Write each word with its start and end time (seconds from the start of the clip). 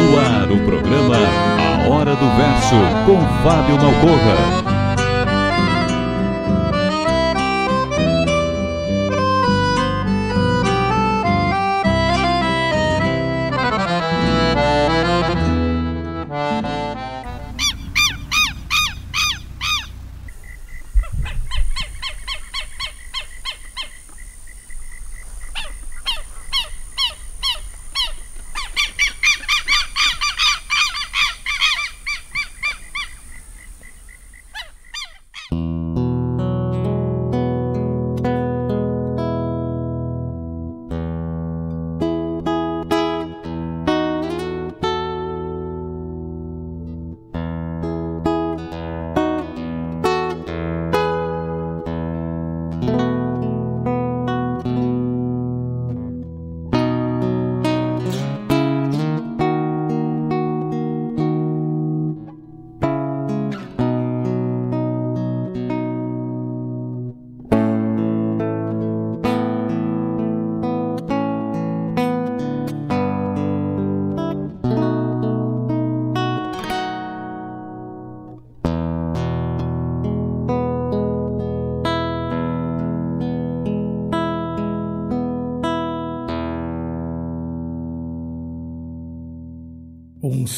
No 0.00 0.18
ar, 0.18 0.50
o 0.50 0.58
programa 0.64 1.14
A 1.14 1.88
Hora 1.88 2.16
do 2.16 2.26
Verso, 2.36 2.74
com 3.04 3.20
Fábio 3.42 3.76
Malcorra. 3.76 4.69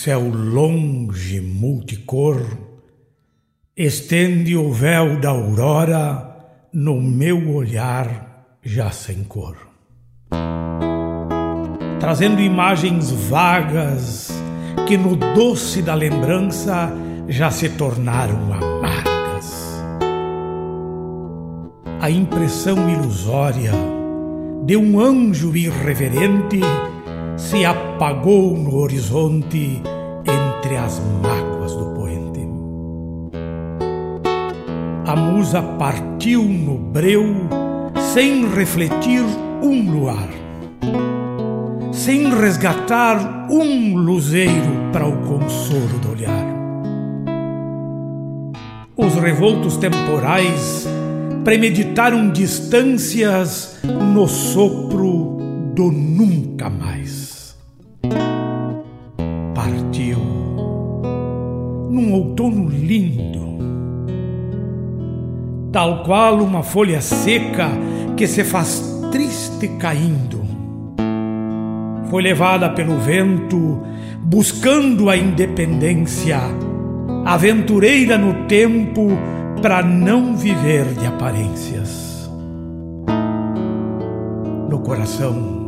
Céu 0.03 0.29
longe, 0.29 1.41
multicor, 1.41 2.45
estende 3.77 4.57
o 4.57 4.73
véu 4.73 5.21
da 5.21 5.29
aurora 5.29 6.59
no 6.73 7.01
meu 7.01 7.55
olhar 7.55 8.59
já 8.65 8.91
sem 8.91 9.23
cor. 9.23 9.57
Trazendo 12.01 12.41
imagens 12.41 13.13
vagas 13.13 14.33
que 14.89 14.97
no 14.97 15.15
doce 15.15 15.81
da 15.81 15.95
lembrança 15.95 16.93
já 17.29 17.53
se 17.53 17.69
tornaram 17.69 18.53
amargas. 18.53 19.85
A 22.01 22.11
impressão 22.11 22.91
ilusória 22.91 23.71
de 24.67 24.77
um 24.77 24.99
anjo 24.99 25.57
irreverente 25.57 26.59
se 27.43 27.65
apagou 27.65 28.57
no 28.57 28.77
horizonte 28.77 29.83
entre 30.25 30.77
as 30.77 31.03
mágoas 31.21 31.75
do 31.75 31.87
poente. 31.87 32.41
A 35.05 35.17
musa 35.17 35.61
partiu 35.61 36.45
no 36.45 36.79
breu 36.79 37.25
sem 38.15 38.49
refletir 38.49 39.23
um 39.61 39.91
luar, 39.91 40.29
sem 41.93 42.31
resgatar 42.31 43.49
um 43.51 43.97
luzeiro 43.97 44.91
para 44.93 45.07
o 45.07 45.17
consolo 45.23 45.99
do 46.01 46.13
olhar. 46.13 46.47
Os 48.97 49.15
revoltos 49.15 49.77
temporais 49.77 50.87
premeditaram 51.45 52.31
distâncias 52.31 53.81
no 53.83 54.29
sopro 54.29 55.39
do 55.75 55.91
nunca 55.91 56.71
mais. 56.71 57.32
Num 61.93 62.15
outono 62.15 62.69
lindo, 62.69 63.59
tal 65.71 66.03
qual 66.05 66.39
uma 66.39 66.63
folha 66.63 67.01
seca 67.01 67.69
que 68.17 68.27
se 68.27 68.43
faz 68.43 68.83
triste 69.13 69.69
caindo. 69.79 70.43
Foi 72.11 72.23
levada 72.23 72.71
pelo 72.71 72.99
vento, 72.99 73.83
buscando 74.23 75.09
a 75.09 75.17
independência, 75.17 76.41
aventureira 77.25 78.19
no 78.19 78.47
tempo 78.47 79.09
para 79.61 79.83
não 79.83 80.37
viver 80.37 80.87
de 80.95 81.07
aparências. 81.07 82.31
No 84.69 84.81
coração, 84.81 85.62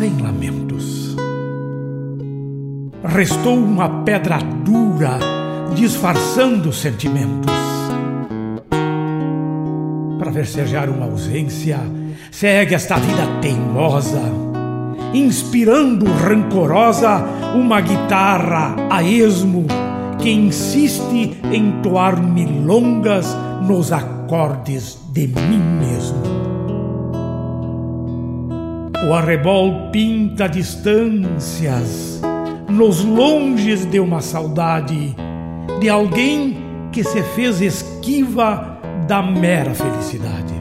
sem 0.00 0.16
lamentos 0.16 1.14
restou 3.04 3.54
uma 3.54 4.02
pedra 4.02 4.38
dura, 4.64 5.18
disfarçando 5.74 6.72
sentimentos. 6.72 7.52
Para 10.18 10.30
versejar 10.30 10.88
uma 10.88 11.04
ausência, 11.04 11.80
segue 12.30 12.74
esta 12.74 12.96
vida 12.96 13.26
teimosa, 13.42 14.22
inspirando 15.12 16.06
rancorosa 16.06 17.22
uma 17.54 17.82
guitarra 17.82 18.76
a 18.88 19.02
esmo 19.02 19.66
que 20.18 20.30
insiste 20.30 21.36
em 21.52 21.82
toar 21.82 22.22
milongas 22.22 23.36
nos 23.68 23.92
acordes 23.92 24.98
de 25.12 25.26
mim 25.26 25.60
mesmo. 25.78 26.39
O 29.02 29.14
arrebol 29.14 29.90
pinta 29.90 30.46
distâncias, 30.46 32.20
nos 32.68 33.02
longes 33.02 33.86
de 33.86 33.98
uma 33.98 34.20
saudade 34.20 35.16
de 35.80 35.88
alguém 35.88 36.58
que 36.92 37.02
se 37.02 37.22
fez 37.22 37.62
esquiva 37.62 38.78
da 39.08 39.22
mera 39.22 39.74
felicidade. 39.74 40.52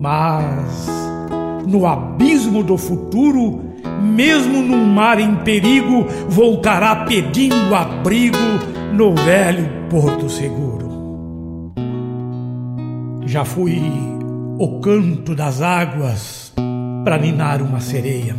Mas 0.00 0.88
no 1.66 1.86
abismo 1.86 2.62
do 2.62 2.78
futuro, 2.78 3.60
mesmo 4.02 4.62
num 4.62 4.86
mar 4.86 5.20
em 5.20 5.36
perigo, 5.36 6.06
voltará 6.26 7.04
pedindo 7.04 7.74
abrigo 7.74 8.38
no 8.94 9.14
velho 9.14 9.68
Porto 9.90 10.28
Seguro. 10.30 10.90
Já 13.26 13.44
fui 13.44 13.78
o 14.58 14.80
canto 14.80 15.34
das 15.34 15.60
águas 15.60 16.52
para 17.04 17.18
ninar 17.18 17.60
uma 17.62 17.80
sereia. 17.80 18.36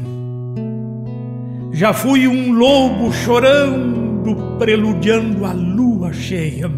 Já 1.72 1.92
fui 1.92 2.28
um 2.28 2.54
lobo 2.54 3.12
chorando, 3.12 4.58
preludiando 4.58 5.46
a 5.46 5.54
lua 5.54 6.14
cheia. 6.14 6.72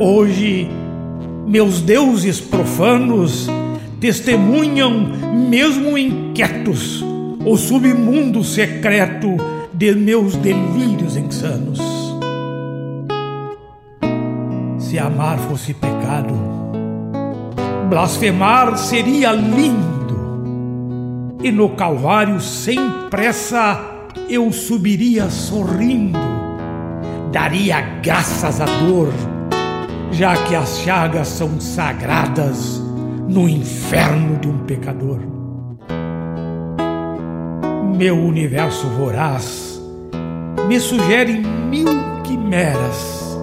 Hoje, 0.00 0.68
meus 1.46 1.80
deuses 1.80 2.40
profanos 2.40 3.48
testemunham, 4.00 4.90
mesmo 5.50 5.96
inquietos, 5.96 7.04
o 7.44 7.56
submundo 7.56 8.42
secreto 8.42 9.28
de 9.72 9.94
meus 9.94 10.36
delírios 10.36 11.16
insanos. 11.16 11.78
Se 14.78 14.98
amar 14.98 15.38
fosse 15.38 15.74
pecado, 15.74 16.34
blasfemar 17.88 18.76
seria 18.78 19.32
lindo, 19.32 20.03
e 21.44 21.52
no 21.52 21.68
Calvário, 21.68 22.40
sem 22.40 22.78
pressa, 23.10 23.78
eu 24.30 24.50
subiria 24.50 25.28
sorrindo, 25.28 26.18
daria 27.30 27.82
graças 28.02 28.62
à 28.62 28.64
dor, 28.64 29.12
já 30.10 30.34
que 30.38 30.56
as 30.56 30.78
chagas 30.78 31.28
são 31.28 31.60
sagradas 31.60 32.82
no 33.28 33.46
inferno 33.46 34.38
de 34.38 34.48
um 34.48 34.58
pecador. 34.60 35.20
Meu 37.94 38.18
universo 38.18 38.86
voraz 38.88 39.78
me 40.66 40.80
sugere 40.80 41.34
mil 41.34 42.22
quimeras, 42.22 43.38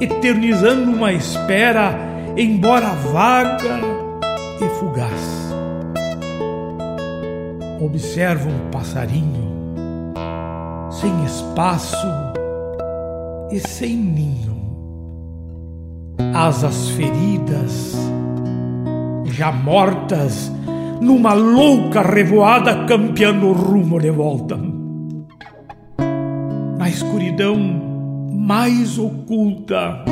eternizando 0.00 0.90
uma 0.90 1.12
espera, 1.12 1.96
embora 2.36 2.88
vaga 2.88 3.78
e 4.60 4.68
fugaz. 4.80 5.35
Observo 7.86 8.50
um 8.50 8.68
passarinho 8.72 9.46
sem 10.90 11.24
espaço 11.24 12.08
e 13.52 13.60
sem 13.60 13.94
ninho, 13.96 14.56
asas 16.34 16.88
feridas 16.90 17.94
já 19.26 19.52
mortas, 19.52 20.50
numa 21.00 21.32
louca 21.32 22.02
revoada 22.02 22.86
campeando 22.86 23.46
o 23.46 23.52
rumo 23.52 24.00
de 24.00 24.10
volta. 24.10 24.58
Na 26.76 26.88
escuridão 26.88 27.56
mais 28.32 28.98
oculta, 28.98 30.04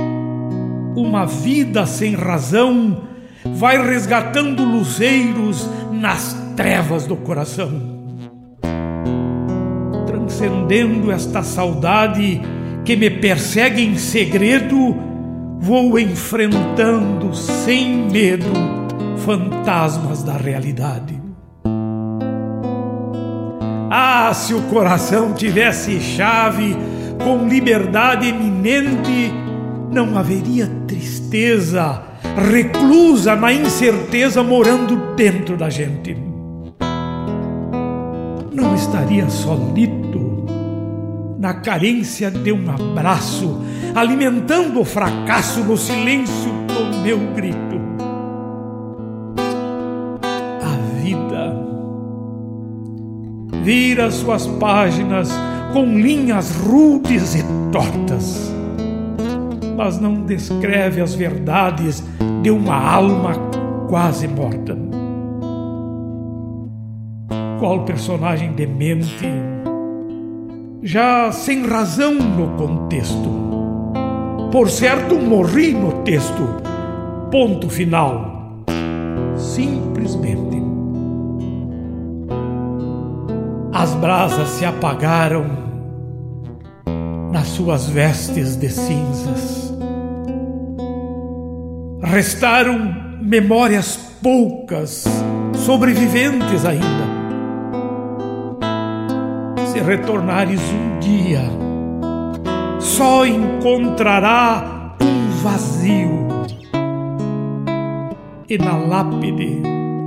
uma 0.94 1.26
vida 1.26 1.86
sem 1.86 2.14
razão 2.14 3.00
vai 3.56 3.84
resgatando 3.84 4.62
luzeiros 4.62 5.68
nas 5.90 6.43
trevas 6.56 7.06
do 7.06 7.16
coração. 7.16 7.70
Transcendendo 10.06 11.10
esta 11.10 11.42
saudade 11.42 12.40
que 12.84 12.96
me 12.96 13.10
persegue 13.10 13.82
em 13.82 13.96
segredo, 13.96 14.96
vou 15.58 15.98
enfrentando 15.98 17.34
sem 17.34 18.10
medo 18.10 18.52
fantasmas 19.18 20.22
da 20.22 20.36
realidade. 20.36 21.20
Ah, 23.90 24.32
se 24.34 24.54
o 24.54 24.62
coração 24.62 25.32
tivesse 25.32 26.00
chave 26.00 26.76
com 27.22 27.48
liberdade 27.48 28.28
eminente, 28.28 29.32
não 29.90 30.18
haveria 30.18 30.66
tristeza 30.86 32.02
reclusa 32.34 33.36
na 33.36 33.52
incerteza 33.52 34.42
morando 34.42 35.14
dentro 35.14 35.56
da 35.56 35.70
gente. 35.70 36.33
Não 38.54 38.74
estaria 38.74 39.28
solito 39.28 40.46
na 41.38 41.54
carência 41.54 42.30
de 42.30 42.52
um 42.52 42.70
abraço, 42.70 43.60
alimentando 43.94 44.80
o 44.80 44.84
fracasso 44.84 45.60
no 45.60 45.76
silêncio 45.76 46.50
do 46.68 47.02
meu 47.02 47.18
grito. 47.34 47.74
vira 53.64 54.10
suas 54.10 54.46
páginas 54.46 55.30
com 55.72 55.98
linhas 55.98 56.54
rudes 56.56 57.34
e 57.34 57.42
tortas, 57.72 58.52
mas 59.74 59.98
não 59.98 60.26
descreve 60.26 61.00
as 61.00 61.14
verdades 61.14 62.04
de 62.42 62.50
uma 62.50 62.76
alma 62.76 63.32
quase 63.88 64.28
morta. 64.28 64.83
Qual 67.58 67.84
personagem 67.84 68.52
demente, 68.52 69.26
já 70.82 71.32
sem 71.32 71.66
razão 71.66 72.14
no 72.14 72.56
contexto. 72.56 73.44
Por 74.52 74.70
certo, 74.70 75.16
morri 75.16 75.72
no 75.72 76.02
texto. 76.02 76.46
Ponto 77.30 77.68
final. 77.68 78.62
Simplesmente. 79.36 80.62
As 83.72 83.94
brasas 83.94 84.48
se 84.50 84.64
apagaram 84.64 85.44
nas 87.32 87.48
suas 87.48 87.88
vestes 87.88 88.56
de 88.56 88.68
cinzas. 88.68 89.74
Restaram 92.00 92.94
memórias 93.20 93.96
poucas, 94.22 95.04
sobreviventes 95.54 96.64
ainda. 96.64 97.03
Se 99.74 99.80
retornares 99.80 100.60
um 100.70 101.00
dia, 101.00 101.40
só 102.78 103.26
encontrará 103.26 104.94
um 105.02 105.30
vazio. 105.42 106.28
E 108.48 108.56
na 108.56 108.76
lápide 108.76 109.60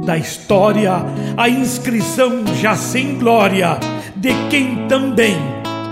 da 0.05 0.17
história 0.17 0.93
a 1.35 1.49
inscrição 1.49 2.47
já 2.61 2.77
sem 2.77 3.17
glória 3.19 3.77
de 4.15 4.29
quem 4.49 4.87
também 4.87 5.35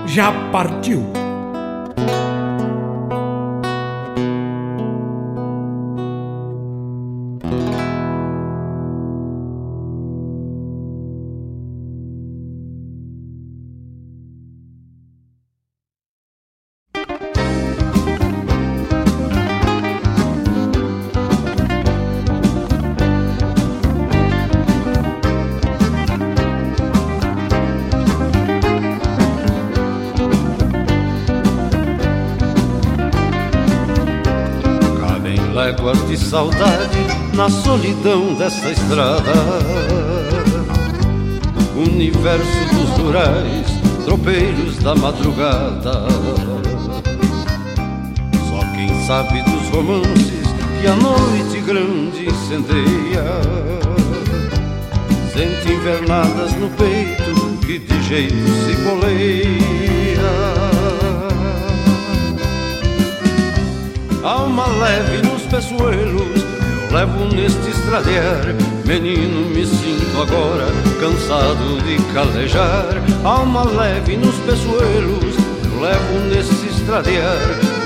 já 0.08 0.32
partiu. 0.53 1.25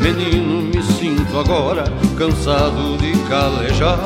Menino, 0.04 0.62
me 0.62 0.84
sinto 0.84 1.40
agora 1.40 1.84
cansado 2.16 2.96
de 2.98 3.12
calejar 3.28 3.98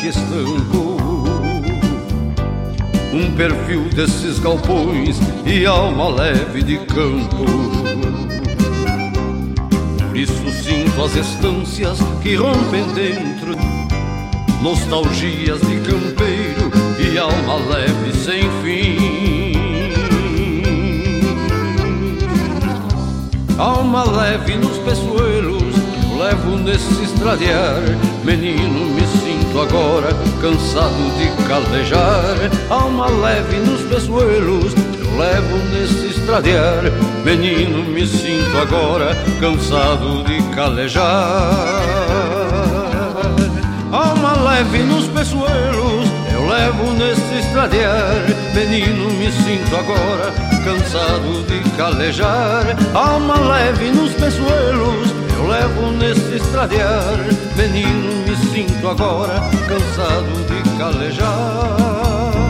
que 0.00 0.08
Um 3.12 3.36
perfil 3.36 3.84
desses 3.94 4.38
galpões 4.38 5.18
e 5.44 5.66
alma 5.66 6.08
leve 6.08 6.62
de 6.62 6.78
campo. 6.78 7.44
Por 9.98 10.16
isso 10.16 10.50
sinto 10.62 11.02
as 11.02 11.14
estâncias 11.16 11.98
que 12.22 12.34
rompem 12.34 12.84
dentro. 12.94 13.54
Nostalgias 14.62 15.60
de 15.60 15.80
campeiro 15.80 16.70
e 16.98 17.18
alma 17.18 17.56
leve 17.56 18.12
sem 18.14 18.42
fim. 18.62 19.52
Alma 23.58 24.04
leve 24.04 24.56
nos 24.56 24.78
peçoeiros 24.78 25.60
levo 26.16 26.56
nesse 26.56 27.02
estradear 27.02 27.80
Menino, 28.24 28.86
me 28.94 29.19
sinto 29.50 29.60
agora 29.62 30.08
cansado 30.40 31.18
de 31.18 31.48
calejar 31.48 32.36
Alma 32.70 33.08
leve 33.08 33.56
nos 33.58 33.80
peçoeiros, 33.82 34.72
eu 34.74 35.18
levo 35.18 35.56
nesse 35.72 36.06
estradear 36.06 36.84
Menino, 37.24 37.84
me 37.84 38.06
sinto 38.06 38.56
agora 38.58 39.16
cansado 39.40 40.22
de 40.24 40.40
calejar 40.54 41.02
Alma 43.90 44.34
leve 44.50 44.78
nos 44.84 45.08
peçoeiros, 45.08 46.08
eu 46.32 46.48
levo 46.48 46.92
nesse 46.92 47.38
estradear 47.40 48.22
Menino, 48.54 49.10
me 49.10 49.32
sinto 49.32 49.76
agora 49.76 50.32
cansado 50.64 51.44
de 51.46 51.70
calejar 51.76 52.76
Alma 52.94 53.36
leve 53.40 53.90
nos 53.90 54.12
eu 54.12 55.09
levo 55.50 55.90
nesse 55.90 56.36
estradear 56.36 57.18
Menino, 57.56 58.24
me 58.24 58.36
sinto 58.36 58.88
agora 58.88 59.40
cansado 59.68 60.46
de 60.46 60.78
calejar 60.78 62.49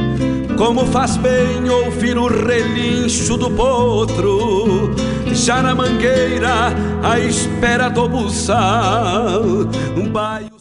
Como 0.61 0.85
faz 0.85 1.17
bem 1.17 1.67
ouvir 1.67 2.15
o 2.15 2.27
relincho 2.27 3.35
do 3.35 3.49
potro, 3.49 4.93
já 5.33 5.59
na 5.59 5.73
mangueira, 5.73 6.67
à 7.01 7.19
espera 7.19 7.89
do 7.89 8.07
buçal. 8.07 9.41
Um 9.97 10.07
baio 10.07 10.51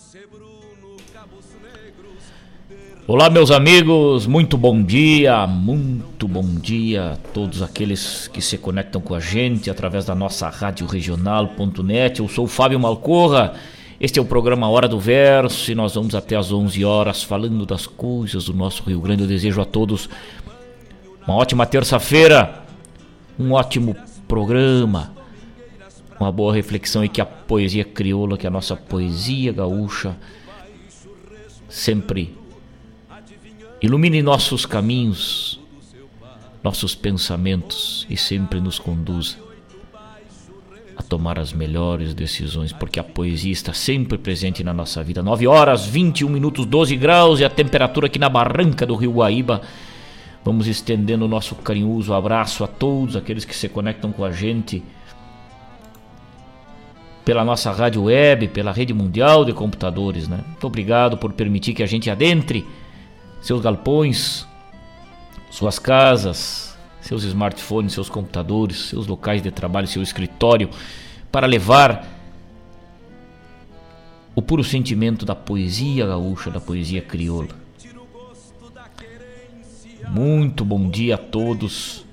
Olá, 3.07 3.29
meus 3.29 3.51
amigos, 3.51 4.27
muito 4.27 4.57
bom 4.57 4.83
dia, 4.83 5.47
muito 5.47 6.27
bom 6.27 6.47
dia 6.47 7.11
a 7.11 7.17
todos 7.35 7.61
aqueles 7.61 8.27
que 8.29 8.41
se 8.41 8.57
conectam 8.57 9.03
com 9.03 9.15
a 9.15 9.21
gente 9.21 9.69
através 9.69 10.07
da 10.07 10.15
nossa 10.15 10.49
rádio 10.49 10.87
regional.net. 10.87 12.21
Eu 12.21 12.29
sou 12.29 12.47
o 12.47 12.49
Fábio 12.49 12.81
Malcorra. 12.81 13.53
Este 14.01 14.19
é 14.19 14.23
o 14.23 14.25
programa 14.25 14.67
Hora 14.67 14.89
do 14.89 14.99
Verso 14.99 15.71
e 15.71 15.75
nós 15.75 15.95
vamos 15.95 16.15
até 16.15 16.35
às 16.35 16.51
11 16.51 16.83
horas 16.87 17.23
falando 17.23 17.67
das 17.67 17.87
coisas 17.87 18.47
do 18.47 18.55
nosso 18.55 18.83
Rio 18.85 18.99
Grande. 18.99 19.25
Eu 19.25 19.29
desejo 19.29 19.61
a 19.61 19.65
todos 19.67 20.09
uma 21.27 21.35
ótima 21.35 21.67
terça-feira, 21.67 22.65
um 23.39 23.53
ótimo 23.53 23.95
programa, 24.27 25.13
uma 26.19 26.33
boa 26.33 26.55
reflexão 26.55 27.05
e 27.05 27.11
que 27.11 27.21
a 27.21 27.27
poesia 27.27 27.85
crioula, 27.85 28.39
que 28.39 28.47
a 28.47 28.51
nossa 28.51 28.75
poesia 28.75 29.53
gaúcha 29.53 30.17
sempre 31.69 32.35
ilumine 33.83 34.23
nossos 34.23 34.65
caminhos, 34.65 35.61
nossos 36.65 36.95
pensamentos 36.95 38.07
e 38.09 38.17
sempre 38.17 38.63
nos 38.63 38.79
conduza 38.79 39.50
a 40.97 41.03
tomar 41.03 41.39
as 41.39 41.53
melhores 41.53 42.15
decisões, 42.15 42.73
porque 42.73 43.01
a 43.01 43.05
poesia 43.05 43.53
está 43.53 43.73
sempre 43.73 44.19
presente 44.19 44.63
na 44.63 44.73
nossa 44.73 45.03
vida. 45.03 45.23
9 45.23 45.47
horas, 45.47 45.87
21 45.87 46.29
minutos, 46.29 46.67
12 46.67 46.97
graus 46.97 47.41
e 47.41 47.45
a 47.45 47.51
temperatura 47.51 48.07
aqui 48.07 48.19
na 48.19 48.29
barranca 48.29 48.87
do 48.87 48.95
Rio 48.97 49.13
Guaíba. 49.13 49.63
Vamos 50.45 50.67
estendendo 50.67 51.25
o 51.25 51.29
nosso 51.29 51.55
carinhoso 51.57 52.15
abraço 52.15 52.65
a 52.65 52.67
todos 52.67 53.17
aqueles 53.17 53.45
que 53.45 53.55
se 53.55 53.69
conectam 53.69 54.13
com 54.13 54.25
a 54.25 54.33
gente 54.33 54.83
pela 57.25 57.45
nossa 57.45 57.71
rádio 57.71 58.05
web, 58.05 58.49
pela 58.49 58.73
rede 58.73 58.95
mundial 58.95 59.45
de 59.45 59.53
computadores, 59.53 60.27
né? 60.27 60.41
Muito 60.47 60.67
obrigado 60.67 61.17
por 61.17 61.33
permitir 61.33 61.75
que 61.75 61.83
a 61.83 61.87
gente 61.87 62.11
adentre 62.11 62.67
seus 63.41 63.61
galpões, 63.61 64.47
suas 65.51 65.79
casas, 65.79 66.70
seus 67.11 67.25
smartphones, 67.25 67.93
seus 67.93 68.09
computadores, 68.09 68.77
seus 68.83 69.09
locais 69.09 69.43
de 69.43 69.51
trabalho, 69.51 69.89
seu 69.89 70.01
escritório, 70.01 70.71
para 71.33 71.45
levar 71.45 72.09
o 74.33 74.41
puro 74.41 74.63
sentimento 74.63 75.27
da 75.27 75.35
poesia 75.35 76.07
gaúcha, 76.07 76.53
da 76.53 76.61
poesia 76.61 77.03
crioula. 77.03 77.49
Muito 80.09 80.65
bom 80.65 80.89
dia 80.89 81.17
a 81.17 81.19
todos. 81.19 82.07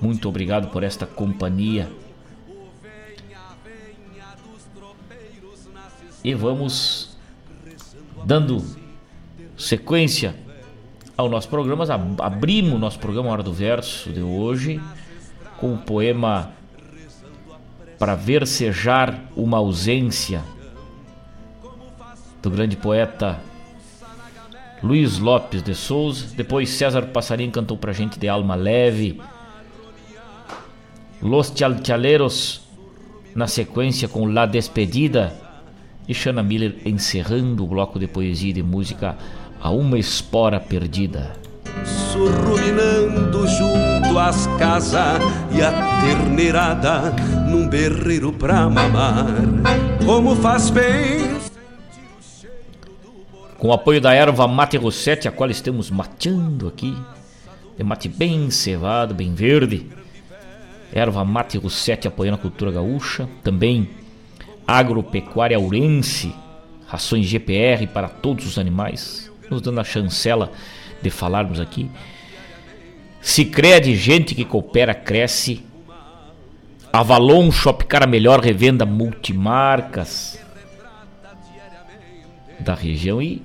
Muito 0.00 0.26
obrigado 0.26 0.68
por 0.68 0.82
esta 0.82 1.04
companhia. 1.04 1.92
E 6.24 6.32
vamos 6.32 7.14
dando 8.24 8.64
sequência 9.54 10.34
ao 11.18 11.28
nosso 11.28 11.48
programa. 11.48 11.84
Abrimos 12.20 12.74
o 12.74 12.78
nosso 12.78 12.98
programa 13.00 13.28
Hora 13.30 13.42
do 13.42 13.52
Verso 13.52 14.10
de 14.10 14.22
hoje 14.22 14.80
com 15.58 15.74
o 15.74 15.78
poema 15.78 16.52
Para 17.98 18.14
Versejar 18.14 19.20
uma 19.34 19.58
Ausência 19.58 20.44
do 22.40 22.48
grande 22.48 22.76
poeta 22.76 23.40
Luiz 24.80 25.18
Lopes 25.18 25.60
de 25.60 25.74
Souza. 25.74 26.36
Depois 26.36 26.70
César 26.70 27.02
Passarinho 27.06 27.50
cantou 27.50 27.76
pra 27.76 27.92
gente 27.92 28.16
de 28.16 28.28
Alma 28.28 28.54
Leve. 28.54 29.20
Los 31.20 31.52
Chalchaleros 31.52 32.60
na 33.34 33.48
sequência 33.48 34.06
com 34.06 34.24
La 34.24 34.46
Despedida 34.46 35.36
e 36.06 36.14
Shana 36.14 36.44
Miller 36.44 36.76
encerrando 36.84 37.64
o 37.64 37.66
bloco 37.66 37.98
de 37.98 38.06
poesia 38.06 38.50
e 38.50 38.52
de 38.52 38.62
música 38.62 39.18
A 39.60 39.70
Uma 39.70 39.98
Espora 39.98 40.60
Perdida. 40.60 41.32
Surruminando 41.84 43.46
junto 43.48 44.18
às 44.18 44.46
casas 44.58 45.20
e 45.52 45.60
a 45.60 46.00
terneirada 46.00 47.10
num 47.48 47.68
berreiro 47.68 48.32
pra 48.32 48.68
mamar. 48.68 49.26
Como 50.04 50.36
faz 50.36 50.70
bem 50.70 51.38
Com 53.58 53.68
o 53.68 53.72
apoio 53.72 54.00
da 54.00 54.14
erva 54.14 54.46
Mate 54.46 54.76
Rossetti, 54.76 55.26
a 55.26 55.32
qual 55.32 55.50
estamos 55.50 55.90
mateando 55.90 56.68
aqui. 56.68 56.96
De 57.76 57.84
mate 57.84 58.08
bem 58.08 58.50
cevado, 58.50 59.14
bem 59.14 59.34
verde. 59.34 59.86
Erva 60.92 61.24
Mate 61.24 61.58
Rossetti 61.58 62.06
apoiando 62.06 62.38
a 62.38 62.42
cultura 62.42 62.70
gaúcha. 62.70 63.28
Também 63.42 63.88
Agropecuária 64.66 65.58
Urense, 65.58 66.34
rações 66.86 67.26
GPR 67.26 67.86
para 67.86 68.08
todos 68.08 68.46
os 68.46 68.58
animais, 68.58 69.27
nos 69.50 69.60
dando 69.60 69.80
a 69.80 69.84
chancela 69.84 70.52
de 71.02 71.10
falarmos 71.10 71.60
aqui. 71.60 71.90
Sicredi, 73.20 73.96
gente 73.96 74.34
que 74.34 74.44
coopera, 74.44 74.94
cresce. 74.94 75.64
Avalon 76.92 77.50
Shopcar, 77.50 78.04
a 78.04 78.06
melhor 78.06 78.40
revenda 78.40 78.86
multimarcas 78.86 80.40
da 82.58 82.74
região 82.74 83.20
e 83.20 83.42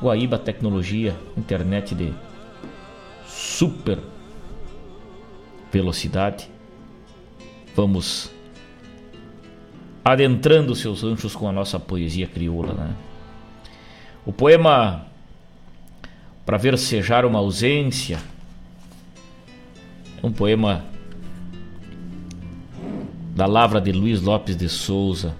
Guaíba 0.00 0.38
Tecnologia, 0.38 1.16
internet 1.36 1.94
de 1.94 2.12
super 3.26 3.98
velocidade. 5.72 6.50
Vamos 7.74 8.30
adentrando 10.04 10.74
seus 10.74 11.02
ranchos 11.02 11.34
com 11.34 11.48
a 11.48 11.52
nossa 11.52 11.78
poesia 11.78 12.26
crioula. 12.26 12.74
Né? 12.74 12.94
O 14.24 14.32
poema 14.32 15.06
Para 16.46 16.56
Versejar 16.56 17.24
uma 17.24 17.40
Ausência 17.40 18.20
é 20.22 20.24
um 20.24 20.30
poema 20.30 20.84
da 23.34 23.46
lavra 23.46 23.80
de 23.80 23.90
Luiz 23.90 24.20
Lopes 24.20 24.56
de 24.56 24.68
Souza, 24.68 25.34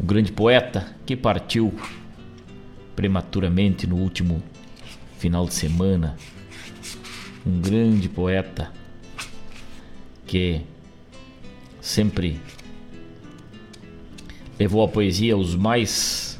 um 0.00 0.06
grande 0.06 0.32
poeta 0.32 0.96
que 1.04 1.14
partiu 1.14 1.74
prematuramente 2.96 3.86
no 3.86 3.96
último 3.96 4.42
final 5.18 5.44
de 5.44 5.52
semana. 5.52 6.16
Um 7.44 7.60
grande 7.60 8.08
poeta 8.08 8.72
que 10.26 10.62
sempre 11.78 12.40
levou 14.58 14.82
a 14.82 14.88
poesia 14.88 15.34
aos 15.34 15.54
mais 15.54 16.31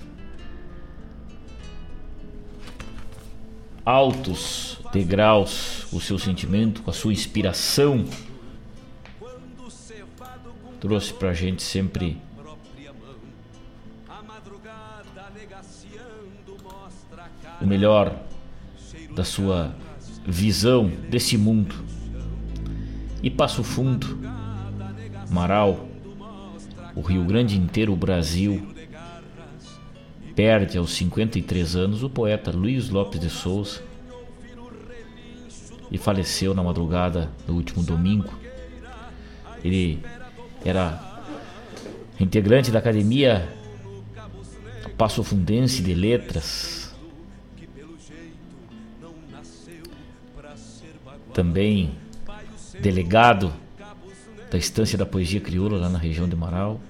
altos 3.85 4.79
degraus, 4.93 5.87
o 5.93 6.01
seu 6.01 6.19
sentimento, 6.19 6.83
com 6.83 6.91
a 6.91 6.95
sua 6.95 7.13
inspiração, 7.13 8.05
trouxe 10.81 11.13
pra 11.15 11.33
gente 11.33 11.63
sempre 11.63 12.21
o 17.61 17.67
melhor 17.67 18.17
da 19.15 19.25
sua 19.25 19.75
visão 20.27 20.89
desse 21.09 21.37
mundo. 21.39 21.75
E 23.23 23.31
Passo 23.31 23.63
Fundo, 23.63 24.19
Marau, 25.31 25.89
o 26.95 27.01
Rio 27.01 27.25
Grande 27.25 27.57
inteiro, 27.57 27.93
o 27.93 27.97
Brasil, 27.97 28.67
perde 30.35 30.79
aos 30.79 30.93
53 30.93 31.77
anos 31.77 32.03
o 32.03 32.11
poeta 32.11 32.51
Luiz 32.51 32.89
Lopes 32.89 33.21
de 33.21 33.29
Souza 33.29 33.83
e 35.91 35.99
faleceu 35.99 36.55
na 36.55 36.63
madrugada 36.63 37.31
do 37.47 37.55
último 37.55 37.83
domingo. 37.83 38.33
Ele 39.63 40.03
era 40.65 41.23
integrante 42.19 42.71
da 42.71 42.79
Academia 42.79 43.49
Passo 44.97 45.23
Fundense 45.23 45.83
de 45.83 45.95
Letras, 45.95 46.95
também 51.35 51.93
delegado 52.81 53.53
da 54.51 54.59
Estância 54.59 54.99
da 54.99 55.07
Poesia 55.07 55.41
Crioula 55.41 55.79
lá 55.79 55.89
na 55.89 55.99
região 55.99 56.29
de 56.29 56.37
Marau. 56.37 56.81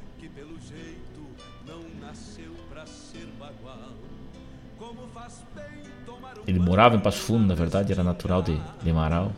Ele 6.46 6.58
morava 6.58 6.96
em 6.96 7.00
Passo 7.00 7.18
Fundo, 7.18 7.46
na 7.46 7.54
verdade, 7.54 7.92
era 7.92 8.02
natural 8.02 8.42
de, 8.42 8.58
de 8.82 8.92
Marau. 8.92 9.32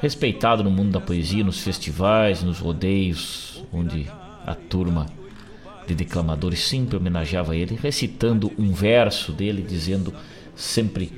Respeitado 0.00 0.62
no 0.62 0.70
mundo 0.70 0.92
da 0.92 1.00
poesia, 1.00 1.42
nos 1.42 1.60
festivais, 1.60 2.42
nos 2.42 2.58
rodeios, 2.58 3.64
onde 3.72 4.06
a 4.46 4.54
turma 4.54 5.06
de 5.86 5.94
declamadores 5.94 6.60
sempre 6.60 6.96
homenageava 6.96 7.56
ele, 7.56 7.78
recitando 7.80 8.52
um 8.58 8.72
verso 8.72 9.32
dele, 9.32 9.62
dizendo 9.62 10.14
sempre 10.54 11.10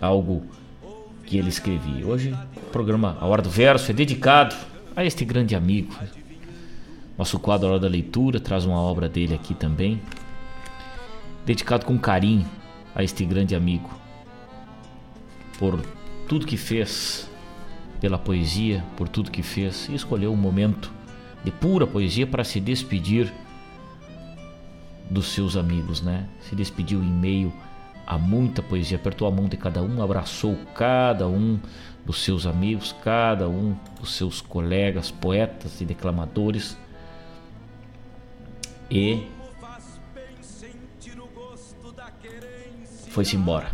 algo 0.00 0.42
que 1.26 1.36
ele 1.36 1.50
escrevia. 1.50 2.06
Hoje, 2.06 2.34
o 2.56 2.70
programa 2.70 3.16
A 3.20 3.26
Hora 3.26 3.42
do 3.42 3.50
Verso 3.50 3.90
é 3.90 3.94
dedicado 3.94 4.56
a 4.96 5.04
este 5.04 5.24
grande 5.24 5.54
amigo. 5.54 5.94
Nosso 7.16 7.38
quadro 7.38 7.68
A 7.68 7.70
Hora 7.72 7.80
da 7.80 7.88
Leitura 7.88 8.40
traz 8.40 8.64
uma 8.64 8.80
obra 8.80 9.08
dele 9.08 9.34
aqui 9.34 9.54
também, 9.54 10.00
dedicado 11.44 11.84
com 11.84 11.98
carinho 11.98 12.46
a 12.94 13.02
este 13.02 13.24
grande 13.24 13.54
amigo, 13.54 13.90
por 15.58 15.80
tudo 16.28 16.46
que 16.46 16.56
fez 16.56 17.30
pela 18.00 18.18
poesia, 18.18 18.84
por 18.96 19.08
tudo 19.08 19.30
que 19.30 19.42
fez, 19.42 19.88
e 19.88 19.94
escolheu 19.94 20.32
um 20.32 20.36
momento 20.36 20.92
de 21.44 21.50
pura 21.50 21.86
poesia 21.86 22.26
para 22.26 22.44
se 22.44 22.60
despedir 22.60 23.32
dos 25.08 25.26
seus 25.32 25.56
amigos, 25.56 26.02
né? 26.02 26.28
Se 26.40 26.54
despediu 26.54 27.02
em 27.02 27.12
meio 27.12 27.52
a 28.06 28.18
muita 28.18 28.62
poesia, 28.62 28.96
apertou 28.96 29.28
a 29.28 29.30
mão 29.30 29.46
de 29.46 29.56
cada 29.56 29.82
um, 29.82 30.02
abraçou 30.02 30.56
cada 30.74 31.28
um 31.28 31.58
dos 32.04 32.22
seus 32.22 32.46
amigos, 32.46 32.94
cada 33.04 33.48
um 33.48 33.76
dos 34.00 34.14
seus 34.14 34.40
colegas, 34.40 35.10
poetas 35.10 35.80
e 35.80 35.84
declamadores 35.84 36.76
e 38.90 39.26
foi-se 43.12 43.36
embora. 43.36 43.70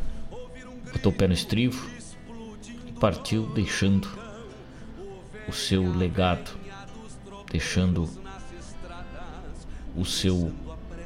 Botou 0.92 1.12
o 1.12 1.14
pé 1.14 1.28
no 1.28 1.32
estrivo 1.32 1.88
e 2.86 2.92
partiu 2.92 3.46
deixando 3.54 4.08
o 5.46 5.52
seu 5.52 5.88
legado, 5.94 6.50
deixando 7.50 8.10
o 9.96 10.04
seu 10.04 10.52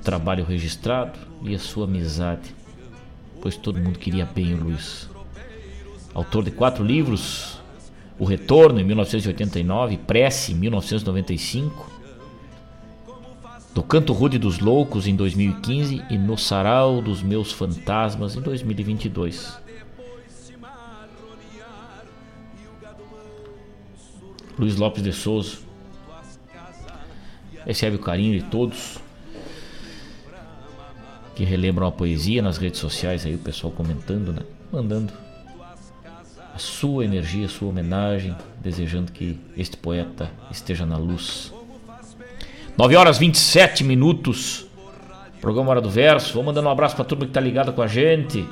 trabalho 0.03 0.45
registrado 0.45 1.19
e 1.43 1.55
a 1.55 1.59
sua 1.59 1.85
amizade, 1.85 2.55
pois 3.43 3.55
todo 3.55 3.79
mundo 3.79 3.99
queria 3.99 4.25
bem 4.25 4.55
o 4.55 4.65
Luiz. 4.65 5.11
Autor 6.15 6.45
de 6.45 6.51
quatro 6.51 6.83
livros, 6.83 7.59
O 8.19 8.25
Retorno 8.25 8.81
em 8.81 8.85
1989, 8.85 9.99
Prece 9.99 10.53
em 10.53 10.55
1995, 10.55 11.92
do 13.75 13.83
Canto 13.83 14.13
Rude 14.13 14.39
dos 14.39 14.59
Loucos 14.59 15.07
em 15.07 15.17
2015 15.17 16.05
e 16.11 16.19
No 16.19 16.37
Sarau 16.37 17.01
dos 17.01 17.23
Meus 17.23 17.51
Fantasmas 17.53 18.37
em 18.37 18.41
2022. 18.41 19.59
Luiz 24.59 24.77
Lopes 24.77 25.03
de 25.03 25.13
Souza 25.13 25.59
recebe 27.65 27.97
o 27.97 27.99
carinho 27.99 28.39
de 28.39 28.45
todos 28.47 28.99
que 31.35 31.45
relembram 31.45 31.87
a 31.87 31.93
poesia 31.93 32.43
nas 32.43 32.59
redes 32.59 32.79
sociais 32.79 33.25
aí 33.25 33.35
o 33.35 33.39
pessoal 33.39 33.73
comentando, 33.73 34.33
né? 34.33 34.43
Mandando 34.71 35.13
a 36.55 36.59
sua 36.59 37.07
energia, 37.07 37.47
a 37.47 37.49
sua 37.49 37.71
homenagem, 37.71 38.37
desejando 38.61 39.11
que 39.11 39.41
este 39.57 39.79
poeta 39.79 40.31
esteja 40.51 40.85
na 40.85 40.99
luz. 40.99 41.51
9 42.77 42.97
horas 42.97 43.19
27 43.19 43.85
minutos. 43.85 44.67
Programa 45.41 45.71
Hora 45.71 45.81
do 45.81 45.91
Verso. 45.91 46.33
Vou 46.33 46.43
mandando 46.43 46.69
um 46.69 46.73
abraço 46.73 46.97
pra 46.97 47.05
turma 47.05 47.27
que 47.27 47.33
tá 47.33 47.41
ligada 47.41 47.71
com 47.71 47.83
a 47.83 47.87
gente. 47.87 48.49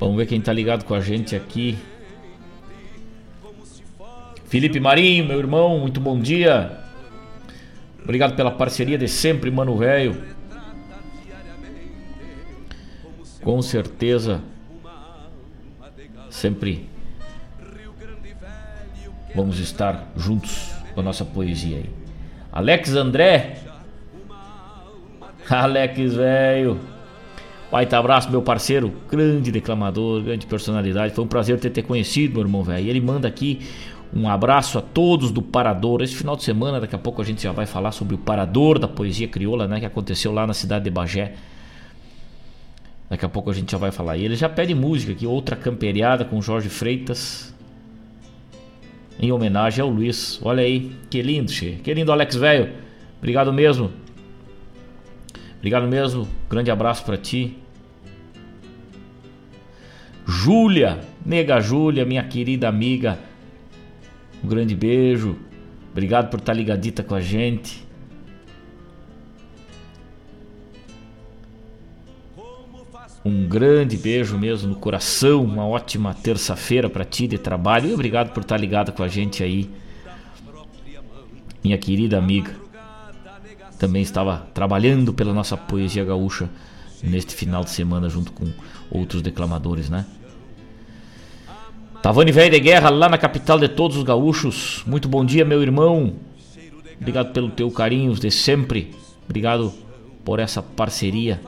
Vamos 0.00 0.16
ver 0.16 0.26
quem 0.26 0.40
tá 0.40 0.52
ligado 0.52 0.84
com 0.84 0.94
a 0.94 1.00
gente 1.00 1.36
aqui. 1.36 1.76
Felipe 4.46 4.80
Marinho, 4.80 5.26
meu 5.26 5.38
irmão, 5.38 5.78
muito 5.78 6.00
bom 6.00 6.18
dia. 6.18 6.78
Obrigado 8.02 8.34
pela 8.34 8.50
parceria 8.50 8.96
de 8.96 9.08
sempre, 9.08 9.50
mano 9.50 9.76
velho. 9.76 10.22
Com 13.42 13.60
certeza, 13.60 14.40
sempre 16.30 16.88
vamos 19.34 19.58
estar 19.58 20.12
juntos 20.16 20.72
com 20.94 21.00
a 21.00 21.02
nossa 21.02 21.24
poesia 21.24 21.78
aí. 21.78 21.90
Alex 22.52 22.94
André. 22.94 23.58
Alex, 25.50 26.14
velho. 26.14 26.80
Baita 27.70 27.98
abraço, 27.98 28.30
meu 28.30 28.40
parceiro, 28.40 28.92
grande 29.10 29.50
declamador, 29.50 30.22
grande 30.22 30.46
personalidade. 30.46 31.12
Foi 31.12 31.24
um 31.24 31.26
prazer 31.26 31.58
ter 31.58 31.70
te 31.70 31.82
conhecido, 31.82 32.34
meu 32.34 32.42
irmão, 32.42 32.62
velho. 32.62 32.88
Ele 32.88 33.00
manda 33.00 33.26
aqui 33.26 33.60
um 34.14 34.28
abraço 34.28 34.78
a 34.78 34.80
todos 34.80 35.32
do 35.32 35.42
Parador. 35.42 36.00
Esse 36.00 36.14
final 36.14 36.36
de 36.36 36.44
semana, 36.44 36.80
daqui 36.80 36.94
a 36.94 36.98
pouco 36.98 37.20
a 37.20 37.24
gente 37.24 37.42
já 37.42 37.50
vai 37.50 37.66
falar 37.66 37.90
sobre 37.90 38.14
o 38.14 38.18
Parador 38.18 38.78
da 38.78 38.86
poesia 38.86 39.26
crioula, 39.26 39.66
né, 39.66 39.80
que 39.80 39.86
aconteceu 39.86 40.32
lá 40.32 40.46
na 40.46 40.54
cidade 40.54 40.84
de 40.84 40.90
Bagé. 40.90 41.34
Daqui 43.10 43.24
a 43.24 43.28
pouco 43.28 43.50
a 43.50 43.52
gente 43.52 43.72
já 43.72 43.78
vai 43.78 43.90
falar. 43.90 44.16
E 44.16 44.24
ele 44.24 44.36
já 44.36 44.48
pede 44.48 44.74
música 44.74 45.12
aqui, 45.12 45.26
outra 45.26 45.56
camperiada 45.56 46.24
com 46.24 46.40
Jorge 46.40 46.68
Freitas. 46.68 47.53
Em 49.18 49.32
homenagem 49.32 49.82
ao 49.82 49.88
Luiz. 49.88 50.40
Olha 50.42 50.62
aí, 50.62 50.90
que 51.10 51.22
lindo, 51.22 51.50
che. 51.50 51.78
Que 51.82 51.94
lindo, 51.94 52.12
Alex 52.12 52.36
velho. 52.36 52.72
Obrigado 53.18 53.52
mesmo. 53.52 53.90
Obrigado 55.58 55.86
mesmo. 55.86 56.28
Grande 56.50 56.70
abraço 56.70 57.04
para 57.04 57.16
ti. 57.16 57.56
Júlia, 60.26 61.00
nega 61.24 61.60
Júlia, 61.60 62.04
minha 62.04 62.24
querida 62.24 62.68
amiga 62.68 63.18
um 64.44 64.48
grande 64.48 64.74
beijo. 64.74 65.38
Obrigado 65.90 66.28
por 66.28 66.38
estar 66.38 66.52
ligadita 66.52 67.02
com 67.02 67.14
a 67.14 67.20
gente. 67.20 67.83
Um 73.24 73.48
grande 73.48 73.96
beijo 73.96 74.36
mesmo 74.36 74.68
no 74.68 74.76
coração. 74.76 75.42
Uma 75.42 75.66
ótima 75.66 76.12
terça-feira 76.12 76.90
para 76.90 77.06
ti 77.06 77.26
de 77.26 77.38
trabalho. 77.38 77.88
E 77.88 77.94
obrigado 77.94 78.32
por 78.34 78.42
estar 78.42 78.58
ligada 78.58 78.92
com 78.92 79.02
a 79.02 79.08
gente 79.08 79.42
aí. 79.42 79.70
Minha 81.62 81.78
querida 81.78 82.18
amiga. 82.18 82.54
Também 83.78 84.02
estava 84.02 84.46
trabalhando 84.52 85.12
pela 85.14 85.32
nossa 85.32 85.56
poesia 85.56 86.04
gaúcha 86.04 86.50
neste 87.02 87.34
final 87.34 87.64
de 87.64 87.70
semana 87.70 88.10
junto 88.10 88.30
com 88.30 88.46
outros 88.90 89.22
declamadores, 89.22 89.88
né? 89.88 90.04
Tavani 92.02 92.30
Velho 92.30 92.50
de 92.50 92.60
Guerra, 92.60 92.90
lá 92.90 93.08
na 93.08 93.16
capital 93.16 93.58
de 93.58 93.68
todos 93.68 93.96
os 93.96 94.02
gaúchos. 94.02 94.82
Muito 94.86 95.08
bom 95.08 95.24
dia, 95.24 95.44
meu 95.44 95.62
irmão. 95.62 96.16
Obrigado 97.00 97.32
pelo 97.32 97.48
teu 97.48 97.70
carinho 97.70 98.14
de 98.14 98.30
sempre. 98.30 98.94
Obrigado 99.24 99.72
por 100.22 100.38
essa 100.38 100.62
parceria 100.62 101.40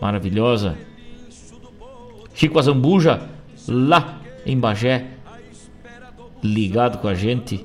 maravilhosa. 0.00 0.76
Chico 2.34 2.58
Azambuja, 2.58 3.22
lá 3.66 4.20
em 4.44 4.58
Bagé, 4.58 5.06
ligado 6.42 6.98
com 6.98 7.08
a 7.08 7.14
gente. 7.14 7.64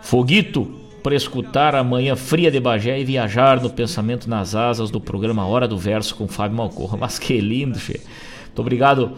Foguito, 0.00 0.80
para 1.02 1.14
escutar 1.14 1.74
a 1.74 1.82
manhã 1.82 2.14
fria 2.14 2.50
de 2.50 2.60
Bagé 2.60 3.00
e 3.00 3.04
viajar 3.04 3.60
no 3.60 3.70
pensamento 3.70 4.28
nas 4.28 4.54
asas 4.54 4.90
do 4.90 5.00
programa 5.00 5.46
Hora 5.46 5.66
do 5.66 5.76
Verso 5.76 6.14
com 6.14 6.28
Fábio 6.28 6.56
Malcorra. 6.56 6.96
Mas 7.00 7.18
que 7.18 7.40
lindo, 7.40 7.78
che. 7.78 8.00
Muito 8.46 8.60
obrigado 8.60 9.16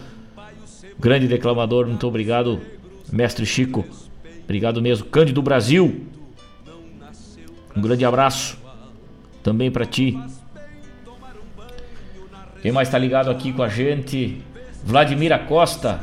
Grande 0.99 1.27
declamador, 1.27 1.87
muito 1.87 2.07
obrigado, 2.07 2.61
mestre 3.13 3.45
Chico. 3.45 3.85
Obrigado 4.45 4.81
mesmo. 4.81 5.07
Cândido 5.07 5.43
Brasil. 5.43 6.07
Um 7.77 7.81
grande 7.81 8.05
abraço 8.05 8.57
também 9.43 9.71
para 9.71 9.85
ti. 9.85 10.19
Quem 12.65 12.73
mais 12.73 12.89
está 12.89 12.97
ligado 12.97 13.31
aqui 13.31 13.53
com 13.53 13.63
a 13.63 13.69
gente? 13.69 14.41
Vladimir 14.83 15.35
Acosta. 15.35 16.01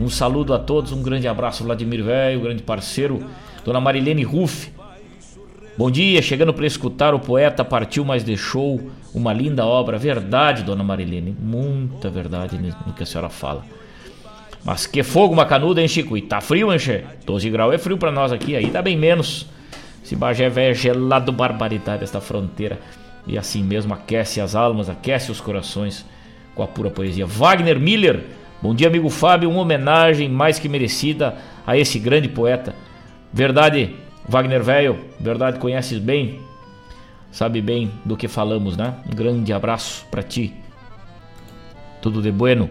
Um 0.00 0.08
saludo 0.08 0.54
a 0.54 0.58
todos, 0.58 0.92
um 0.92 1.02
grande 1.02 1.28
abraço, 1.28 1.62
Vladimir 1.62 2.02
Velho, 2.02 2.40
grande 2.40 2.62
parceiro. 2.62 3.22
Dona 3.62 3.82
Marilene 3.82 4.22
Ruff. 4.22 4.72
Bom 5.76 5.90
dia, 5.90 6.22
chegando 6.22 6.54
para 6.54 6.66
escutar 6.66 7.12
o 7.12 7.20
poeta 7.20 7.62
partiu, 7.62 8.02
mas 8.02 8.24
deixou 8.24 8.80
uma 9.12 9.30
linda 9.34 9.66
obra. 9.66 9.98
Verdade, 9.98 10.62
Dona 10.62 10.82
Marilene, 10.82 11.36
muita 11.38 12.08
verdade 12.08 12.58
no 12.86 12.94
que 12.94 13.02
a 13.02 13.06
senhora 13.06 13.28
fala. 13.28 13.62
Mas 14.64 14.86
que 14.86 15.02
fogo 15.02 15.36
macanudo, 15.36 15.80
hein, 15.80 15.86
Chico? 15.86 16.16
E 16.16 16.22
tá 16.22 16.40
frio, 16.40 16.72
hein, 16.72 16.78
che? 16.78 17.04
12 17.26 17.50
graus 17.50 17.74
é 17.74 17.76
frio 17.76 17.98
pra 17.98 18.10
nós 18.10 18.32
aqui, 18.32 18.56
aí 18.56 18.70
tá 18.70 18.80
bem 18.80 18.96
menos. 18.96 19.46
Esse 20.02 20.16
Bagé 20.16 20.48
velho 20.48 20.70
é 20.70 20.74
gelado, 20.74 21.30
barbaridade, 21.30 22.04
esta 22.04 22.22
fronteira. 22.22 22.80
E 23.26 23.38
assim 23.38 23.62
mesmo 23.62 23.94
aquece 23.94 24.40
as 24.40 24.54
almas, 24.54 24.88
aquece 24.88 25.30
os 25.30 25.40
corações 25.40 26.04
com 26.54 26.62
a 26.62 26.66
pura 26.66 26.90
poesia. 26.90 27.26
Wagner 27.26 27.80
Miller, 27.80 28.24
bom 28.60 28.74
dia, 28.74 28.88
amigo 28.88 29.08
Fábio. 29.08 29.50
Uma 29.50 29.62
homenagem 29.62 30.28
mais 30.28 30.58
que 30.58 30.68
merecida 30.68 31.36
a 31.66 31.76
esse 31.76 31.98
grande 31.98 32.28
poeta. 32.28 32.74
Verdade, 33.32 33.94
Wagner 34.28 34.62
Velho, 34.62 34.98
verdade, 35.18 35.58
conheces 35.58 35.98
bem, 35.98 36.40
sabe 37.32 37.60
bem 37.60 37.90
do 38.04 38.16
que 38.16 38.28
falamos, 38.28 38.76
né? 38.76 38.94
Um 39.10 39.14
grande 39.14 39.52
abraço 39.52 40.06
para 40.10 40.22
ti. 40.22 40.54
Tudo 42.00 42.22
de 42.22 42.30
bueno. 42.30 42.70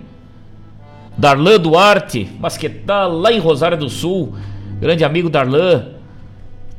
Darlan 1.17 1.59
Duarte, 1.59 2.29
mas 2.39 2.57
que 2.57 2.69
tá 2.69 3.05
lá 3.05 3.31
em 3.31 3.39
Rosário 3.39 3.77
do 3.77 3.89
Sul. 3.89 4.35
Grande 4.79 5.03
amigo 5.03 5.29
Darlan. 5.29 5.93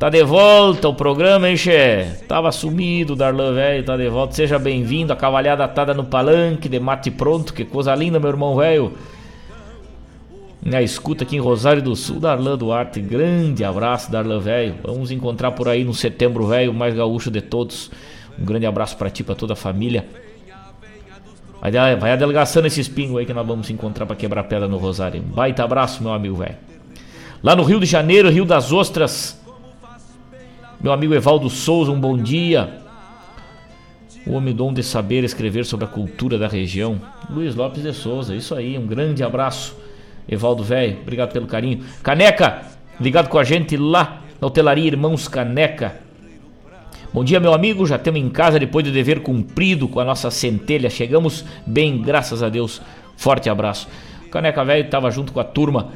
Tá 0.05 0.11
de 0.11 0.23
volta 0.23 0.87
o 0.87 0.93
programa, 0.93 1.49
hein, 1.49 1.57
Xé? 1.57 2.19
Tava 2.29 2.53
sumido, 2.53 3.17
Darlan, 3.17 3.55
velho, 3.55 3.83
tá 3.83 3.97
de 3.97 4.07
volta. 4.07 4.35
Seja 4.35 4.59
bem-vindo, 4.59 5.15
a 5.15 5.17
cavalhada 5.17 5.65
atada 5.65 5.95
no 5.95 6.05
palanque, 6.05 6.69
de 6.69 6.79
mate 6.79 7.11
pronto, 7.11 7.55
que 7.55 7.65
coisa 7.65 7.95
linda, 7.95 8.21
meu 8.21 8.29
irmão, 8.29 8.55
velho. 8.55 8.93
Na 10.63 10.83
escuta 10.83 11.25
aqui 11.25 11.37
em 11.37 11.41
Rosário 11.41 11.81
do 11.81 11.97
Sul, 11.97 12.21
Darlan 12.21 12.59
Duarte. 12.59 13.01
Grande 13.01 13.65
abraço, 13.65 14.13
Darlan, 14.13 14.41
velho. 14.41 14.75
Vamos 14.85 15.11
encontrar 15.11 15.53
por 15.53 15.71
aí 15.71 15.85
no 15.85 15.95
setembro, 15.95 16.49
velho, 16.49 16.75
mais 16.75 16.95
gaúcho 16.95 17.31
de 17.31 17.41
todos. 17.41 17.91
Um 18.39 18.45
grande 18.45 18.67
abraço 18.67 18.99
para 18.99 19.09
ti, 19.09 19.25
para 19.25 19.35
toda 19.35 19.55
a 19.55 19.57
família. 19.57 20.07
Vai, 21.63 21.97
vai 21.97 22.13
adelgaçando 22.13 22.67
esse 22.67 22.79
espinho 22.79 23.17
aí 23.17 23.25
que 23.25 23.33
nós 23.33 23.47
vamos 23.47 23.71
encontrar 23.71 24.05
para 24.05 24.17
quebrar 24.17 24.45
pedra 24.45 24.69
no 24.69 24.77
Rosário. 24.77 25.23
Baita 25.23 25.65
abraço, 25.65 26.03
meu 26.03 26.13
amigo, 26.13 26.37
velho. 26.37 26.57
Lá 27.43 27.57
no 27.57 27.63
Rio 27.63 27.81
de 27.81 27.87
Janeiro, 27.87 28.29
Rio 28.29 28.45
das 28.45 28.71
Ostras. 28.71 29.43
Meu 30.85 30.93
amigo 30.93 31.15
Evaldo 31.15 31.49
Souza, 31.49 31.91
um 31.91 31.99
bom 31.99 32.15
dia. 32.15 32.79
O 34.27 34.35
homem 34.35 34.55
dom 34.55 34.71
de 34.71 34.83
saber 34.83 35.25
escrever 35.25 35.65
sobre 35.65 35.87
a 35.87 35.89
cultura 35.89 36.37
da 36.37 36.47
região. 36.47 37.01
Luiz 37.31 37.55
Lopes 37.55 37.83
de 37.83 37.91
Souza, 37.95 38.37
isso 38.37 38.55
aí, 38.55 38.77
um 38.77 38.87
grande 38.87 39.23
abraço. 39.23 39.75
Evaldo 40.29 40.63
Velho, 40.63 40.99
obrigado 41.01 41.33
pelo 41.33 41.47
carinho. 41.47 41.83
Caneca, 42.03 42.67
ligado 43.01 43.31
com 43.31 43.39
a 43.39 43.45
gente 43.45 43.79
lá 43.79 44.21
na 44.39 44.47
hotelaria 44.47 44.85
Irmãos 44.85 45.27
Caneca. 45.27 46.03
Bom 47.15 47.25
dia, 47.25 47.41
meu 47.41 47.55
amigo. 47.55 47.87
Já 47.87 47.97
temos 47.97 48.21
em 48.21 48.29
casa 48.29 48.59
depois 48.59 48.85
do 48.85 48.93
dever 48.93 49.21
cumprido 49.21 49.89
com 49.89 50.01
a 50.01 50.05
nossa 50.05 50.31
centelha. 50.31 50.91
Chegamos 50.91 51.47
bem, 51.67 51.97
graças 51.97 52.43
a 52.43 52.51
Deus. 52.51 52.83
Forte 53.17 53.49
abraço. 53.49 53.89
Caneca 54.31 54.63
Velho 54.63 54.85
estava 54.85 55.11
junto 55.11 55.33
com 55.33 55.41
a 55.41 55.45
turma 55.45 55.93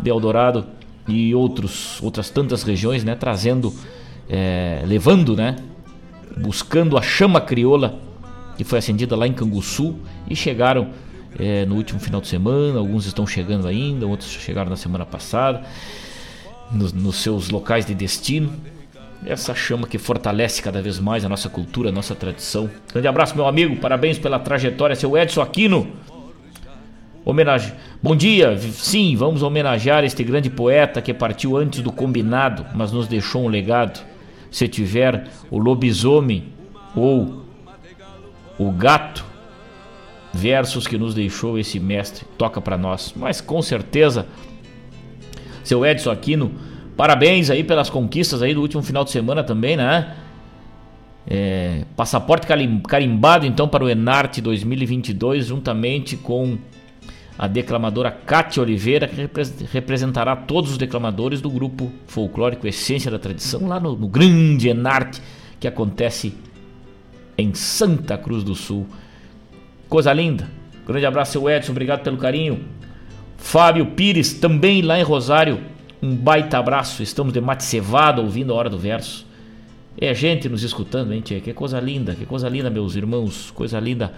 de 0.00 0.10
Eldorado 0.10 0.66
e 1.06 1.32
outros, 1.32 2.02
outras 2.02 2.28
tantas 2.28 2.64
regiões, 2.64 3.04
né? 3.04 3.14
Trazendo 3.14 3.72
é, 4.28 4.82
levando, 4.86 5.36
né? 5.36 5.56
Buscando 6.36 6.96
a 6.96 7.02
chama 7.02 7.40
crioula 7.40 8.00
que 8.56 8.64
foi 8.64 8.78
acendida 8.78 9.16
lá 9.16 9.26
em 9.26 9.32
Canguçu 9.32 9.96
e 10.28 10.36
chegaram 10.36 10.88
é, 11.38 11.64
no 11.64 11.74
último 11.76 11.98
final 11.98 12.20
de 12.20 12.28
semana. 12.28 12.78
Alguns 12.78 13.06
estão 13.06 13.26
chegando 13.26 13.66
ainda, 13.66 14.06
outros 14.06 14.30
chegaram 14.30 14.70
na 14.70 14.76
semana 14.76 15.04
passada, 15.04 15.62
nos, 16.70 16.92
nos 16.92 17.16
seus 17.16 17.50
locais 17.50 17.84
de 17.84 17.94
destino. 17.94 18.52
Essa 19.24 19.54
chama 19.54 19.86
que 19.86 19.98
fortalece 19.98 20.60
cada 20.60 20.82
vez 20.82 20.98
mais 20.98 21.24
a 21.24 21.28
nossa 21.28 21.48
cultura, 21.48 21.90
a 21.90 21.92
nossa 21.92 22.14
tradição. 22.14 22.68
Grande 22.92 23.06
abraço, 23.06 23.36
meu 23.36 23.46
amigo. 23.46 23.76
Parabéns 23.76 24.18
pela 24.18 24.38
trajetória, 24.38 24.96
seu 24.96 25.16
Edson 25.16 25.40
Aquino. 25.42 25.88
Homenagem. 27.24 27.72
Bom 28.02 28.16
dia. 28.16 28.58
Sim, 28.58 29.14
vamos 29.14 29.44
homenagear 29.44 30.02
este 30.02 30.24
grande 30.24 30.50
poeta 30.50 31.00
que 31.00 31.14
partiu 31.14 31.56
antes 31.56 31.80
do 31.80 31.92
combinado, 31.92 32.66
mas 32.74 32.90
nos 32.90 33.06
deixou 33.06 33.44
um 33.44 33.48
legado 33.48 34.11
se 34.52 34.68
tiver 34.68 35.28
o 35.50 35.58
lobisomem 35.58 36.52
ou 36.94 37.42
o 38.58 38.70
gato, 38.70 39.24
versos 40.32 40.86
que 40.86 40.96
nos 40.96 41.14
deixou 41.14 41.58
esse 41.58 41.80
mestre, 41.80 42.26
toca 42.38 42.60
para 42.60 42.76
nós. 42.78 43.14
Mas 43.16 43.40
com 43.40 43.60
certeza, 43.60 44.26
seu 45.64 45.84
Edson 45.84 46.10
Aquino, 46.10 46.52
parabéns 46.96 47.50
aí 47.50 47.64
pelas 47.64 47.90
conquistas 47.90 48.42
aí 48.42 48.54
do 48.54 48.60
último 48.60 48.82
final 48.82 49.04
de 49.04 49.10
semana 49.10 49.42
também, 49.42 49.76
né? 49.76 50.16
É, 51.26 51.84
passaporte 51.96 52.46
carimbado 52.88 53.46
então 53.46 53.68
para 53.68 53.84
o 53.84 53.88
Enarte 53.88 54.40
2022, 54.40 55.46
juntamente 55.46 56.16
com 56.16 56.58
a 57.42 57.48
declamadora 57.48 58.08
Cátia 58.08 58.62
Oliveira, 58.62 59.08
que 59.08 59.28
representará 59.72 60.36
todos 60.36 60.70
os 60.70 60.78
declamadores 60.78 61.40
do 61.40 61.50
grupo 61.50 61.90
folclórico 62.06 62.68
Essência 62.68 63.10
da 63.10 63.18
Tradição, 63.18 63.66
lá 63.66 63.80
no, 63.80 63.96
no 63.96 64.06
grande 64.06 64.68
Enarte, 64.68 65.20
que 65.58 65.66
acontece 65.66 66.36
em 67.36 67.52
Santa 67.52 68.16
Cruz 68.16 68.44
do 68.44 68.54
Sul. 68.54 68.86
Coisa 69.88 70.12
linda. 70.12 70.48
Grande 70.86 71.04
abraço, 71.04 71.32
seu 71.32 71.50
Edson, 71.50 71.72
obrigado 71.72 72.04
pelo 72.04 72.16
carinho. 72.16 72.60
Fábio 73.36 73.86
Pires, 73.86 74.34
também 74.34 74.80
lá 74.80 75.00
em 75.00 75.02
Rosário, 75.02 75.62
um 76.00 76.14
baita 76.14 76.58
abraço. 76.58 77.02
Estamos 77.02 77.32
de 77.32 77.40
mate 77.40 77.64
cevado, 77.64 78.22
ouvindo 78.22 78.52
a 78.52 78.56
hora 78.56 78.70
do 78.70 78.78
verso. 78.78 79.26
É 80.00 80.14
gente 80.14 80.48
nos 80.48 80.62
escutando, 80.62 81.12
hein, 81.12 81.20
tia? 81.20 81.40
Que 81.40 81.52
coisa 81.52 81.80
linda, 81.80 82.14
que 82.14 82.24
coisa 82.24 82.48
linda, 82.48 82.70
meus 82.70 82.94
irmãos, 82.94 83.50
coisa 83.50 83.80
linda. 83.80 84.12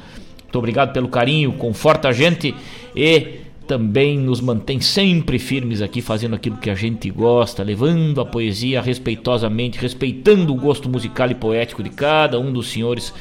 Muito 0.55 0.61
obrigado 0.61 0.93
pelo 0.93 1.09
carinho, 1.09 1.53
conforta 1.55 2.07
a 2.07 2.13
gente 2.13 2.55
e 2.95 3.41
também 3.67 4.17
nos 4.17 4.41
mantém 4.41 4.81
sempre 4.81 5.37
firmes 5.37 5.83
aqui, 5.83 6.01
fazendo 6.01 6.37
aquilo 6.37 6.59
que 6.59 6.71
a 6.71 6.77
gente 6.77 7.11
gosta, 7.11 7.65
levando 7.65 8.21
a 8.21 8.25
poesia 8.25 8.81
respeitosamente, 8.81 9.81
respeitando 9.81 10.55
o 10.55 10.57
gosto 10.57 10.89
musical 10.89 11.29
e 11.29 11.35
poético 11.35 11.83
de 11.83 11.91
cada 11.91 12.39
um 12.39 12.53
dos 12.53 12.69
senhores 12.69 13.13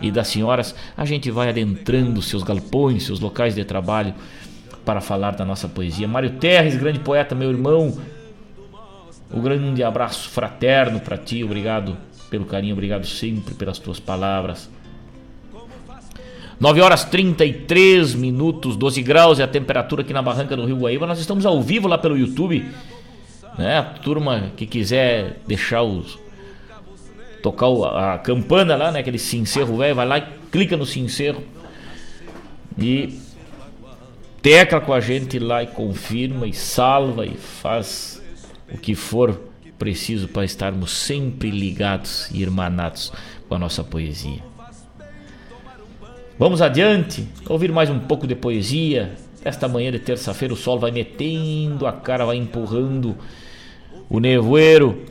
e 0.00 0.08
das 0.12 0.28
senhoras. 0.28 0.72
A 0.96 1.04
gente 1.04 1.32
vai 1.32 1.48
adentrando 1.48 2.22
seus 2.22 2.44
galpões, 2.44 3.02
seus 3.02 3.18
locais 3.18 3.56
de 3.56 3.64
trabalho 3.64 4.14
para 4.84 5.00
falar 5.00 5.32
da 5.32 5.44
nossa 5.44 5.66
poesia. 5.66 6.06
Mário 6.06 6.30
Terres, 6.38 6.76
grande 6.76 7.00
poeta, 7.00 7.34
meu 7.34 7.50
irmão, 7.50 7.98
um 9.34 9.40
grande 9.40 9.82
abraço 9.82 10.28
fraterno 10.28 11.00
para 11.00 11.18
ti, 11.18 11.42
obrigado 11.42 11.96
pelo 12.30 12.44
carinho, 12.44 12.74
obrigado 12.74 13.04
sempre 13.04 13.52
pelas 13.54 13.80
tuas 13.80 13.98
palavras. 13.98 14.70
9 16.60 16.80
horas 16.80 17.04
33 17.04 18.14
minutos, 18.14 18.76
12 18.76 19.00
graus 19.02 19.38
é 19.38 19.44
a 19.44 19.48
temperatura 19.48 20.02
aqui 20.02 20.12
na 20.12 20.20
Barranca 20.20 20.56
do 20.56 20.66
Rio 20.66 20.78
Guaíba. 20.78 21.06
Nós 21.06 21.20
estamos 21.20 21.46
ao 21.46 21.62
vivo 21.62 21.86
lá 21.86 21.96
pelo 21.96 22.18
YouTube. 22.18 22.68
Né? 23.56 23.78
A 23.78 23.84
turma 23.84 24.50
que 24.56 24.66
quiser 24.66 25.38
deixar 25.46 25.82
os. 25.82 26.18
tocar 27.42 27.68
a 27.68 28.18
campana 28.18 28.74
lá, 28.74 28.90
né? 28.90 29.00
Aquele 29.00 29.18
sincero 29.18 29.76
velho, 29.76 29.94
vai 29.94 30.06
lá 30.06 30.18
e 30.18 30.22
clica 30.50 30.76
no 30.76 30.84
sincero. 30.84 31.44
E 32.76 33.16
tecla 34.42 34.80
com 34.80 34.92
a 34.92 35.00
gente 35.00 35.38
lá 35.38 35.62
e 35.62 35.68
confirma 35.68 36.46
e 36.46 36.52
salva 36.52 37.24
e 37.24 37.34
faz 37.34 38.20
o 38.72 38.78
que 38.78 38.96
for 38.96 39.40
preciso 39.78 40.26
para 40.26 40.44
estarmos 40.44 40.90
sempre 40.90 41.50
ligados 41.50 42.28
e 42.32 42.42
irmanados 42.42 43.12
com 43.48 43.54
a 43.54 43.58
nossa 43.60 43.84
poesia. 43.84 44.47
Vamos 46.38 46.62
adiante, 46.62 47.26
ouvir 47.48 47.72
mais 47.72 47.90
um 47.90 47.98
pouco 47.98 48.24
de 48.24 48.36
poesia. 48.36 49.12
Esta 49.44 49.66
manhã 49.66 49.90
de 49.90 49.98
terça-feira 49.98 50.54
o 50.54 50.56
sol 50.56 50.78
vai 50.78 50.92
metendo 50.92 51.84
a 51.84 51.92
cara, 51.92 52.24
vai 52.24 52.36
empurrando 52.36 53.16
o 54.08 54.20
nevoeiro 54.20 55.02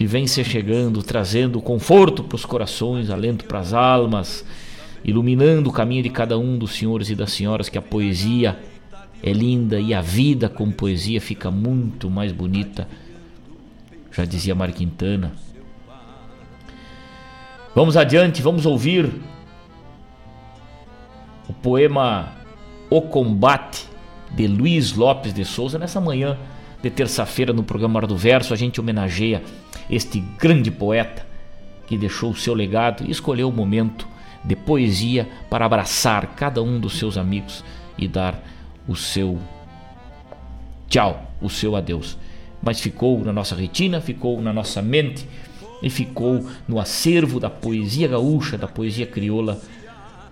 e 0.00 0.04
vem 0.04 0.26
se 0.26 0.42
chegando, 0.42 1.04
trazendo 1.04 1.60
conforto 1.60 2.24
para 2.24 2.34
os 2.34 2.44
corações, 2.44 3.10
alento 3.10 3.44
para 3.44 3.60
as 3.60 3.72
almas, 3.72 4.44
iluminando 5.04 5.70
o 5.70 5.72
caminho 5.72 6.02
de 6.02 6.10
cada 6.10 6.36
um 6.36 6.58
dos 6.58 6.72
senhores 6.72 7.10
e 7.10 7.14
das 7.14 7.30
senhoras, 7.30 7.68
que 7.68 7.78
a 7.78 7.82
poesia 7.82 8.58
é 9.22 9.32
linda 9.32 9.78
e 9.78 9.94
a 9.94 10.00
vida 10.00 10.48
com 10.48 10.72
poesia 10.72 11.20
fica 11.20 11.48
muito 11.48 12.10
mais 12.10 12.32
bonita. 12.32 12.88
Já 14.10 14.24
dizia 14.24 14.52
Mar 14.52 14.72
Quintana. 14.72 15.32
Vamos 17.72 17.96
adiante, 17.96 18.42
vamos 18.42 18.66
ouvir 18.66 19.12
o 21.48 21.52
poema 21.52 22.32
O 22.90 23.02
Combate 23.02 23.86
de 24.32 24.46
Luiz 24.46 24.92
Lopes 24.92 25.32
de 25.32 25.44
Souza. 25.44 25.78
Nessa 25.78 26.00
manhã 26.00 26.36
de 26.82 26.90
terça-feira, 26.90 27.52
no 27.52 27.62
programa 27.62 27.98
Hora 27.98 28.06
do 28.06 28.16
Verso, 28.16 28.52
a 28.52 28.56
gente 28.56 28.80
homenageia 28.80 29.42
este 29.88 30.20
grande 30.38 30.70
poeta 30.70 31.26
que 31.86 31.96
deixou 31.96 32.30
o 32.30 32.36
seu 32.36 32.54
legado 32.54 33.04
e 33.06 33.10
escolheu 33.10 33.48
o 33.48 33.52
momento 33.52 34.06
de 34.44 34.56
poesia 34.56 35.28
para 35.48 35.64
abraçar 35.64 36.34
cada 36.34 36.62
um 36.62 36.78
dos 36.78 36.98
seus 36.98 37.16
amigos 37.16 37.64
e 37.96 38.06
dar 38.06 38.40
o 38.86 38.94
seu 38.94 39.38
tchau, 40.88 41.32
o 41.40 41.48
seu 41.48 41.76
adeus. 41.76 42.16
Mas 42.62 42.80
ficou 42.80 43.24
na 43.24 43.32
nossa 43.32 43.54
retina, 43.54 44.00
ficou 44.00 44.40
na 44.40 44.52
nossa 44.52 44.82
mente 44.82 45.26
e 45.82 45.90
ficou 45.90 46.44
no 46.66 46.80
acervo 46.80 47.38
da 47.38 47.50
poesia 47.50 48.08
gaúcha, 48.08 48.56
da 48.56 48.66
poesia 48.66 49.06
crioula 49.06 49.60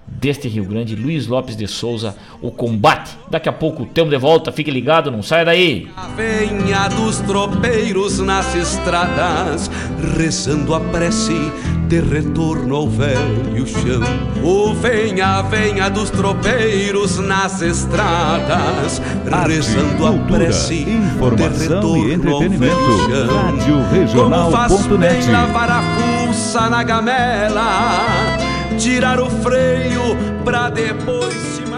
deste 0.07 0.49
Rio 0.49 0.65
Grande, 0.65 0.95
Luiz 0.97 1.27
Lopes 1.27 1.57
de 1.57 1.67
Souza, 1.67 2.17
o 2.41 2.51
combate. 2.51 3.17
Daqui 3.31 3.49
a 3.49 3.53
pouco 3.53 3.87
temos 3.87 4.11
de 4.11 4.17
volta, 4.19 4.53
fique 4.53 4.71
ligado, 4.71 5.11
não 5.11 5.23
saia 5.23 5.45
daí. 5.45 5.89
A 5.97 6.07
venha 6.09 6.89
dos 6.89 7.19
tropeiros 7.21 8.19
nas 8.19 8.55
estradas, 8.55 9.71
rezando 10.17 10.75
a 10.75 10.81
prece 10.81 11.53
de 11.89 12.01
retorno 12.01 12.77
ao 12.77 12.89
velho 12.89 13.67
chão. 13.67 14.03
O 14.43 14.75
venha, 14.75 15.43
venha 15.43 15.89
dos 15.89 16.11
tropeiros 16.11 17.19
nas 17.19 17.61
estradas, 17.63 19.01
Arte, 19.31 19.53
rezando 19.53 20.07
a 20.07 20.11
cultura, 20.13 20.39
prece 20.39 20.83
informação 20.83 21.81
de 21.81 21.99
e 21.99 22.09
retorno 22.09 22.13
entretenimento. 22.13 22.75
ao 22.75 22.97
velho 23.09 23.27
chão. 23.27 23.45
Rádio 23.45 23.89
Regional 23.91 24.51
Como 24.51 24.57
faz 24.57 24.87
bem 24.87 25.31
lavar 25.31 25.71
a 25.71 25.83
fuça 25.83 26.71
na 26.71 26.83
gamela, 26.83 28.34
tirar 28.79 29.21
o 29.21 29.31
freio 29.31 30.03
pra 30.45 30.69
depois 30.69 31.35
cimar. 31.35 31.74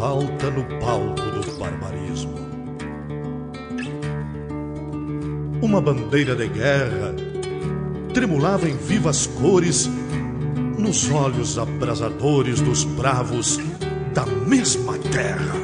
Ribalta 0.00 0.50
no 0.50 0.64
palco 0.80 1.20
do 1.20 1.58
barbarismo. 1.58 2.34
Uma 5.60 5.78
bandeira 5.78 6.34
de 6.34 6.48
guerra 6.48 7.14
tremulava 8.14 8.66
em 8.66 8.78
vivas 8.78 9.26
cores 9.26 9.90
nos 10.78 11.10
olhos 11.10 11.58
abrasadores 11.58 12.62
dos 12.62 12.82
bravos 12.82 13.60
da 14.14 14.24
mesma 14.24 14.96
terra. 15.12 15.54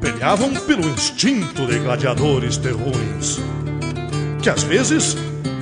Peleavam 0.00 0.54
pelo 0.54 0.88
instinto 0.88 1.66
de 1.66 1.80
gladiadores 1.80 2.56
terruins, 2.56 3.40
que 4.40 4.48
às 4.48 4.62
vezes 4.62 5.16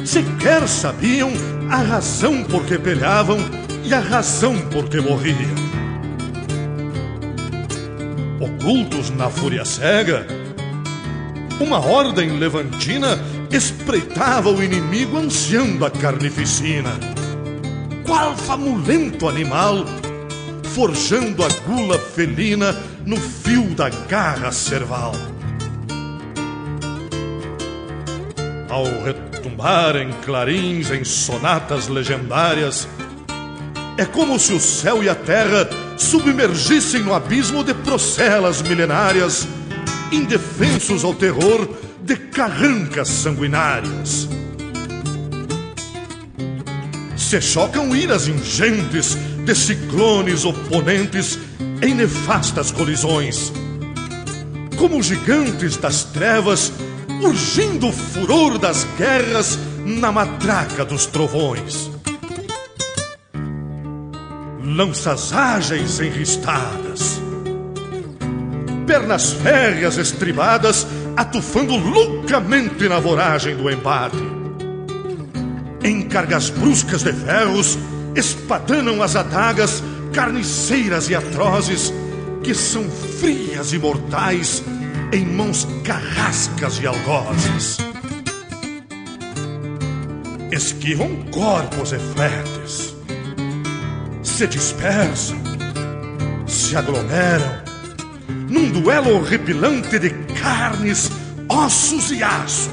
sequer 0.05 0.69
sabiam 0.69 1.31
a 1.71 1.77
razão 1.79 2.45
por 2.45 2.67
que 2.67 2.79
peleavam 2.79 3.62
a 3.93 4.01
razão 4.01 4.57
por 4.71 4.89
que 4.89 5.01
morriam. 5.01 5.37
Ocultos 8.41 9.11
na 9.11 9.29
fúria 9.29 9.65
cega, 9.65 10.27
uma 11.61 11.79
ordem 11.79 12.39
levantina 12.39 13.19
espreitava 13.51 14.51
o 14.51 14.63
inimigo 14.63 15.19
ansiando 15.19 15.85
a 15.85 15.91
carnificina. 15.91 16.91
Qual 18.05 18.37
famulento 18.37 19.29
animal, 19.29 19.85
forjando 20.75 21.45
a 21.45 21.49
gula 21.67 21.99
felina 21.99 22.75
no 23.05 23.17
fio 23.17 23.75
da 23.75 23.89
garra 23.89 24.51
cerval. 24.51 25.13
Ao 28.69 28.85
retumbarem 29.05 30.11
clarins 30.25 30.91
em 30.91 31.05
sonatas 31.05 31.89
legendárias, 31.89 32.89
é 33.97 34.05
como 34.05 34.39
se 34.39 34.53
o 34.53 34.61
céu 34.61 35.03
e 35.03 35.09
a 35.09 35.15
terra 35.15 35.69
submergissem 35.99 37.03
no 37.03 37.15
abismo 37.15 37.63
de 37.63 37.75
procelas 37.75 38.63
milenárias, 38.63 39.47
indefensos 40.11 41.05
ao 41.05 41.15
terror 41.15 41.69
de 42.03 42.17
carrancas 42.17 43.09
sanguinárias. 43.09 44.29
Se 47.17 47.41
chocam 47.41 47.95
iras 47.95 48.29
ingentes 48.29 49.17
de 49.45 49.55
ciclones 49.55 50.45
oponentes 50.45 51.39
em 51.81 51.95
nefastas 51.95 52.71
colisões, 52.71 53.53
como 54.77 55.03
gigantes 55.03 55.77
das 55.77 56.05
trevas 56.05 56.73
urgindo 57.23 57.89
o 57.89 57.93
furor 57.93 58.59
das 58.59 58.85
guerras 58.99 59.59
na 59.85 60.11
matraca 60.11 60.85
dos 60.85 61.07
trovões. 61.07 61.92
Lanças 64.75 65.35
ágeis 65.35 66.01
enristadas, 66.01 67.21
pernas 68.87 69.33
férreas 69.35 69.99
estribadas, 69.99 70.87
atufando 71.15 71.77
loucamente 71.77 72.89
na 72.89 72.99
voragem 72.99 73.55
do 73.55 73.71
embate. 73.71 74.17
Em 75.85 76.09
cargas 76.09 76.49
bruscas 76.49 77.03
de 77.03 77.13
ferros, 77.13 77.79
espadanam 78.17 79.03
as 79.03 79.15
adagas 79.15 79.83
carniceiras 80.11 81.11
e 81.11 81.15
atrozes, 81.15 81.93
que 82.43 82.55
são 82.55 82.85
frias 83.21 83.75
e 83.75 83.79
mortais 83.79 84.63
em 85.13 85.27
mãos 85.27 85.69
carrascas 85.85 86.81
e 86.81 86.87
algozes. 86.87 87.77
Esquivam 90.51 91.15
corpos 91.31 91.93
e 91.93 91.99
fletes, 91.99 92.92
se 94.33 94.47
dispersam, 94.47 95.39
se 96.47 96.75
aglomeram, 96.75 97.63
num 98.49 98.71
duelo 98.71 99.15
horripilante 99.17 99.99
de 99.99 100.11
carnes, 100.41 101.11
ossos 101.49 102.11
e 102.11 102.23
aço. 102.23 102.71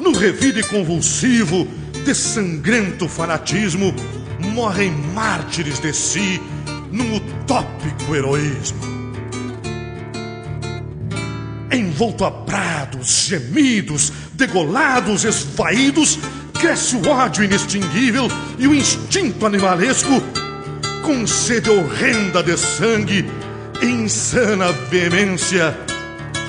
No 0.00 0.12
revide 0.12 0.62
convulsivo 0.62 1.66
de 2.04 2.14
sangrento 2.14 3.08
fanatismo, 3.08 3.94
morrem 4.54 4.92
mártires 5.14 5.78
de 5.78 5.92
si 5.94 6.40
num 6.92 7.16
utópico 7.16 8.14
heroísmo 8.14 8.98
envolto 11.70 12.24
a 12.24 12.30
prados, 12.30 13.26
gemidos, 13.28 14.12
degolados, 14.32 15.24
esvaídos, 15.24 16.18
cresce 16.58 16.96
o 16.96 17.08
ódio 17.08 17.44
inextinguível 17.44 18.28
e 18.58 18.66
o 18.66 18.74
instinto 18.74 19.46
animalesco, 19.46 20.22
com 21.04 21.26
sede 21.26 21.70
horrenda 21.70 22.42
de 22.42 22.56
sangue 22.56 23.24
e 23.80 23.86
insana 23.86 24.72
veemência 24.90 25.76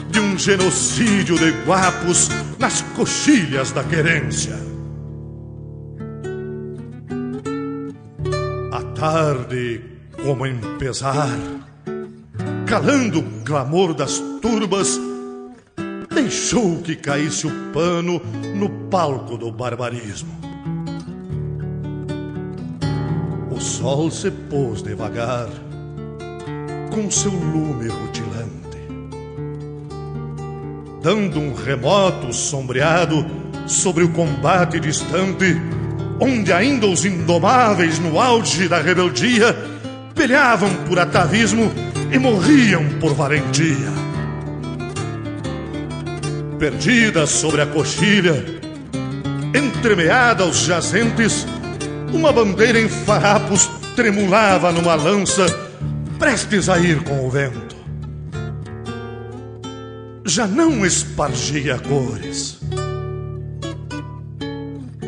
de 0.09 0.19
um 0.19 0.37
genocídio 0.37 1.37
de 1.37 1.51
guapos 1.65 2.29
nas 2.57 2.81
coxilhas 2.95 3.71
da 3.71 3.83
querência. 3.83 4.57
A 8.71 8.81
tarde, 8.95 9.81
como 10.23 10.45
em 10.45 10.59
pesar, 10.77 11.37
calando 12.65 13.19
o 13.19 13.43
clamor 13.43 13.93
das 13.93 14.19
turbas, 14.41 14.99
deixou 16.21 16.81
que 16.81 16.97
caísse 16.97 17.47
o 17.47 17.71
pano 17.71 18.21
no 18.55 18.69
palco 18.89 19.37
do 19.37 19.49
barbarismo. 19.51 20.37
O 23.49 23.59
sol 23.61 24.11
se 24.11 24.29
pôs 24.29 24.81
devagar, 24.81 25.47
com 26.93 27.09
seu 27.09 27.31
lume 27.31 27.87
rutilante, 27.87 28.79
dando 31.01 31.39
um 31.39 31.53
remoto 31.53 32.33
sombreado 32.33 33.25
sobre 33.65 34.03
o 34.03 34.11
combate 34.11 34.77
distante, 34.79 35.55
onde 36.19 36.51
ainda 36.51 36.85
os 36.85 37.05
indomáveis 37.05 37.97
no 37.97 38.19
auge 38.19 38.67
da 38.67 38.81
rebeldia 38.81 39.55
peleavam 40.13 40.69
por 40.85 40.99
atavismo 40.99 41.71
e 42.11 42.19
morriam 42.19 42.83
por 42.99 43.13
valentia. 43.13 43.98
Perdida 46.59 47.25
sobre 47.25 47.61
a 47.61 47.65
coxilha, 47.65 48.43
entremeada 49.55 50.43
aos 50.43 50.57
jazentes, 50.57 51.47
uma 52.13 52.33
bandeira 52.33 52.77
em 52.77 52.89
farrapos 52.89 53.71
tremulava 53.95 54.69
numa 54.69 54.93
lança, 54.95 55.45
prestes 56.19 56.67
a 56.67 56.77
ir 56.77 57.01
com 57.03 57.25
o 57.25 57.29
vento. 57.29 57.77
Já 60.25 60.45
não 60.45 60.85
espargia 60.85 61.79
cores. 61.79 62.59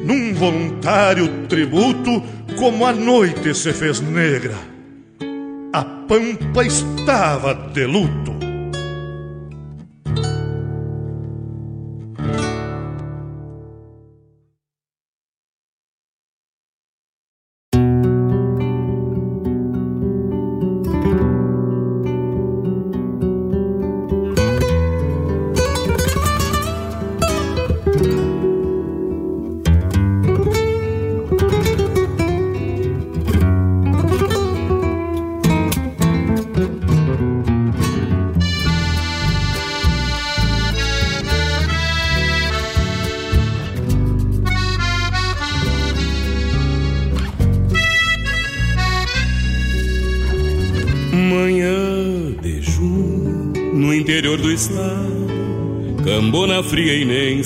Num 0.06 0.34
voluntário 0.34 1.48
tributo, 1.50 2.24
como 2.58 2.86
a 2.86 2.94
noite 2.94 3.54
se 3.54 3.74
fez 3.74 4.00
negra, 4.00 4.56
a 5.74 5.84
pampa 5.84 6.64
estava 6.64 7.54
de 7.54 7.86
luto. 7.86 8.51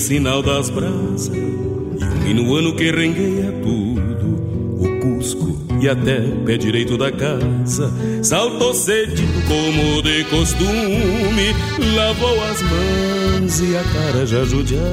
Sinal 0.06 0.40
das 0.40 0.70
brasas. 0.70 1.26
E 1.26 1.30
um 1.32 2.24
minuano 2.24 2.76
que 2.76 2.92
rengueia 2.92 3.50
tudo. 3.60 4.36
O 4.78 5.00
Cusco 5.00 5.58
e 5.80 5.88
até 5.88 6.20
pé 6.44 6.56
direito 6.56 6.96
da 6.96 7.10
casa. 7.10 7.92
Saltou 8.22 8.72
cedido 8.72 9.42
como 9.48 10.02
de 10.02 10.22
costume. 10.24 11.54
Lavou 11.96 12.44
as 12.44 12.62
mãos 12.62 13.60
e 13.60 13.76
a 13.76 13.82
cara 13.82 14.24
já 14.24 14.44
judiada. 14.44 14.86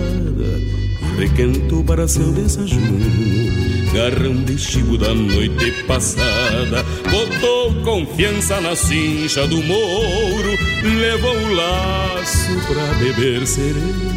E 1.16 1.20
requentou 1.20 1.84
para 1.84 2.08
seu 2.08 2.32
desayuno 2.32 3.54
garrão 3.94 4.34
de 4.44 4.58
chivo 4.58 4.98
da 4.98 5.14
noite 5.14 5.84
passada. 5.84 6.84
Botou 7.12 7.76
confiança 7.84 8.60
na 8.60 8.76
cincha 8.76 9.46
do 9.48 9.62
mouro, 9.62 10.58
levou 10.82 11.38
o 11.38 11.54
laço 11.54 12.50
pra 12.68 12.84
beber 12.96 13.46
sereno. 13.46 14.13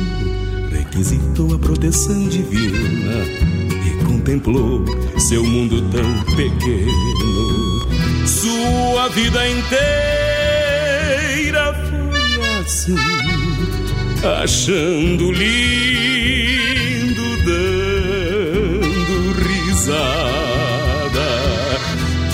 Requisitou 0.96 1.54
a 1.54 1.58
proteção 1.58 2.26
divina 2.26 3.12
e 3.84 3.90
contemplou 4.06 4.82
seu 5.18 5.44
mundo 5.44 5.82
tão 5.90 6.24
pequeno. 6.34 7.86
Sua 8.26 9.06
vida 9.08 9.46
inteira 9.46 9.74
foi 11.90 12.40
assim, 12.60 12.96
achando 14.42 15.30
lindo 15.32 15.76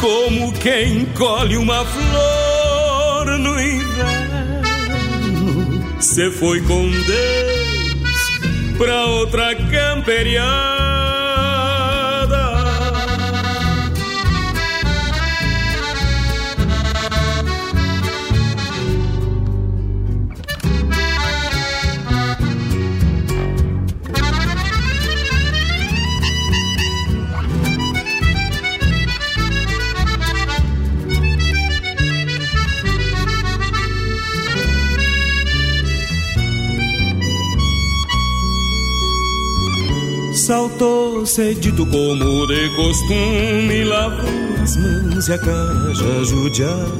como 0.00 0.52
quem 0.52 1.04
colhe 1.16 1.56
uma 1.56 1.84
flor 1.84 3.26
no 3.40 3.60
inverno. 3.60 4.62
Se 6.00 6.30
foi 6.30 6.60
com 6.60 6.88
Deus 6.88 7.51
pra 8.82 9.04
outra 9.06 9.54
camperiada. 9.54 10.71
Saltou 40.82 41.24
cedido 41.24 41.86
como 41.86 42.44
de 42.48 42.68
costume, 42.70 43.84
lavou 43.84 44.28
as 44.60 44.76
mãos 44.76 45.28
e 45.28 45.32
a 45.32 45.38
cara 45.38 45.94
já 45.94 46.24
judiada 46.24 46.90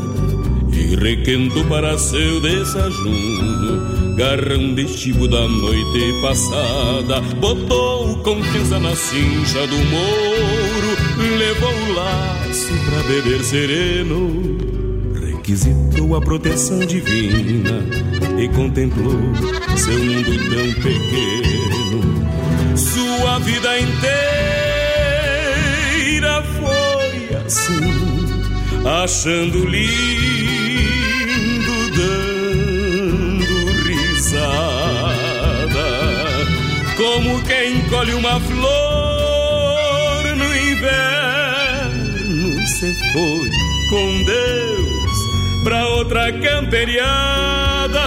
e 0.73 0.95
requentou 0.95 1.65
para 1.65 1.99
seu 1.99 2.41
desayuno. 2.41 4.15
Garrão 4.15 4.73
de 4.77 4.87
chivo 4.87 5.27
da 5.27 5.49
noite 5.49 6.15
passada, 6.23 7.21
botou 7.41 8.19
confiança 8.19 8.79
na 8.79 8.95
cincha 8.95 9.67
do 9.67 9.77
mouro, 9.77 11.37
levou 11.37 11.75
o 11.75 11.95
laço 11.95 12.73
pra 12.89 13.03
beber 13.03 13.43
sereno. 13.43 14.59
Requisitou 15.27 16.15
a 16.15 16.21
proteção 16.21 16.79
divina 16.87 17.85
e 18.39 18.49
contemplou 18.51 19.19
seu 19.77 19.99
mundo 19.99 20.39
tão 20.55 20.73
pequeno 20.85 21.43
sua 22.77 23.39
vida 23.41 23.81
inteira 23.81 24.03
foi 26.59 27.37
assim, 27.45 27.93
achando 29.05 29.65
lindo, 29.65 29.91
dando 31.97 33.55
risada, 33.85 35.09
como 36.97 37.43
quem 37.43 37.81
colhe 37.89 38.15
uma 38.15 38.41
flor 38.41 40.25
no 40.37 40.57
inverno. 40.57 41.03
Se 42.67 42.95
foi 43.13 43.51
com 43.91 44.25
Deus 44.25 45.63
pra 45.65 45.87
outra 45.89 46.33
camperiada, 46.33 48.01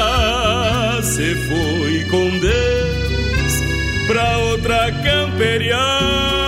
se 1.04 1.36
foi 1.36 2.04
com 2.10 2.40
Deus 2.40 2.75
pra 4.26 4.38
outra 4.40 4.92
camperiada. 5.04 6.45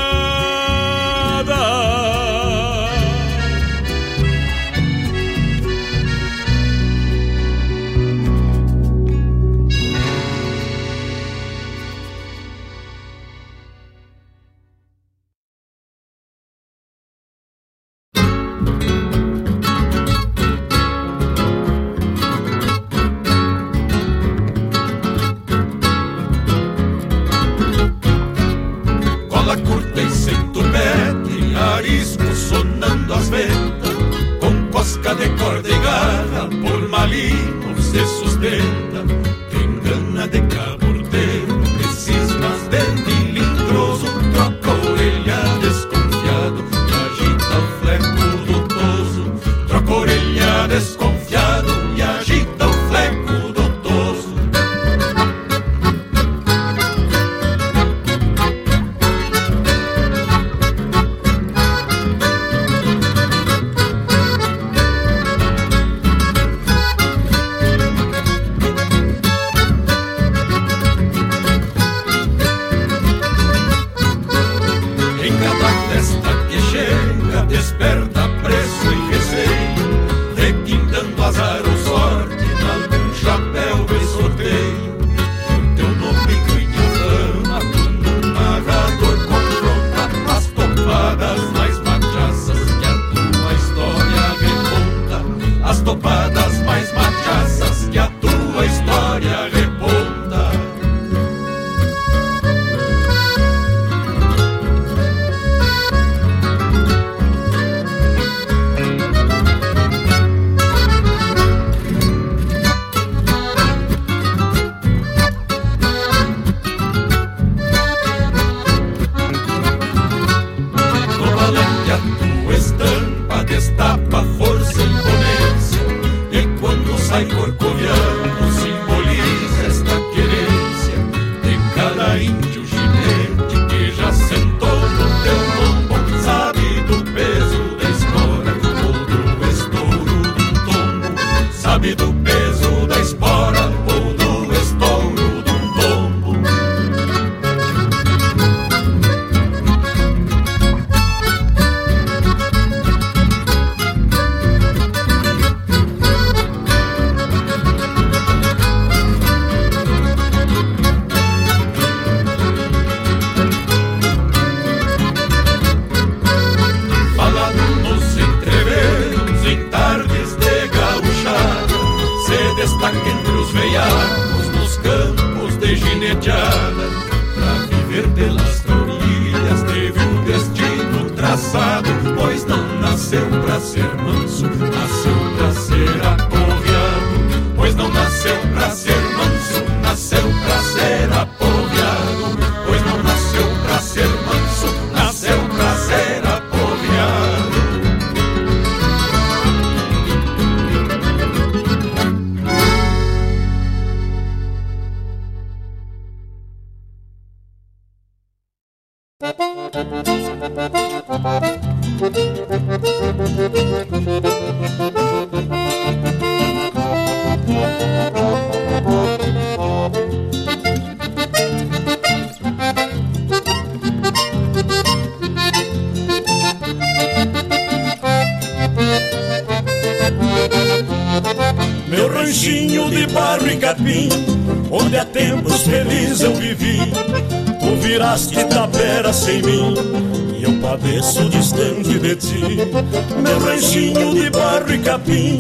Capim, 244.88 245.38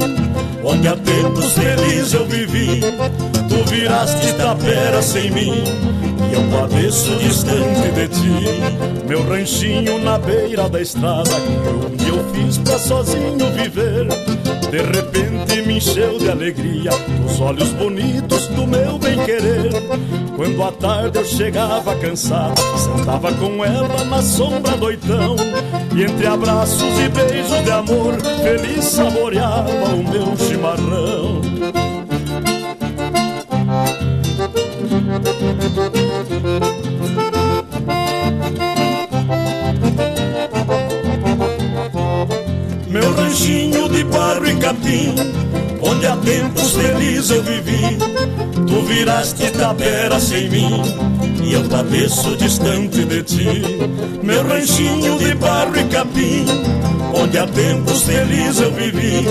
onde 0.62 0.90
há 0.90 0.96
tempos 0.98 1.54
felizes 1.54 2.14
eu 2.14 2.26
vivi. 2.26 2.82
Tu 3.48 3.70
viraste 3.70 4.34
tapera 4.34 5.02
sem 5.02 5.32
mim, 5.32 5.64
e 6.30 6.34
eu 6.34 6.44
padeço 6.52 7.16
distante 7.16 7.92
de 7.94 8.08
ti. 8.10 9.08
Meu 9.08 9.26
ranchinho 9.26 10.00
na 10.04 10.20
beira 10.20 10.68
da 10.68 10.82
estrada, 10.82 11.32
que 11.98 12.10
eu 12.10 12.34
fiz 12.34 12.58
pra 12.58 12.78
sozinho 12.78 13.50
viver. 13.54 14.08
De 14.70 14.82
repente 14.82 15.62
me 15.66 15.78
encheu 15.78 16.20
de 16.20 16.30
alegria 16.30 16.92
Os 17.26 17.40
olhos 17.40 17.70
bonitos 17.70 18.48
do 18.48 18.68
meu 18.68 18.98
bem-querer 19.00 19.72
Quando 20.36 20.62
à 20.62 20.74
tarde 20.74 21.20
eu 21.20 21.24
chegava 21.24 21.96
cansado 21.96 22.62
Sentava 22.78 23.32
com 23.32 23.64
ela 23.64 24.04
na 24.04 24.22
sombra 24.22 24.76
do 24.76 24.88
oitão 24.88 25.38
E 25.98 26.04
entre 26.04 26.28
abraços 26.28 27.00
e 27.00 27.10
beijos 27.10 27.64
de 27.64 27.72
amor 27.72 28.14
Feliz 28.44 28.86
saboreava 28.86 29.96
o 29.96 30.04
meu 30.04 30.38
chimarrão. 30.38 31.42
Meu 42.88 43.16
ranchinho 43.16 43.90
de 43.90 44.04
barro 44.04 44.48
e 44.48 44.56
capim 44.58 45.16
Onde 45.82 46.06
há 46.06 46.16
tempos 46.18 46.74
felizes 46.74 47.32
eu 47.32 47.42
vivi. 47.42 47.98
Tu 48.68 48.82
viraste 48.86 49.50
tapera 49.50 50.20
sem 50.20 50.48
mim 50.48 51.17
E 51.48 51.54
eu 51.54 51.64
padeço 51.64 52.36
distante 52.36 53.06
de 53.06 53.24
ti. 53.24 53.64
Meu 54.22 54.46
ranchinho 54.46 55.18
de 55.18 55.34
barro 55.36 55.78
e 55.78 55.84
capim 55.86 56.46
Onde 57.14 57.38
há 57.38 57.48
tempos 57.48 58.04
felizes 58.04 58.60
eu 58.60 58.72
vivi. 58.74 59.24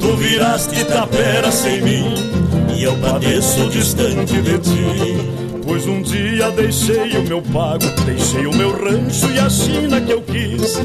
Tu 0.00 0.16
viraste 0.16 0.82
tapera 0.86 1.52
sem 1.52 1.82
mim 1.82 2.14
E 2.74 2.82
eu 2.84 2.96
padeço 2.96 3.68
distante 3.68 4.40
de 4.40 4.58
ti 4.60 5.41
Pois 5.64 5.86
um 5.86 6.02
dia 6.02 6.50
deixei 6.50 7.16
o 7.16 7.22
meu 7.22 7.40
pago, 7.40 7.84
deixei 8.04 8.46
o 8.46 8.54
meu 8.54 8.72
rancho 8.72 9.30
e 9.30 9.38
a 9.38 9.48
China 9.48 10.00
que 10.00 10.12
eu 10.12 10.22
quis. 10.22 10.78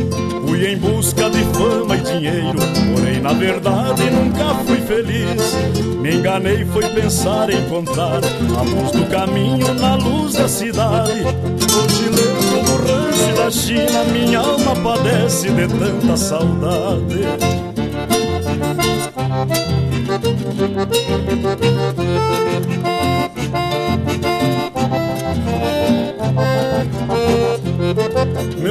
Fui 0.47 0.67
em 0.67 0.77
busca 0.77 1.29
de 1.29 1.43
fama 1.55 1.97
e 1.97 2.01
dinheiro, 2.01 2.59
porém 2.93 3.19
na 3.19 3.33
verdade 3.33 4.09
nunca 4.09 4.55
fui 4.65 4.77
feliz. 4.77 5.55
Me 6.01 6.15
enganei, 6.15 6.65
foi 6.65 6.87
pensar 6.89 7.49
em 7.49 7.59
encontrar 7.59 8.21
a 8.23 8.61
luz 8.61 8.91
do 8.91 9.05
caminho 9.09 9.73
na 9.73 9.95
luz 9.95 10.33
da 10.33 10.47
cidade. 10.47 11.21
Hoje 11.21 12.09
lembro 12.09 12.63
do 12.63 12.75
rancho 12.87 13.35
da 13.35 13.51
China, 13.51 14.03
minha 14.11 14.39
alma 14.39 14.75
padece 14.75 15.49
de 15.49 15.67
tanta 15.67 16.15
saudade. 16.15 17.25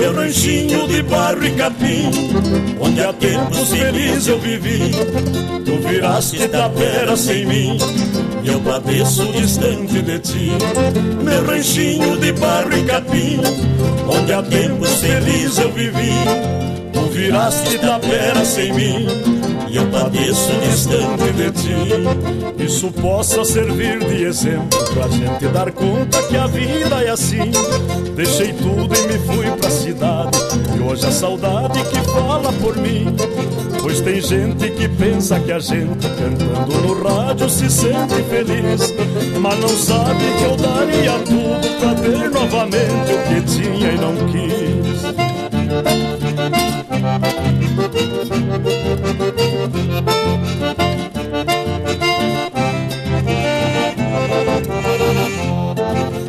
Meu 0.06 0.14
ranchinho 0.14 0.86
de 0.86 1.02
barro 1.02 1.44
e 1.44 1.50
capim 1.50 2.12
Onde 2.80 3.02
há 3.02 3.12
tempos 3.12 3.70
felizes 3.70 4.28
eu 4.28 4.38
vivi. 4.38 4.92
Tu 5.64 5.88
viraste 5.88 6.46
tapera 6.46 7.16
sem 7.16 7.44
mim 7.44 7.76
E 8.44 8.48
eu 8.48 8.60
padeço 8.60 9.26
distante 9.32 10.00
de 10.00 10.18
ti. 10.20 10.52
Meu 11.24 11.44
ranchinho 11.44 12.16
de 12.18 12.30
barro 12.34 12.72
e 12.72 12.84
capim 12.84 13.40
Onde 14.08 14.32
há 14.32 14.44
tempos 14.44 14.94
felizes 14.94 15.58
eu 15.58 15.72
vivi. 15.72 16.12
Tu 16.92 17.00
viraste 17.10 17.76
tapera 17.78 18.44
sem 18.44 18.72
mim 18.74 19.35
Eu 19.76 19.86
padeço 19.88 20.52
distante 20.62 21.32
de 21.34 21.50
ti. 21.50 21.74
Isso 22.64 22.90
possa 22.92 23.44
servir 23.44 23.98
de 23.98 24.24
exemplo 24.24 24.82
Pra 24.94 25.06
gente 25.08 25.46
dar 25.48 25.70
conta 25.70 26.22
que 26.22 26.34
a 26.34 26.46
vida 26.46 27.04
é 27.04 27.10
assim. 27.10 27.52
Deixei 28.14 28.54
tudo 28.54 28.96
e 28.96 29.02
me 29.06 29.18
fui 29.26 29.50
pra 29.50 29.68
cidade 29.68 30.38
E 30.74 30.80
hoje 30.80 31.04
a 31.04 31.10
saudade 31.10 31.84
que 31.84 32.00
fala 32.10 32.50
por 32.54 32.74
mim. 32.78 33.14
Pois 33.82 34.00
tem 34.00 34.18
gente 34.18 34.70
que 34.70 34.88
pensa 34.88 35.38
que 35.38 35.52
a 35.52 35.58
gente 35.58 36.08
Cantando 36.08 36.72
no 36.80 37.02
rádio 37.02 37.50
se 37.50 37.68
sente 37.70 38.22
feliz 38.30 38.94
Mas 39.40 39.60
não 39.60 39.68
sabe 39.68 40.24
que 40.38 40.44
eu 40.44 40.56
daria 40.56 41.18
tudo 41.18 41.68
Pra 41.78 41.94
ter 41.94 42.30
novamente 42.30 43.12
o 43.12 43.18
que 43.28 43.42
tinha 43.42 43.92
e 43.92 43.98
não 43.98 44.16
quis 44.26 44.46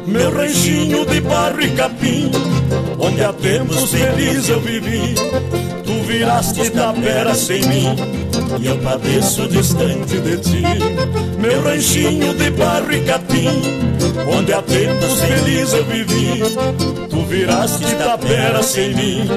Meu 0.07 0.31
ranchinho 0.35 1.05
de 1.05 1.21
barro 1.21 1.61
e 1.61 1.69
capim 1.71 2.31
Onde 2.99 3.23
há 3.23 3.31
tempos 3.31 3.91
felizes 3.91 4.49
eu 4.49 4.59
vivi. 4.59 5.13
Tu 5.85 5.93
viraste 6.07 6.69
tapera 6.71 7.35
sem 7.35 7.63
mim 7.67 8.26
E 8.59 8.65
eu 8.65 8.77
padeço 8.79 9.47
distante 9.47 10.19
de 10.19 10.37
ti 10.37 10.63
Meu 11.37 11.61
ranchinho 11.63 12.33
de 12.33 12.49
barro 12.51 12.91
e 12.91 13.01
capim 13.01 13.61
Onde 14.35 14.53
há 14.53 14.61
tempos 14.61 15.21
felizes 15.21 15.73
eu 15.73 15.85
vivi. 15.85 16.41
Tu 17.09 17.21
viraste 17.25 17.95
tapera 17.95 18.63
sem 18.63 18.95
mim 18.95 19.29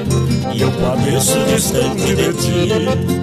E 0.53 0.61
eu 0.61 0.71
padeço 0.71 1.37
distante 1.45 2.15
de 2.15 2.33
ti 2.33 3.20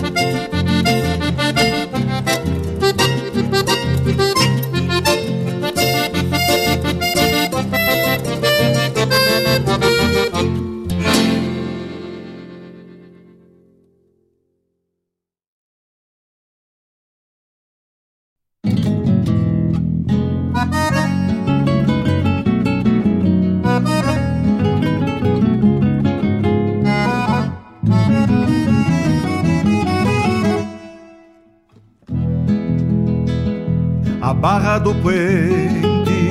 barra 34.41 34.79
do 34.79 34.95
puente, 34.95 36.31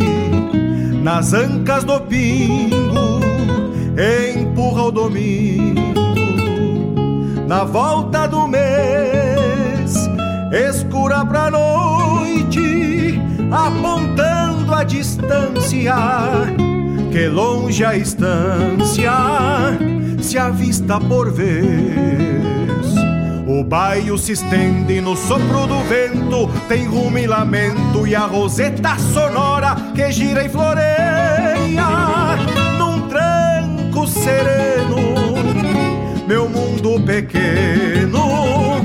nas 1.03 1.33
ancas 1.33 1.83
do 1.83 1.99
pingo, 2.01 3.19
empurra 4.33 4.83
o 4.83 4.91
domingo, 4.91 5.81
na 7.47 7.65
volta 7.65 8.27
do 8.27 8.47
mês, 8.47 10.09
escura 10.69 11.25
pra 11.25 11.51
noite, 11.51 13.21
apontando 13.51 14.73
a 14.73 14.83
distância, 14.83 15.95
que 17.11 17.27
longe 17.27 17.83
a 17.83 17.95
estância 17.97 19.11
se 20.21 20.37
avista 20.37 20.99
por 20.99 21.31
vez. 21.31 23.06
O 23.57 23.63
baio 23.63 24.19
se 24.19 24.33
estende 24.33 25.01
no 25.01 25.15
sopro 25.17 25.65
do 25.65 25.79
vento, 25.85 26.47
tem 26.67 26.85
rumo 26.85 27.17
e 27.17 27.25
lamento 27.25 28.05
e 28.05 28.13
a 28.13 28.19
roseta 28.19 28.95
sonora 29.11 29.75
que 29.95 30.11
gira 30.11 30.43
e 30.43 30.49
floreia 30.49 32.37
num 32.77 33.07
tranco 33.07 34.05
sereno. 34.05 34.97
Meu 36.27 36.47
mundo 36.47 37.01
pequeno, 37.03 38.79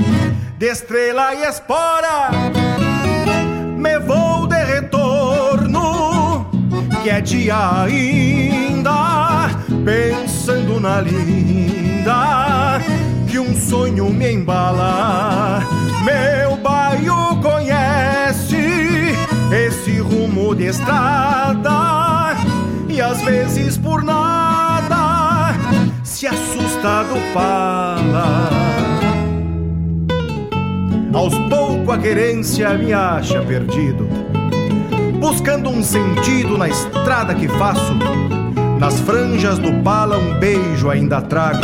de 0.57 0.65
estrela 0.65 1.35
e 1.35 1.43
espora, 1.43 2.31
me 3.77 3.99
vou 3.99 4.47
de 4.47 4.63
retorno, 4.63 6.47
que 7.03 7.11
é 7.11 7.21
dia 7.21 7.83
ainda, 7.83 9.51
pensando 9.85 10.79
na 10.79 10.99
linda 10.99 12.81
um 13.43 13.55
sonho 13.55 14.09
me 14.09 14.31
embala. 14.31 15.61
Meu 16.03 16.55
bairro 16.57 17.41
conhece 17.41 19.15
esse 19.51 19.99
rumo 19.99 20.55
de 20.55 20.65
estrada 20.65 22.35
e 22.87 23.01
às 23.01 23.21
vezes 23.21 23.77
por 23.77 24.03
nada 24.03 25.53
se 26.03 26.27
assusta 26.27 27.03
do 27.03 27.33
fala. 27.33 28.49
Aos 31.13 31.37
poucos 31.49 31.93
a 31.93 31.97
querência 31.97 32.73
me 32.73 32.91
acha 32.91 33.41
perdido, 33.41 34.07
buscando 35.19 35.69
um 35.69 35.83
sentido 35.83 36.57
na 36.57 36.69
estrada 36.69 37.35
que 37.35 37.47
faço. 37.47 37.93
Nas 38.83 38.99
franjas 38.99 39.57
do 39.59 39.71
pala 39.81 40.17
um 40.17 40.37
beijo 40.37 40.89
ainda 40.89 41.21
trago 41.21 41.63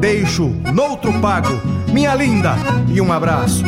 deixo 0.00 0.48
noutro 0.74 1.12
pago, 1.20 1.56
minha 1.92 2.16
linda, 2.16 2.56
e 2.88 3.00
um 3.00 3.12
abraço. 3.12 3.62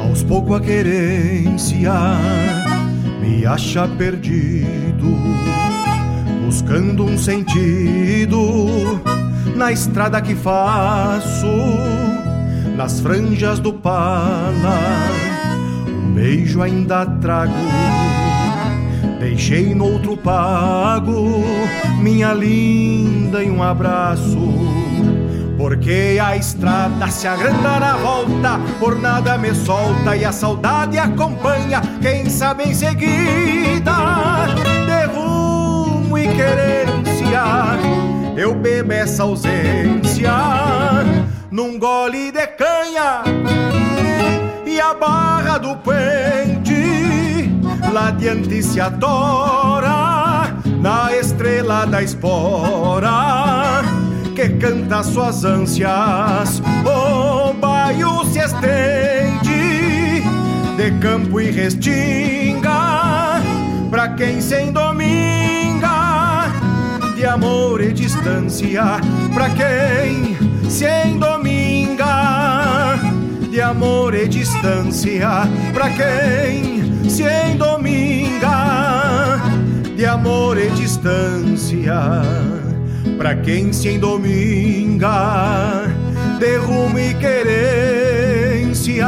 Aos 0.00 0.22
pouco 0.22 0.54
a 0.54 0.60
querência 0.62 1.92
me 3.20 3.44
acha 3.44 3.86
perdido, 3.86 5.18
buscando 6.46 7.04
um 7.04 7.18
sentido 7.18 9.02
na 9.54 9.70
estrada 9.70 10.18
que 10.22 10.34
faço, 10.34 11.46
nas 12.76 13.00
franjas 13.00 13.58
do 13.58 13.72
pala 13.72 15.26
beijo 16.16 16.62
ainda 16.62 17.04
trago. 17.04 17.52
Deixei 19.20 19.74
no 19.74 19.92
outro 19.92 20.16
pago, 20.16 21.44
minha 22.00 22.32
linda, 22.32 23.44
e 23.44 23.50
um 23.50 23.62
abraço. 23.62 24.38
Porque 25.58 26.18
a 26.22 26.34
estrada 26.34 27.08
se 27.08 27.28
agranda 27.28 27.78
na 27.80 27.96
volta, 27.96 28.58
por 28.80 28.98
nada 28.98 29.36
me 29.36 29.54
solta 29.54 30.16
e 30.16 30.24
a 30.24 30.32
saudade 30.32 30.98
acompanha. 30.98 31.82
Quem 32.00 32.30
sabe 32.30 32.64
em 32.64 32.74
seguida, 32.74 33.92
de 34.86 35.06
rumo 35.14 36.16
e 36.16 36.28
querência, 36.28 37.42
eu 38.36 38.54
bebo 38.54 38.92
essa 38.92 39.22
ausência 39.22 40.32
num 41.50 41.78
gole 41.78 42.30
de 42.32 42.35
e 44.66 44.80
a 44.80 44.94
barra 44.94 45.58
do 45.58 45.76
pente 45.76 47.50
lá 47.92 48.10
diante 48.10 48.62
se 48.62 48.80
adora 48.80 50.54
na 50.80 51.16
estrela 51.16 51.86
da 51.86 52.02
espora 52.02 53.82
que 54.34 54.50
canta 54.50 55.02
suas 55.02 55.44
ânsias. 55.44 56.60
O 56.84 57.54
baio 57.54 58.24
se 58.26 58.40
estende 58.40 60.22
de 60.76 60.90
campo 61.00 61.40
e 61.40 61.50
restinga 61.50 63.40
pra 63.90 64.08
quem 64.10 64.40
sem 64.42 64.72
dominga 64.72 66.50
de 67.16 67.24
amor 67.24 67.80
e 67.80 67.92
distância 67.94 68.82
pra 69.32 69.48
quem 69.50 70.36
sem 70.68 71.18
dominga 71.96 73.00
de 73.50 73.60
amor 73.60 74.14
e 74.14 74.28
distância 74.28 75.28
para 75.72 75.90
quem 75.90 77.08
se 77.08 77.22
endominga. 77.22 78.46
De 79.96 80.04
amor 80.04 80.58
e 80.58 80.68
distância 80.70 81.94
para 83.16 83.36
quem 83.36 83.72
se 83.72 83.88
endominga. 83.88 85.86
De 86.38 86.56
rumo 86.58 86.98
e 86.98 87.14
querência 87.14 89.06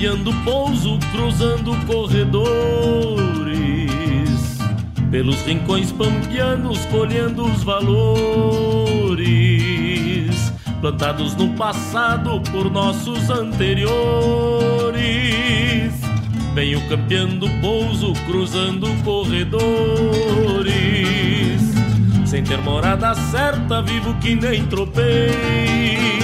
cambiando 0.00 0.32
pouso, 0.44 0.98
cruzando 1.12 1.76
corredores, 1.86 3.20
pelos 5.10 5.42
rincões 5.42 5.92
pampianos, 5.92 6.86
colhendo 6.86 7.44
os 7.44 7.62
valores, 7.62 8.00
plantados 10.80 11.34
no 11.36 11.50
passado 11.50 12.40
por 12.50 12.70
nossos 12.70 13.28
anteriores. 13.28 14.00
Venho 16.54 16.80
campeando 16.88 17.46
pouso, 17.60 18.14
cruzando 18.24 18.88
corredores, 19.04 19.60
sem 22.24 22.42
ter 22.42 22.62
morada 22.62 23.14
certa, 23.14 23.82
vivo 23.82 24.14
que 24.14 24.34
nem 24.34 24.64
tropeiro 24.64 26.19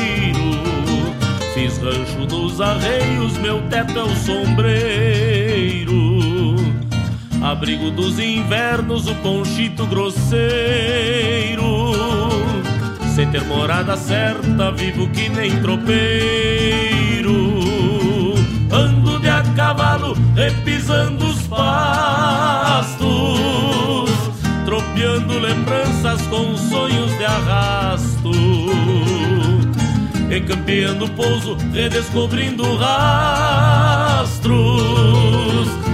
Fiz 1.67 1.79
rancho 1.79 2.21
nos 2.31 2.61
arreios, 2.61 3.37
meu 3.39 3.61
teto 3.63 3.99
é 3.99 4.03
o 4.05 4.15
sombreiro. 4.15 5.95
Abrigo 7.43 7.91
dos 7.91 8.21
invernos, 8.21 9.09
o 9.09 9.15
ponchito 9.17 9.85
grosseiro. 9.87 10.37
Sem 13.17 13.29
ter 13.33 13.43
morada 13.47 13.97
certa, 13.97 14.71
vivo 14.71 15.09
que 15.09 15.29
nem 15.29 15.61
tropeiro. 15.61 17.35
Ando 18.71 19.19
de 19.19 19.29
a 19.29 19.43
cavalo, 19.57 20.17
repisando 20.37 21.27
os 21.27 21.49
pastos. 21.49 22.97
Tropeando 24.65 25.37
lembranças 25.41 26.23
com 26.29 26.57
sonhos 26.57 27.11
de 27.19 27.25
arrasto 27.25 28.16
Recampeando 30.37 31.09
pouso, 31.13 31.57
redescobrindo 31.73 32.77
rastros. 32.77 34.47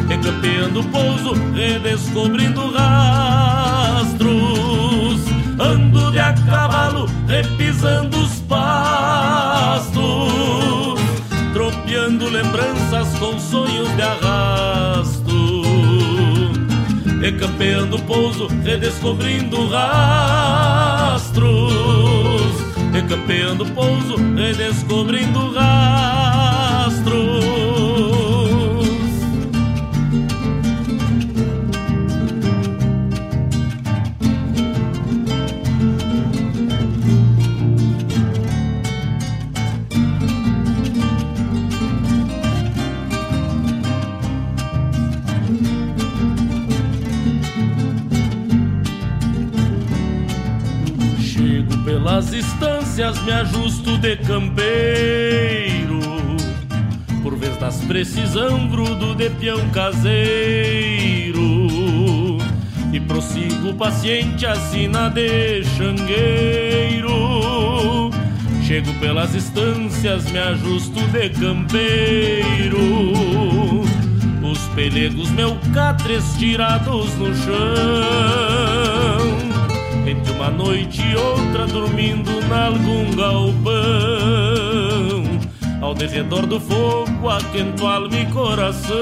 Recampeando 0.08 0.82
pouso, 0.82 1.34
redescobrindo 1.54 2.72
rastros. 2.72 4.32
Ando 5.60 6.10
de 6.10 6.18
a 6.18 6.32
cavalo, 6.32 7.08
repisando 7.28 8.18
os 8.18 8.40
pastos. 8.40 10.02
Tropeando 11.52 12.28
lembranças 12.28 13.16
com 13.20 13.38
sonhos 13.38 13.94
de 13.94 14.02
arrasto. 14.02 15.62
Recampeando 17.20 17.96
pouso, 18.00 18.48
pouso, 18.48 18.64
redescobrindo 18.64 19.68
rastros. 19.68 21.12
Recampeando 22.92 23.64
pouso, 23.72 24.16
redescobrindo 24.36 25.50
rastros. 25.52 27.42
pelas 52.02 52.32
estâncias 52.92 53.22
me 53.22 53.32
ajusto 53.32 53.96
de 53.96 54.16
campeiro. 54.18 55.98
Por 57.22 57.36
vez 57.36 57.56
das 57.56 57.76
precisão 57.84 58.66
brudo 58.68 59.14
de 59.14 59.30
peão 59.30 59.66
caseiro. 59.70 61.40
E 62.92 63.00
prossigo 63.00 63.72
paciente 63.74 64.44
assina 64.44 65.08
de 65.08 65.64
xangueiro. 65.64 67.10
Chego 68.62 68.92
pelas 69.00 69.34
estâncias, 69.34 70.30
me 70.30 70.38
ajusto 70.38 71.00
de 71.08 71.30
campeiro. 71.30 72.76
Os 74.42 74.58
pelegos 74.74 75.30
meu 75.30 75.56
catres 75.72 76.34
tirados 76.38 77.14
no 77.14 77.34
chão 77.34 78.72
entre 80.12 80.32
uma 80.32 80.50
noite 80.50 81.00
e 81.02 81.16
outra 81.16 81.66
dormindo 81.66 82.30
nalgum 82.46 83.10
galpão 83.16 83.62
Ao 85.80 85.94
derredor 85.94 86.46
do 86.46 86.60
fogo 86.60 87.30
aquento 87.30 87.86
alma 87.86 88.14
e 88.18 88.26
coração. 88.26 88.94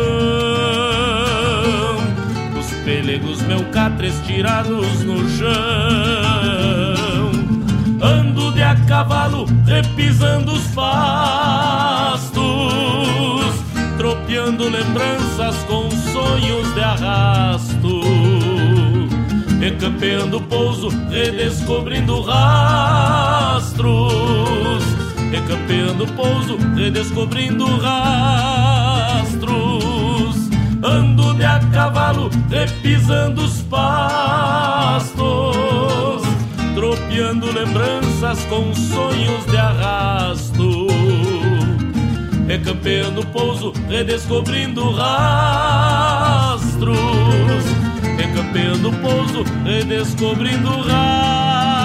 Os 2.59 2.67
pelegos 2.85 3.43
meu 3.43 3.65
catres 3.71 4.15
tirados 4.25 5.03
no 5.03 5.29
chão. 5.31 5.51
Ando 8.01 8.53
de 8.53 8.63
a 8.63 8.77
cavalo 8.87 9.47
repisando 9.67 10.53
os 10.53 10.67
pastos. 10.69 12.31
Tropeando 13.99 14.69
lembranças 14.69 15.57
com 15.65 15.91
sonhos 15.91 16.73
de 16.73 16.81
arrasto 16.81 17.80
Recampeando 19.61 20.41
pouso, 20.41 20.89
redescobrindo 21.11 22.23
rastros. 22.23 23.93
Recampeando 25.31 26.07
pouso, 26.15 26.57
redescobrindo 26.75 27.67
rastros. 27.77 29.51
Ando 30.83 31.35
de 31.35 31.45
a 31.45 31.59
cavalo, 31.59 32.31
repisando 32.49 33.43
os 33.43 33.61
pastos. 33.65 35.21
Tropeando 36.75 37.53
lembranças 37.53 38.43
com 38.47 38.75
sonhos 38.75 39.45
de 39.45 39.59
arrasto. 39.59 40.87
Recampeando 42.47 43.27
pouso, 43.27 43.75
redescobrindo 43.91 44.91
rastros 44.93 45.21
Recampendo 48.41 48.91
pouso, 49.03 49.45
redescobrindo 49.65 50.81
rastro. 50.81 51.80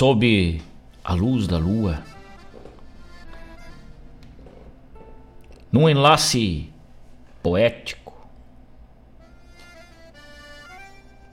Sob 0.00 0.62
a 1.04 1.12
luz 1.12 1.46
da 1.46 1.58
lua, 1.58 2.02
num 5.70 5.90
enlace 5.90 6.72
poético. 7.42 8.26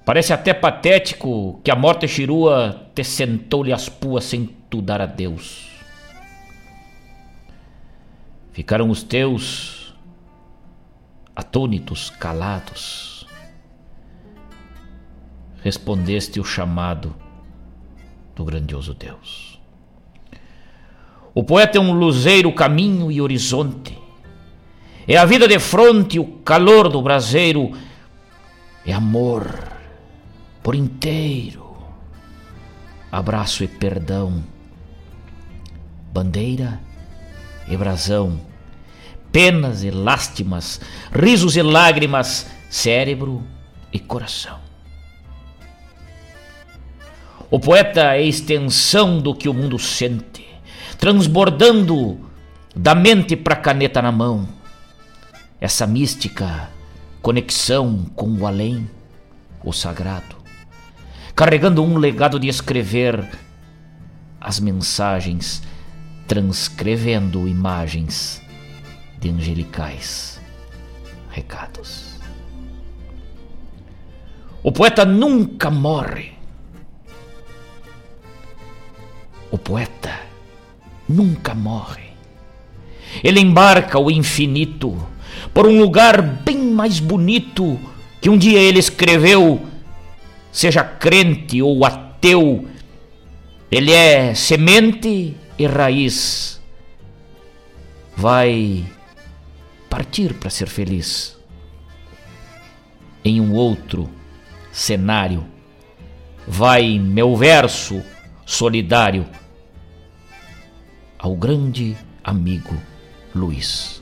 Parece 0.04 0.34
até 0.34 0.54
patético 0.54 1.62
que 1.64 1.72
a 1.72 1.78
morte 1.78 2.10
chirua 2.10 2.92
te 2.94 3.06
sentou-lhe 3.06 3.72
as 3.72 3.88
puas 3.88 4.26
sem 4.26 4.46
tu 4.70 4.82
dar 4.82 5.00
adeus. 5.00 5.70
Ficaram 8.52 8.90
os 8.90 9.02
teus 9.02 9.96
atônitos, 11.34 12.10
calados. 12.10 13.26
Respondeste 15.64 16.38
o 16.38 16.44
chamado 16.44 17.27
do 18.38 18.46
grandioso 18.46 18.94
Deus. 18.94 19.60
O 21.34 21.44
poeta 21.44 21.80
é 21.80 21.82
um 21.82 21.92
luzeiro, 21.92 22.54
caminho 22.54 23.12
e 23.12 23.20
horizonte. 23.20 23.98
É 25.08 25.18
a 25.18 25.26
vida 25.26 25.48
de 25.48 25.58
fronte, 25.58 26.20
o 26.20 26.26
calor 26.40 26.88
do 26.88 27.02
braseiro. 27.02 27.72
É 28.86 28.94
amor 28.94 29.52
por 30.62 30.76
inteiro. 30.76 31.78
Abraço 33.12 33.64
e 33.64 33.68
perdão. 33.68 34.44
Bandeira 36.14 36.80
e 37.68 37.76
brasão. 37.76 38.40
Penas 39.32 39.84
e 39.84 39.90
lástimas, 39.90 40.80
risos 41.12 41.58
e 41.58 41.62
lágrimas, 41.64 42.48
cérebro 42.70 43.44
e 43.92 44.00
coração. 44.00 44.67
O 47.50 47.60
poeta 47.60 48.14
é 48.14 48.24
extensão 48.24 49.20
do 49.20 49.34
que 49.34 49.48
o 49.48 49.54
mundo 49.54 49.80
sente, 49.80 50.46
transbordando 50.98 52.20
da 52.76 52.94
mente 52.94 53.38
para 53.38 53.54
a 53.54 53.60
caneta 53.60 54.02
na 54.02 54.12
mão. 54.12 54.50
Essa 55.60 55.88
mística 55.88 56.70
conexão 57.22 58.06
com 58.16 58.30
o 58.34 58.46
além, 58.46 58.90
o 59.64 59.72
sagrado, 59.72 60.36
carregando 61.34 61.82
um 61.82 61.98
legado 61.98 62.38
de 62.38 62.50
escrever 62.50 63.26
as 64.42 64.60
mensagens, 64.60 65.64
transcrevendo 66.28 67.48
imagens 67.48 68.42
de 69.20 69.30
angelicais 69.30 70.42
recados. 71.30 72.20
O 74.62 74.70
poeta 74.70 75.06
nunca 75.06 75.72
morre 75.72 76.37
O 79.52 79.58
poeta 79.58 80.20
nunca 81.08 81.54
morre. 81.54 82.08
Ele 83.24 83.40
embarca 83.40 83.98
o 83.98 84.12
infinito 84.12 84.98
por 85.54 85.66
um 85.66 85.80
lugar 85.80 86.22
bem 86.22 86.58
mais 86.58 87.00
bonito 87.00 87.80
que 88.22 88.30
um 88.30 88.38
dia 88.38 88.60
ele 88.60 88.80
escreveu, 88.80 89.66
seja 90.52 90.84
crente 90.84 91.62
ou 91.62 91.86
ateu. 91.86 92.68
Ele 93.72 93.92
é 93.92 94.34
semente 94.34 95.36
e 95.58 95.66
raiz. 95.66 96.62
Vai 98.16 98.86
partir 99.90 100.34
para 100.34 100.50
ser 100.50 100.68
feliz 100.68 101.38
em 103.24 103.40
um 103.40 103.54
outro 103.54 104.10
cenário. 104.72 105.46
Vai 106.48 106.98
meu 106.98 107.36
verso 107.36 108.02
solidário 108.48 109.28
ao 111.20 111.36
grande 111.36 111.98
amigo 112.24 112.82
Luiz. 113.36 114.02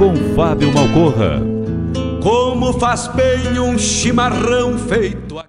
Com 0.00 0.16
Fábio 0.34 0.72
Malcorra. 0.72 1.42
Como 2.22 2.72
faz 2.72 3.06
bem 3.08 3.58
um 3.58 3.78
chimarrão 3.78 4.78
feito 4.78 5.38
a 5.38 5.44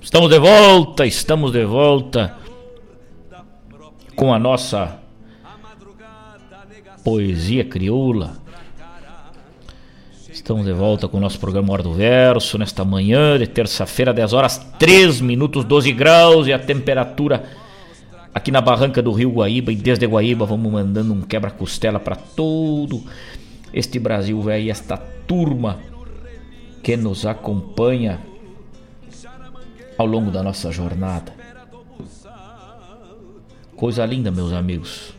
Estamos 0.00 0.28
de 0.28 0.40
volta, 0.40 1.06
estamos 1.06 1.52
de 1.52 1.64
volta 1.64 2.34
com 4.16 4.34
a 4.34 4.40
nossa 4.40 4.98
poesia 7.04 7.64
crioula. 7.64 8.38
Estamos 10.28 10.66
de 10.66 10.72
volta 10.72 11.06
com 11.06 11.18
o 11.18 11.20
nosso 11.20 11.38
programa 11.38 11.72
Hora 11.72 11.84
do 11.84 11.92
Verso 11.92 12.58
nesta 12.58 12.84
manhã 12.84 13.38
de 13.38 13.46
terça-feira, 13.46 14.12
10 14.12 14.32
horas 14.32 14.58
3 14.80 15.20
minutos, 15.20 15.64
12 15.64 15.92
graus 15.92 16.48
e 16.48 16.52
a 16.52 16.58
temperatura 16.58 17.44
aqui 18.38 18.52
na 18.52 18.60
barranca 18.60 19.02
do 19.02 19.12
Rio 19.12 19.32
Guaíba 19.32 19.72
e 19.72 19.76
desde 19.76 20.06
Guaíba 20.06 20.46
vamos 20.46 20.72
mandando 20.72 21.12
um 21.12 21.22
quebra-costela 21.22 21.98
para 21.98 22.14
todo 22.14 23.02
este 23.72 23.98
Brasil 23.98 24.40
velho, 24.40 24.70
esta 24.70 24.96
turma 24.96 25.80
que 26.82 26.96
nos 26.96 27.26
acompanha 27.26 28.20
ao 29.98 30.06
longo 30.06 30.30
da 30.30 30.42
nossa 30.42 30.70
jornada. 30.70 31.32
Coisa 33.76 34.06
linda, 34.06 34.30
meus 34.30 34.52
amigos. 34.52 35.12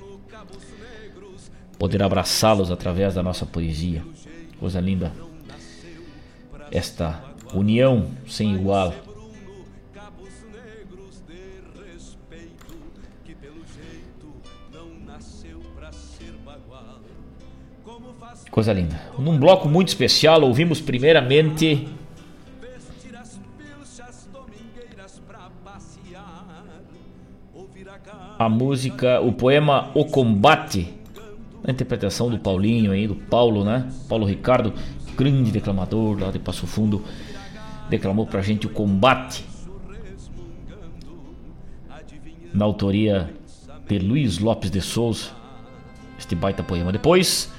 Poder 1.78 2.02
abraçá-los 2.02 2.72
através 2.72 3.14
da 3.14 3.24
nossa 3.24 3.46
poesia. 3.46 4.02
Coisa 4.60 4.80
linda. 4.80 5.12
Esta 6.72 7.22
união 7.54 8.08
sem 8.28 8.56
igual. 8.56 8.94
Coisa 18.52 18.74
linda. 18.74 19.00
Num 19.18 19.38
bloco 19.38 19.68
muito 19.70 19.90
especial, 19.90 20.42
ouvimos 20.42 20.82
primeiramente 20.82 21.88
a 28.40 28.48
música, 28.48 29.20
o 29.20 29.34
poema 29.34 29.92
O 29.94 30.06
Combate, 30.06 30.94
a 31.62 31.70
interpretação 31.70 32.30
do 32.30 32.40
Paulinho 32.40 32.94
aí, 32.94 33.06
do 33.06 33.16
Paulo, 33.16 33.66
né? 33.66 33.92
Paulo 34.08 34.26
Ricardo, 34.26 34.74
grande 35.16 35.52
declamador 35.52 36.18
lá 36.20 36.32
de 36.32 36.40
Passo 36.40 36.66
Fundo, 36.66 37.04
declamou 37.90 38.26
pra 38.26 38.42
gente 38.42 38.66
o 38.66 38.70
Combate. 38.70 39.44
Na 42.54 42.66
autoria 42.66 43.30
de 43.88 44.00
Luiz 44.00 44.40
Lopes 44.40 44.72
de 44.72 44.82
Souza, 44.82 45.28
este 46.18 46.34
baita 46.34 46.64
poema. 46.64 46.92
Depois, 46.92 47.52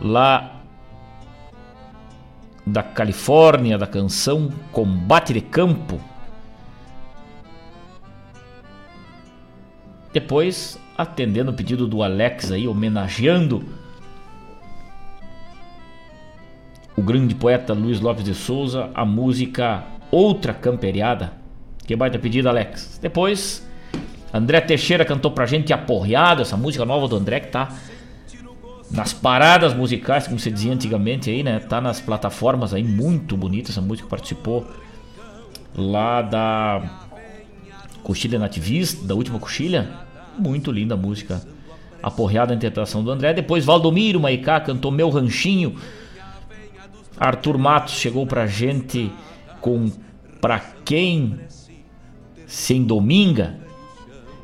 lá 0.00 0.60
da 2.66 2.82
Califórnia, 2.82 3.76
da 3.76 3.86
canção 3.86 4.50
Combate 4.72 5.32
de 5.32 5.40
Campo. 5.40 6.00
Depois, 10.12 10.78
atendendo 10.96 11.50
o 11.50 11.54
pedido 11.54 11.86
do 11.86 12.02
Alex 12.02 12.50
aí, 12.50 12.66
homenageando 12.66 13.64
o 16.96 17.02
grande 17.02 17.34
poeta 17.34 17.72
Luiz 17.72 18.00
Lopes 18.00 18.24
de 18.24 18.34
Souza, 18.34 18.90
a 18.94 19.04
música 19.04 19.84
Outra 20.10 20.52
Camperiada. 20.52 21.32
Que 21.86 21.96
baita 21.96 22.18
pedido, 22.18 22.48
Alex. 22.48 22.98
Depois, 23.00 23.66
André 24.32 24.60
Teixeira 24.60 25.04
cantou 25.04 25.30
pra 25.30 25.46
gente 25.46 25.72
Aporreado, 25.72 26.42
essa 26.42 26.56
música 26.56 26.84
nova 26.84 27.08
do 27.08 27.16
André 27.16 27.40
que 27.40 27.48
tá 27.48 27.68
nas 28.90 29.12
paradas 29.12 29.72
musicais, 29.74 30.26
como 30.26 30.38
se 30.38 30.50
dizia 30.50 30.72
antigamente 30.72 31.30
aí, 31.30 31.42
né? 31.42 31.60
Tá 31.60 31.80
nas 31.80 32.00
plataformas 32.00 32.74
aí, 32.74 32.82
muito 32.82 33.36
bonita 33.36 33.70
essa 33.70 33.80
música, 33.80 34.08
participou 34.08 34.66
lá 35.76 36.22
da 36.22 36.82
Coxilha 38.02 38.38
Nativista, 38.38 39.06
da 39.06 39.14
última 39.14 39.38
coxilha. 39.38 39.88
Muito 40.38 40.72
linda 40.72 40.94
a 40.94 40.96
música. 40.96 41.42
Aporreada 42.02 42.52
a 42.52 42.56
interpretação 42.56 43.04
do 43.04 43.10
André. 43.10 43.32
Depois 43.34 43.64
Valdomiro 43.64 44.18
Maicá 44.18 44.58
cantou 44.60 44.90
Meu 44.90 45.10
Ranchinho. 45.10 45.76
Arthur 47.18 47.58
Matos 47.58 47.94
chegou 47.94 48.26
pra 48.26 48.46
gente 48.46 49.12
com 49.60 49.90
Pra 50.40 50.58
Quem 50.84 51.38
Sem 52.46 52.82
Dominga. 52.82 53.58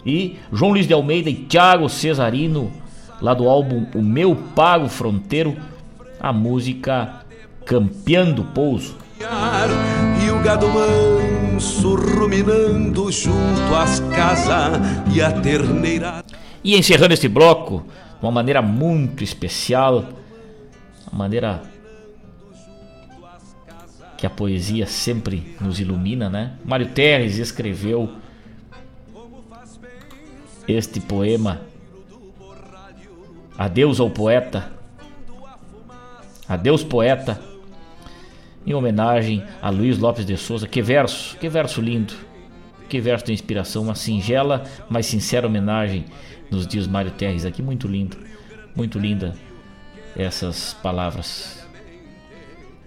E 0.04 0.36
João 0.52 0.72
Luiz 0.72 0.86
de 0.86 0.92
Almeida 0.92 1.28
e 1.28 1.34
Thiago 1.34 1.88
Cesarino, 1.88 2.70
lá 3.20 3.34
do 3.34 3.48
álbum 3.48 3.86
O 3.94 4.02
Meu 4.02 4.34
Pago 4.54 4.88
Fronteiro, 4.88 5.56
a 6.20 6.32
música 6.32 7.24
Campeando 7.64 8.44
Pouso. 8.44 8.96
E 10.24 10.30
o 10.30 10.42
gado 10.42 10.66
manso 10.68 11.94
ruminando 11.94 13.10
junto 13.10 13.74
às 13.74 14.00
casas 14.00 14.78
e 15.14 15.22
a 15.22 15.32
terneira. 15.32 16.24
E 16.62 16.76
encerrando 16.76 17.14
este 17.14 17.28
bloco, 17.28 17.84
de 18.20 18.24
uma 18.24 18.32
maneira 18.32 18.60
muito 18.60 19.24
especial, 19.24 20.04
uma 21.10 21.18
maneira 21.18 21.62
que 24.16 24.26
a 24.26 24.30
poesia 24.30 24.86
sempre 24.86 25.56
nos 25.60 25.78
ilumina, 25.78 26.28
né? 26.28 26.52
Mário 26.64 26.88
Terres 26.88 27.38
escreveu 27.38 28.10
este 30.66 31.00
poema 31.00 31.60
Adeus 33.58 34.00
ao 34.00 34.10
poeta. 34.10 34.70
Adeus 36.48 36.84
poeta. 36.84 37.40
Em 38.66 38.74
homenagem 38.74 39.44
a 39.62 39.70
Luiz 39.70 39.98
Lopes 39.98 40.26
de 40.26 40.36
Souza. 40.36 40.68
Que 40.68 40.82
verso, 40.82 41.36
que 41.38 41.48
verso 41.48 41.80
lindo. 41.80 42.14
Que 42.88 43.00
verso 43.00 43.26
de 43.26 43.32
inspiração, 43.32 43.82
uma 43.82 43.94
singela, 43.94 44.64
mas 44.88 45.06
sincera 45.06 45.46
homenagem, 45.46 46.04
nos 46.50 46.66
diz 46.66 46.86
Mário 46.86 47.10
Terres 47.10 47.44
aqui, 47.44 47.60
muito 47.60 47.88
lindo. 47.88 48.16
Muito 48.76 48.98
linda 48.98 49.34
essas 50.14 50.74
palavras. 50.74 51.66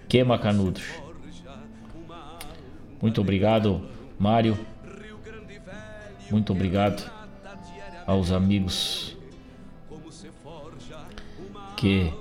Queima 0.08 0.38
canudos. 0.38 0.82
Muito 3.02 3.20
obrigado, 3.20 3.82
Mário. 4.18 4.58
Muito 6.30 6.52
obrigado 6.52 7.10
aos 8.06 8.30
amigos 8.30 9.16
que 11.80 12.12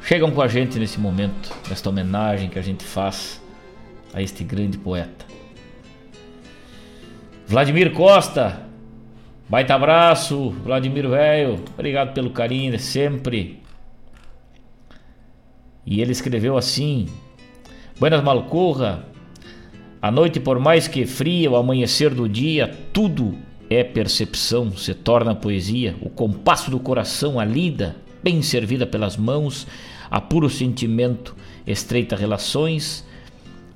chegam 0.00 0.30
com 0.30 0.40
a 0.40 0.48
gente 0.48 0.78
nesse 0.78 0.98
momento, 0.98 1.54
nesta 1.68 1.90
homenagem 1.90 2.48
que 2.48 2.58
a 2.58 2.62
gente 2.62 2.84
faz 2.84 3.38
a 4.14 4.22
este 4.22 4.42
grande 4.42 4.78
poeta. 4.78 5.26
Vladimir 7.46 7.92
Costa, 7.92 8.66
baita 9.46 9.74
abraço, 9.74 10.48
Vladimir 10.64 11.06
velho, 11.06 11.62
obrigado 11.74 12.14
pelo 12.14 12.30
carinho 12.30 12.72
de 12.72 12.78
sempre. 12.78 13.62
E 15.84 16.00
ele 16.00 16.12
escreveu 16.12 16.56
assim: 16.56 17.08
Buenas 18.00 18.24
Malcorra, 18.24 19.04
a 20.00 20.10
noite, 20.10 20.40
por 20.40 20.58
mais 20.58 20.88
que 20.88 21.04
fria, 21.04 21.50
o 21.50 21.56
amanhecer 21.56 22.14
do 22.14 22.26
dia, 22.26 22.74
tudo 22.90 23.36
é 23.74 23.84
percepção, 23.84 24.76
se 24.76 24.94
torna 24.94 25.34
poesia. 25.34 25.96
O 26.00 26.10
compasso 26.10 26.70
do 26.70 26.78
coração, 26.78 27.38
a 27.38 27.44
lida, 27.44 27.96
bem 28.22 28.42
servida 28.42 28.86
pelas 28.86 29.16
mãos, 29.16 29.66
a 30.10 30.20
puro 30.20 30.48
sentimento, 30.50 31.34
estreita 31.66 32.16
relações, 32.16 33.04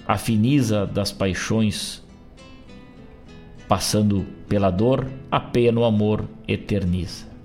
afiniza 0.06 0.86
das 0.86 1.12
paixões, 1.12 2.02
passando 3.68 4.24
pela 4.48 4.70
dor, 4.70 5.10
a 5.30 5.40
pena 5.40 5.72
no 5.72 5.84
amor 5.84 6.24
eterniza. 6.46 7.35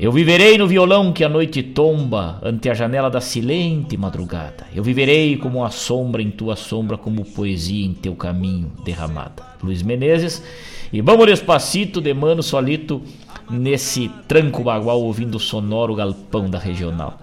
Eu 0.00 0.10
viverei 0.10 0.56
no 0.56 0.66
violão 0.66 1.12
que 1.12 1.22
a 1.22 1.28
noite 1.28 1.62
tomba 1.62 2.40
ante 2.42 2.70
a 2.70 2.74
janela 2.74 3.10
da 3.10 3.20
silente 3.20 3.98
madrugada. 3.98 4.66
Eu 4.74 4.82
viverei 4.82 5.36
como 5.36 5.62
a 5.62 5.68
sombra 5.68 6.22
em 6.22 6.30
tua 6.30 6.56
sombra, 6.56 6.96
como 6.96 7.22
poesia 7.22 7.84
em 7.84 7.92
teu 7.92 8.14
caminho 8.14 8.72
derramada. 8.82 9.42
Luiz 9.62 9.82
Menezes. 9.82 10.42
E 10.90 11.02
vamos 11.02 11.26
despacito 11.26 12.00
de 12.00 12.14
mano 12.14 12.42
solito 12.42 13.02
nesse 13.50 14.08
tranco 14.26 14.64
bagual 14.64 15.02
ouvindo 15.02 15.34
o 15.34 15.38
sonoro 15.38 15.94
galpão 15.94 16.48
da 16.48 16.58
regional. 16.58 17.18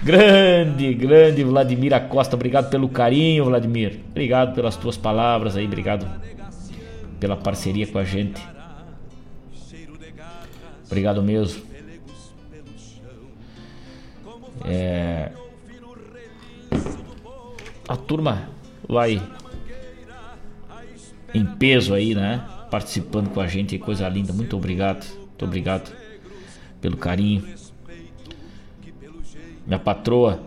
Grande, 0.00 0.94
grande 0.94 1.42
Vladimir 1.42 1.92
Acosta, 1.92 2.36
obrigado 2.36 2.70
pelo 2.70 2.88
carinho, 2.88 3.46
Vladimir. 3.46 3.98
Obrigado 4.12 4.54
pelas 4.54 4.76
tuas 4.76 4.96
palavras 4.96 5.56
aí, 5.56 5.66
obrigado 5.66 6.06
pela 7.18 7.36
parceria 7.36 7.84
com 7.88 7.98
a 7.98 8.04
gente. 8.04 8.40
Obrigado 10.86 11.20
mesmo. 11.20 11.65
É... 14.66 15.30
A 17.88 17.96
turma 17.96 18.50
vai 18.88 19.22
em 21.32 21.44
peso 21.44 21.94
aí, 21.94 22.14
né? 22.14 22.44
Participando 22.70 23.30
com 23.30 23.40
a 23.40 23.46
gente, 23.46 23.78
coisa 23.78 24.08
linda. 24.08 24.32
Muito 24.32 24.56
obrigado, 24.56 25.06
muito 25.06 25.44
obrigado 25.44 25.94
pelo 26.80 26.96
carinho. 26.96 27.46
Minha 29.66 29.78
patroa 29.78 30.42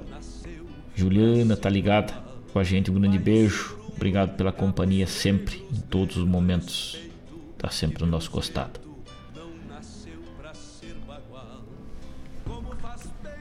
Juliana 0.95 1.55
tá 1.55 1.69
ligada 1.69 2.13
com 2.51 2.59
a 2.59 2.63
gente. 2.63 2.91
Um 2.91 2.95
grande 2.95 3.17
beijo. 3.17 3.77
Obrigado 3.95 4.35
pela 4.35 4.51
companhia 4.51 5.07
sempre, 5.07 5.65
em 5.71 5.79
todos 5.81 6.17
os 6.17 6.25
momentos. 6.25 6.99
Tá 7.57 7.69
sempre 7.69 8.03
no 8.03 8.09
nosso 8.09 8.31
costado. 8.31 8.79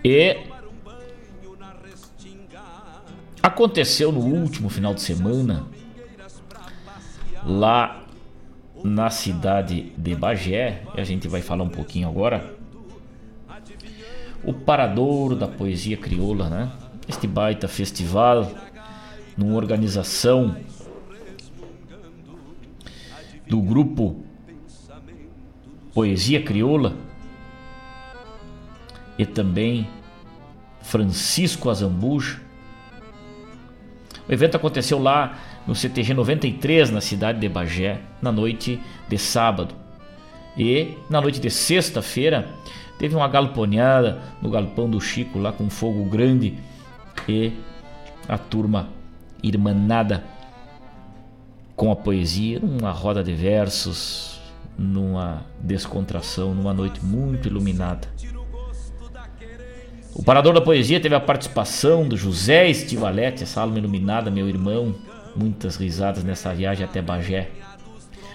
E 0.05 0.36
Aconteceu 3.49 4.12
no 4.12 4.20
último 4.20 4.69
final 4.69 4.93
de 4.93 5.01
semana, 5.01 5.66
lá 7.43 8.05
na 8.85 9.09
cidade 9.09 9.91
de 9.97 10.15
Bagé, 10.15 10.83
e 10.95 11.01
a 11.01 11.05
gente 11.05 11.27
vai 11.27 11.41
falar 11.41 11.65
um 11.65 11.70
pouquinho 11.70 12.07
agora, 12.07 12.55
o 14.45 14.53
Paradouro 14.53 15.35
da 15.35 15.49
Poesia 15.49 15.97
Crioula, 15.97 16.51
né? 16.51 16.70
Este 17.09 17.27
baita 17.27 17.66
festival, 17.66 18.53
numa 19.35 19.55
organização 19.55 20.55
do 23.47 23.62
grupo 23.62 24.23
Poesia 25.95 26.43
Crioula 26.43 26.95
e 29.16 29.25
também 29.25 29.89
Francisco 30.83 31.70
Azambuja 31.70 32.47
o 34.28 34.32
evento 34.32 34.56
aconteceu 34.56 34.98
lá 34.98 35.38
no 35.66 35.74
CTG 35.74 36.12
93, 36.12 36.90
na 36.90 37.00
cidade 37.00 37.40
de 37.40 37.48
Bagé, 37.48 38.00
na 38.20 38.30
noite 38.30 38.80
de 39.09 39.18
sábado. 39.18 39.74
E 40.56 40.96
na 41.09 41.20
noite 41.20 41.40
de 41.40 41.50
sexta-feira 41.50 42.48
teve 42.98 43.14
uma 43.14 43.28
galponhada 43.28 44.20
no 44.42 44.50
galpão 44.50 44.90
do 44.90 45.00
Chico, 45.00 45.38
lá 45.38 45.52
com 45.52 45.70
fogo 45.70 46.05
grande 46.05 46.59
e 47.28 47.52
a 48.26 48.38
turma 48.38 48.88
irmanada 49.42 50.24
com 51.76 51.92
a 51.92 51.96
poesia, 51.96 52.59
numa 52.59 52.90
roda 52.90 53.22
de 53.22 53.32
versos, 53.32 54.40
numa 54.76 55.44
descontração, 55.60 56.55
numa 56.55 56.74
noite 56.74 57.05
muito 57.05 57.48
iluminada. 57.48 58.09
O 60.19 60.23
Parador 60.24 60.53
da 60.53 60.61
Poesia 60.61 60.99
teve 60.99 61.15
a 61.15 61.20
participação 61.20 62.07
do 62.07 62.16
José 62.16 62.69
Estivalete, 62.69 63.45
essa 63.45 63.61
alma 63.61 63.78
iluminada, 63.78 64.32
meu 64.32 64.49
irmão. 64.49 64.93
Muitas 65.36 65.77
risadas 65.77 66.24
nessa 66.24 66.53
viagem 66.53 66.85
até 66.85 67.01
Bagé. 67.01 67.51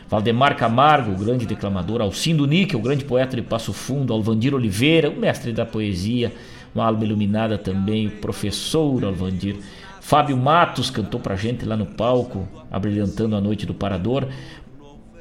Valdemar 0.07 0.55
Camargo, 0.55 1.11
o 1.11 1.17
grande 1.17 1.45
declamador. 1.45 1.99
Alcindo 2.01 2.47
Níquel, 2.47 2.79
o 2.79 2.81
grande 2.81 3.03
poeta 3.03 3.35
de 3.35 3.41
Passo 3.41 3.73
Fundo. 3.73 4.13
Alvandir 4.13 4.55
Oliveira, 4.55 5.09
o 5.09 5.19
mestre 5.19 5.51
da 5.51 5.65
poesia. 5.65 6.31
Uma 6.73 6.85
alma 6.85 7.03
iluminada 7.03 7.57
também, 7.57 8.07
o 8.07 8.11
professor 8.11 9.03
Alvandir. 9.03 9.57
Fábio 9.99 10.37
Matos 10.37 10.89
cantou 10.89 11.19
pra 11.19 11.35
gente 11.35 11.65
lá 11.65 11.75
no 11.75 11.85
palco, 11.85 12.47
abrilhantando 12.71 13.35
a 13.35 13.41
noite 13.41 13.65
do 13.65 13.73
Parador. 13.73 14.29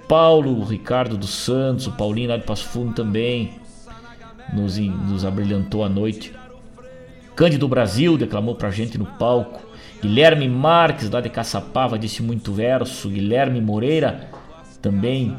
Paulo 0.08 0.62
Ricardo 0.64 1.16
dos 1.16 1.30
Santos, 1.30 1.88
o 1.88 1.92
Paulinho 1.92 2.28
lá 2.28 2.36
de 2.36 2.44
Passo 2.44 2.68
Fundo 2.68 2.94
também 2.94 3.50
nos, 4.52 4.78
nos 4.78 5.24
abrilhantou 5.24 5.84
a 5.84 5.88
noite. 5.88 6.32
Cândido 7.42 7.66
Brasil 7.66 8.16
declamou 8.16 8.54
pra 8.54 8.70
gente 8.70 8.96
no 8.96 9.04
palco. 9.04 9.68
Guilherme 10.00 10.48
Marques, 10.48 11.10
lá 11.10 11.20
de 11.20 11.28
Caçapava, 11.28 11.98
disse 11.98 12.22
muito 12.22 12.52
verso. 12.52 13.08
Guilherme 13.08 13.60
Moreira 13.60 14.28
também 14.80 15.36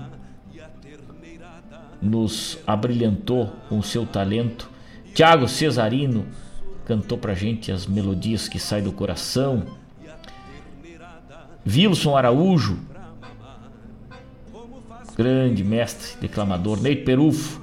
nos 2.02 2.60
abrilhantou 2.68 3.54
com 3.70 3.82
seu 3.82 4.06
talento. 4.06 4.70
Tiago 5.14 5.48
Cesarino 5.48 6.26
cantou 6.84 7.18
pra 7.18 7.34
gente 7.34 7.72
as 7.72 7.88
melodias 7.88 8.50
que 8.50 8.60
saem 8.60 8.84
do 8.84 8.92
coração. 8.92 9.64
Wilson 11.66 12.18
Araújo, 12.18 12.80
grande 15.16 15.64
mestre, 15.64 16.18
declamador. 16.20 16.82
Ney 16.82 16.98
Perufo, 16.98 17.62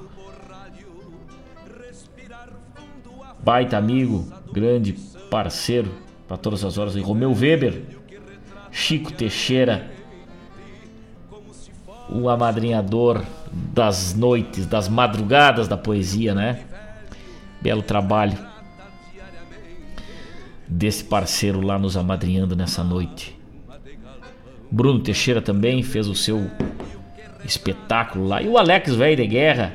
baita 3.43 3.77
amigo, 3.77 4.27
grande 4.51 4.93
parceiro 5.29 5.91
para 6.27 6.37
todas 6.37 6.63
as 6.63 6.77
horas. 6.77 6.95
E 6.95 7.01
Romeu 7.01 7.33
Weber, 7.33 7.83
Chico 8.71 9.11
Teixeira, 9.11 9.91
o 12.09 12.29
amadrinhador 12.29 13.23
das 13.51 14.13
noites, 14.13 14.65
das 14.65 14.87
madrugadas 14.87 15.67
da 15.67 15.77
poesia, 15.77 16.33
né? 16.33 16.65
Belo 17.61 17.81
trabalho 17.81 18.37
desse 20.67 21.03
parceiro 21.03 21.61
lá 21.61 21.77
nos 21.77 21.97
amadrinhando 21.97 22.55
nessa 22.55 22.83
noite. 22.83 23.37
Bruno 24.69 24.99
Teixeira 25.01 25.41
também 25.41 25.83
fez 25.83 26.07
o 26.07 26.15
seu 26.15 26.49
espetáculo 27.43 28.25
lá. 28.27 28.41
E 28.41 28.47
o 28.47 28.57
Alex 28.57 28.95
Velho 28.95 29.17
de 29.17 29.27
Guerra 29.27 29.73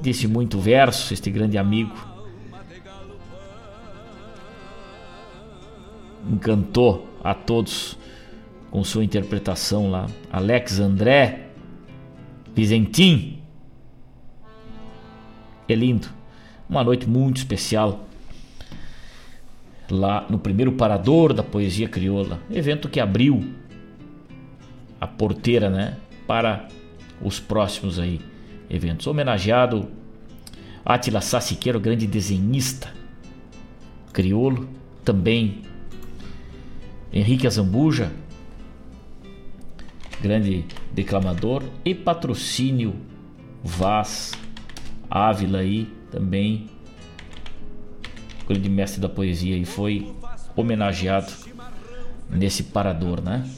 disse 0.00 0.28
muito 0.28 0.58
verso, 0.58 1.12
este 1.12 1.30
grande 1.30 1.58
amigo 1.58 2.13
encantou 6.30 7.08
a 7.22 7.34
todos 7.34 7.98
com 8.70 8.82
sua 8.84 9.04
interpretação 9.04 9.90
lá. 9.90 10.06
Alex 10.32 10.80
André 10.80 11.48
Vizentim. 12.54 13.38
É 15.68 15.74
lindo. 15.74 16.08
Uma 16.68 16.84
noite 16.84 17.08
muito 17.08 17.38
especial 17.38 18.06
lá 19.90 20.26
no 20.28 20.38
primeiro 20.38 20.72
parador 20.72 21.32
da 21.32 21.42
poesia 21.42 21.88
crioula, 21.88 22.40
evento 22.50 22.88
que 22.88 22.98
abriu 22.98 23.44
a 25.00 25.06
porteira, 25.06 25.68
né, 25.68 25.98
para 26.26 26.68
os 27.20 27.38
próximos 27.38 27.98
aí 27.98 28.20
eventos. 28.70 29.06
Homenageado 29.06 29.88
Atila 30.84 31.20
Sassiqueiro, 31.20 31.78
grande 31.78 32.06
desenhista 32.06 32.92
crioulo, 34.12 34.68
também 35.04 35.62
Henrique 37.16 37.46
Azambuja, 37.46 38.10
grande 40.20 40.64
declamador, 40.92 41.62
e 41.84 41.94
patrocínio 41.94 42.96
Vaz 43.62 44.32
Ávila 45.08 45.60
aí 45.60 45.86
também, 46.10 46.68
grande 48.48 48.68
mestre 48.68 49.00
da 49.00 49.08
poesia 49.08 49.56
e 49.56 49.64
foi 49.64 50.12
homenageado 50.56 51.32
nesse 52.28 52.64
parador, 52.64 53.22
né? 53.22 53.48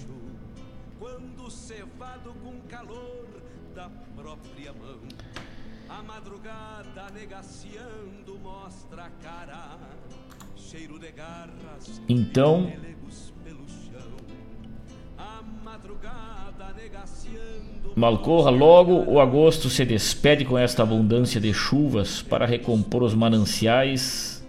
Então, 12.09 12.71
Malcorra, 17.97 18.51
logo 18.51 19.11
o 19.11 19.19
agosto 19.19 19.71
se 19.71 19.83
despede 19.83 20.45
com 20.45 20.59
esta 20.59 20.83
abundância 20.83 21.41
de 21.41 21.55
chuvas 21.55 22.21
para 22.21 22.45
recompor 22.45 23.03
os 23.03 23.15
mananciais. 23.15 24.47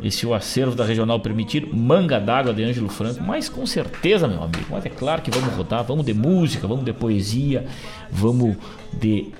E 0.00 0.10
se 0.10 0.26
o 0.26 0.32
acervo 0.32 0.74
da 0.74 0.86
regional 0.86 1.20
permitir, 1.20 1.68
manga 1.70 2.18
d'água 2.18 2.54
de 2.54 2.64
Ângelo 2.64 2.88
Franco. 2.88 3.22
Mas 3.22 3.50
com 3.50 3.66
certeza, 3.66 4.26
meu 4.26 4.42
amigo. 4.42 4.64
Mas 4.70 4.86
é 4.86 4.88
claro 4.88 5.20
que 5.20 5.30
vamos 5.30 5.54
rodar, 5.54 5.84
vamos 5.84 6.06
de 6.06 6.14
música, 6.14 6.66
vamos 6.66 6.82
de 6.82 6.94
poesia, 6.94 7.66
vamos 8.10 8.56
de 8.94 9.30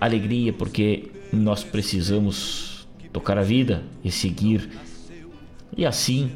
alegria, 0.00 0.52
porque 0.52 1.10
nós 1.32 1.64
precisamos 1.64 2.88
tocar 3.12 3.36
a 3.36 3.42
vida 3.42 3.82
e 4.04 4.12
seguir. 4.12 4.70
E 5.76 5.84
assim 5.84 6.30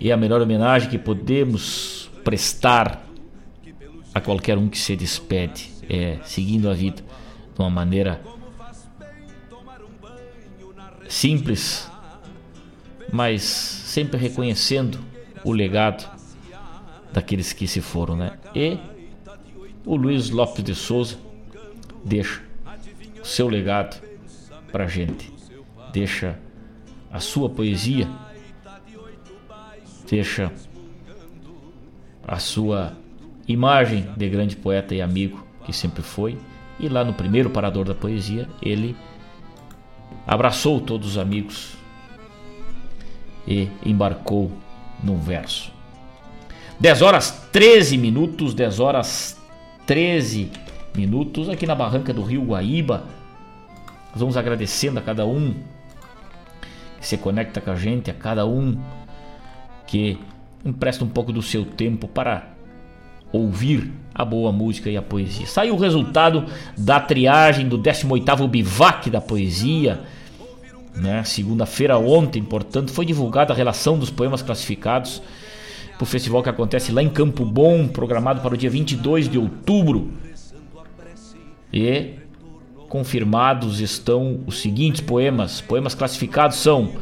é 0.00 0.12
a 0.12 0.16
melhor 0.16 0.40
homenagem 0.40 0.88
que 0.88 0.98
podemos 0.98 1.99
prestar 2.24 3.06
a 4.14 4.20
qualquer 4.20 4.58
um 4.58 4.68
que 4.68 4.78
se 4.78 4.96
despede, 4.96 5.70
é 5.88 6.18
seguindo 6.24 6.68
a 6.68 6.74
vida 6.74 7.02
de 7.54 7.60
uma 7.60 7.70
maneira 7.70 8.20
simples, 11.08 11.90
mas 13.12 13.42
sempre 13.42 14.18
reconhecendo 14.18 14.98
o 15.44 15.52
legado 15.52 16.08
daqueles 17.12 17.52
que 17.52 17.66
se 17.66 17.80
foram, 17.80 18.16
né? 18.16 18.38
E 18.54 18.78
o 19.84 19.96
Luiz 19.96 20.30
Lopes 20.30 20.62
de 20.62 20.74
Souza 20.74 21.18
deixa 22.04 22.42
o 23.20 23.26
seu 23.26 23.48
legado 23.48 24.00
para 24.70 24.86
gente, 24.86 25.32
deixa 25.92 26.38
a 27.10 27.18
sua 27.18 27.50
poesia, 27.50 28.08
deixa 30.08 30.52
a 32.26 32.38
sua 32.38 32.92
imagem 33.46 34.06
de 34.16 34.28
grande 34.28 34.56
poeta 34.56 34.94
e 34.94 35.02
amigo 35.02 35.44
que 35.64 35.72
sempre 35.72 36.02
foi. 36.02 36.38
E 36.78 36.88
lá 36.88 37.04
no 37.04 37.12
primeiro 37.12 37.50
parador 37.50 37.84
da 37.84 37.94
poesia, 37.94 38.48
ele 38.62 38.96
abraçou 40.26 40.80
todos 40.80 41.08
os 41.08 41.18
amigos 41.18 41.74
e 43.46 43.68
embarcou 43.84 44.50
num 45.02 45.18
verso. 45.18 45.72
10 46.78 47.02
horas 47.02 47.48
13 47.52 47.98
minutos, 47.98 48.54
10 48.54 48.80
horas 48.80 49.38
13 49.86 50.50
minutos 50.94 51.48
aqui 51.48 51.66
na 51.66 51.74
barranca 51.74 52.12
do 52.12 52.22
Rio 52.22 52.42
Guaíba. 52.42 53.04
Nós 54.10 54.20
vamos 54.20 54.36
agradecendo 54.36 54.98
a 54.98 55.02
cada 55.02 55.26
um 55.26 55.54
que 56.98 57.06
se 57.06 57.16
conecta 57.18 57.60
com 57.60 57.70
a 57.70 57.76
gente, 57.76 58.10
a 58.10 58.14
cada 58.14 58.46
um 58.46 58.78
que 59.86 60.18
empresta 60.64 61.04
um 61.04 61.08
pouco 61.08 61.32
do 61.32 61.42
seu 61.42 61.64
tempo 61.64 62.06
para 62.06 62.48
ouvir 63.32 63.92
a 64.14 64.24
boa 64.24 64.50
música 64.52 64.90
e 64.90 64.96
a 64.96 65.02
poesia. 65.02 65.46
Saiu 65.46 65.74
o 65.74 65.78
resultado 65.78 66.44
da 66.76 66.98
triagem 67.00 67.68
do 67.68 67.78
18º 67.78 68.48
Bivac 68.48 69.08
da 69.08 69.20
Poesia, 69.20 70.00
né? 70.94 71.22
Segunda-feira 71.24 71.96
ontem, 71.96 72.42
portanto, 72.42 72.92
foi 72.92 73.06
divulgada 73.06 73.52
a 73.52 73.56
relação 73.56 73.98
dos 73.98 74.10
poemas 74.10 74.42
classificados 74.42 75.22
para 75.96 76.02
o 76.02 76.06
festival 76.06 76.42
que 76.42 76.48
acontece 76.48 76.92
lá 76.92 77.02
em 77.02 77.08
Campo 77.08 77.44
Bom, 77.44 77.86
programado 77.86 78.40
para 78.40 78.54
o 78.54 78.56
dia 78.56 78.70
22 78.70 79.28
de 79.28 79.38
outubro. 79.38 80.10
E 81.72 82.14
confirmados 82.88 83.80
estão 83.80 84.40
os 84.46 84.60
seguintes 84.60 85.00
poemas. 85.00 85.60
Poemas 85.60 85.94
classificados 85.94 86.56
são 86.56 86.94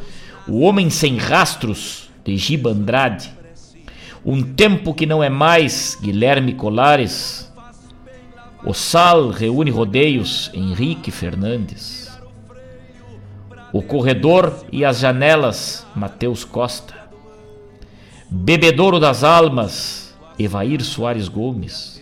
O 0.47 0.59
Homem 0.59 0.89
Sem 0.91 1.17
Rastros, 1.17 2.11
de 2.23 2.37
Giba 2.37 2.69
Andrade, 2.69 3.31
um 4.31 4.43
tempo 4.43 4.93
que 4.93 5.07
não 5.07 5.23
é 5.23 5.29
mais, 5.29 5.97
Guilherme 5.99 6.53
Colares. 6.53 7.51
O 8.63 8.75
Sal 8.75 9.29
reúne 9.29 9.71
rodeios, 9.71 10.51
Henrique 10.53 11.09
Fernandes. 11.09 12.07
O 13.73 13.81
Corredor 13.81 14.53
e 14.71 14.85
as 14.85 14.99
Janelas, 14.99 15.83
Mateus 15.95 16.43
Costa. 16.43 16.93
Bebedouro 18.29 18.99
das 18.99 19.23
Almas, 19.23 20.15
Evair 20.37 20.83
Soares 20.83 21.27
Gomes. 21.27 21.99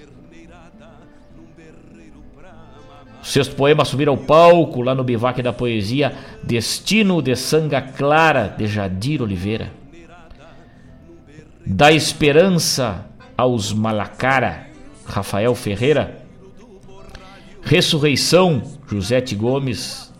Sexto 3.23 3.55
poema 3.55 3.85
subir 3.85 4.09
ao 4.09 4.17
palco 4.17 4.81
lá 4.81 4.93
no 4.93 5.03
bivac 5.03 5.41
da 5.41 5.53
poesia 5.53 6.13
Destino 6.43 7.21
de 7.21 7.37
Sanga 7.37 7.81
Clara, 7.81 8.53
de 8.57 8.67
Jadir 8.67 9.21
Oliveira 9.21 9.76
da 11.69 11.91
esperança 11.91 13.05
aos 13.37 13.73
Malacara, 13.73 14.67
Rafael 15.05 15.53
Ferreira, 15.53 16.25
ressurreição, 17.61 18.63
Josete 18.89 19.35
Gomes, 19.35 20.13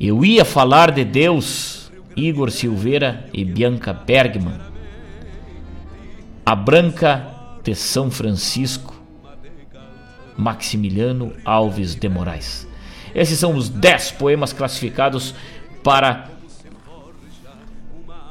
eu 0.00 0.24
ia 0.24 0.44
falar 0.44 0.90
de 0.90 1.04
Deus, 1.04 1.92
Igor 2.16 2.50
Silveira 2.50 3.28
e 3.32 3.44
Bianca 3.44 3.92
Bergman, 3.92 4.58
a 6.46 6.56
Branca 6.56 7.28
de 7.62 7.74
São 7.74 8.10
Francisco, 8.10 8.94
Maximiliano 10.34 11.34
Alves 11.44 11.94
de 11.94 12.08
Moraes. 12.08 12.66
Esses 13.14 13.38
são 13.38 13.54
os 13.54 13.68
10 13.68 14.12
poemas 14.12 14.54
classificados 14.54 15.34
para 15.84 16.31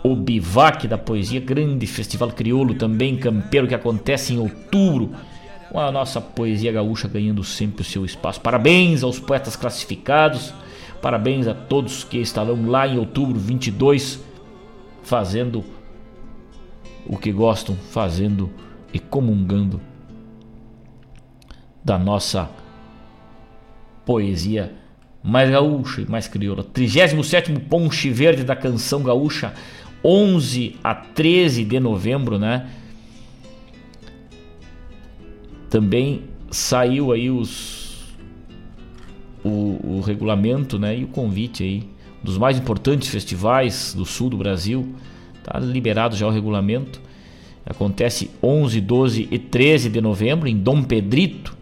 o 0.04 0.16
Bivac 0.16 0.88
da 0.88 0.98
Poesia, 0.98 1.40
grande 1.40 1.86
festival 1.86 2.32
crioulo 2.32 2.74
também, 2.74 3.18
campeiro, 3.18 3.68
que 3.68 3.76
acontece 3.76 4.34
em 4.34 4.40
outubro, 4.40 5.12
com 5.72 5.80
a 5.80 5.92
nossa 5.92 6.20
poesia 6.20 6.72
gaúcha 6.72 7.08
ganhando 7.08 7.44
sempre 7.44 7.82
o 7.82 7.86
seu 7.86 8.04
espaço. 8.04 8.42
Parabéns 8.42 9.04
aos 9.04 9.20
poetas 9.20 9.56
classificados, 9.56 10.54
parabéns 11.02 11.48
a 11.48 11.54
todos 11.54 12.04
que 12.04 12.18
estarão 12.18 12.66
lá 12.68 12.88
em 12.88 12.98
outubro 12.98 13.40
22, 13.40 14.20
fazendo 15.04 15.64
o 17.06 17.18
que 17.18 17.32
gostam, 17.32 17.76
fazendo 17.76 18.50
e 18.94 19.00
comungando 19.00 19.80
da 21.84 21.98
nossa 21.98 22.50
poesia 24.06 24.74
mais 25.24 25.50
gaúcha 25.50 26.02
e 26.02 26.10
mais 26.10 26.28
crioula. 26.28 26.64
37 26.64 27.54
Ponche 27.62 28.10
Verde 28.10 28.44
da 28.44 28.56
Canção 28.56 29.04
Gaúcha 29.04 29.54
11 30.04 30.76
a 30.84 30.96
13 30.96 31.64
de 31.64 31.80
novembro, 31.80 32.40
né? 32.40 32.70
Também 35.70 36.24
saiu 36.50 37.12
aí 37.12 37.30
os 37.30 37.82
o, 39.44 39.98
o 39.98 40.02
regulamento, 40.02 40.78
né, 40.78 41.00
e 41.00 41.04
o 41.04 41.08
convite 41.08 41.64
aí 41.64 41.84
dos 42.24 42.38
mais 42.38 42.58
importantes 42.58 43.08
festivais 43.08 43.94
do 43.96 44.06
sul 44.06 44.30
do 44.30 44.38
Brasil. 44.38 44.94
Tá 45.44 45.60
liberado 45.60 46.16
já 46.16 46.28
o 46.28 46.30
regulamento. 46.30 47.02
Acontece 47.66 48.30
11, 48.44 48.82
12 48.82 49.28
e 49.32 49.40
13 49.40 49.90
de 49.90 50.02
novembro 50.02 50.48
em 50.48 50.56
Dom 50.56 50.84
Pedrito. 50.84 51.58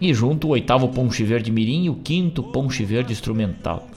E 0.00 0.12
junto 0.12 0.48
o 0.48 0.50
oitavo 0.50 0.88
Ponche 0.88 1.24
Verde 1.24 1.50
Mirim 1.50 1.84
e 1.84 1.90
o 1.90 1.94
quinto 1.96 2.42
Ponche 2.42 2.84
Verde 2.84 3.12
Instrumental. 3.12 3.88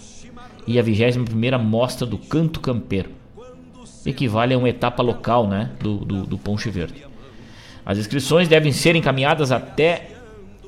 E 0.67 0.77
a 0.77 0.81
21 0.81 1.23
primeira 1.25 1.57
Mostra 1.57 2.05
do 2.05 2.17
Canto 2.17 2.59
Campeiro. 2.59 3.09
Equivale 4.05 4.53
a 4.53 4.57
uma 4.57 4.69
etapa 4.69 5.01
local 5.01 5.47
né, 5.47 5.71
do, 5.79 5.97
do, 5.97 6.25
do 6.25 6.37
Ponche 6.37 6.69
Verde. 6.69 7.05
As 7.85 7.97
inscrições 7.97 8.47
devem 8.47 8.71
ser 8.73 8.95
encaminhadas 8.95 9.51
até 9.51 10.11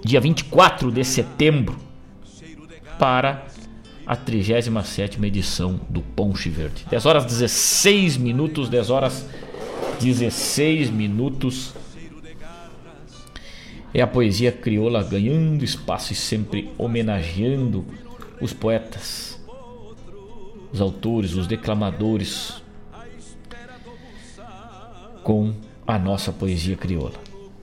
dia 0.04 0.22
24 0.22 0.92
de 0.92 1.04
setembro 1.04 1.78
para 2.98 3.46
a 4.10 4.16
37 4.16 5.24
edição 5.24 5.80
do 5.88 6.02
Ponche 6.02 6.50
Verde. 6.50 6.86
10 6.90 7.06
horas 7.06 7.26
16 7.26 8.18
minutos, 8.18 8.68
10 8.68 8.90
horas 8.90 9.30
16 10.00 10.90
minutos. 10.90 11.76
É 13.94 14.02
a 14.02 14.08
poesia 14.08 14.52
crioula 14.52 15.04
ganhando 15.04 15.64
espaço 15.64 16.14
e 16.14 16.16
sempre 16.16 16.72
homenageando 16.76 17.86
os 18.42 18.52
poetas, 18.52 19.29
os 20.72 20.82
autores, 20.82 21.36
os 21.36 21.48
declamadores 21.48 22.62
com 25.24 25.54
a 25.86 25.98
nossa 25.98 26.32
poesia 26.32 26.76
crioula. 26.76 27.14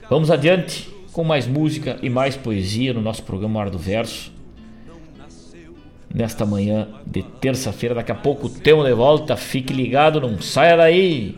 Vamos 0.09 0.31
adiante 0.31 0.89
com 1.11 1.23
mais 1.23 1.47
música 1.47 1.97
e 2.01 2.09
mais 2.09 2.35
poesia 2.35 2.93
no 2.93 3.01
nosso 3.01 3.23
programa 3.23 3.59
Hora 3.59 3.69
do 3.69 3.77
Verso 3.77 4.31
nesta 6.13 6.45
manhã 6.45 6.87
de 7.05 7.21
terça-feira. 7.23 7.95
Daqui 7.95 8.11
a 8.11 8.15
pouco 8.15 8.49
temos 8.49 8.85
de 8.85 8.93
volta. 8.93 9.37
Fique 9.37 9.73
ligado, 9.73 10.19
não 10.19 10.41
saia 10.41 10.75
daí. 10.75 11.37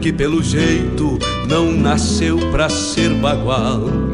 Que 0.00 0.12
pelo 0.12 0.42
jeito 0.42 1.18
não 1.48 1.70
nasceu 1.72 2.50
pra 2.50 2.68
ser 2.68 3.10
bagual. 3.14 4.13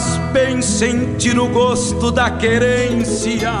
Faz 0.00 0.16
bem 0.32 0.62
sentir 0.62 1.38
o 1.38 1.46
gosto 1.48 2.10
da 2.10 2.30
querência. 2.30 3.52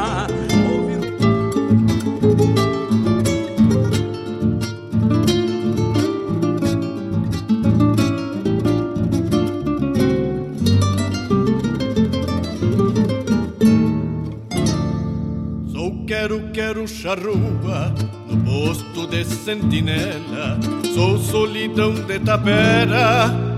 Sou 15.70 16.06
quero, 16.06 16.50
quero 16.54 16.88
charrua 16.88 17.92
no 18.26 18.42
posto 18.44 19.06
de 19.08 19.26
sentinela. 19.26 20.58
Sou 20.94 21.18
solidão 21.18 21.92
de 21.92 22.18
tapera, 22.18 23.49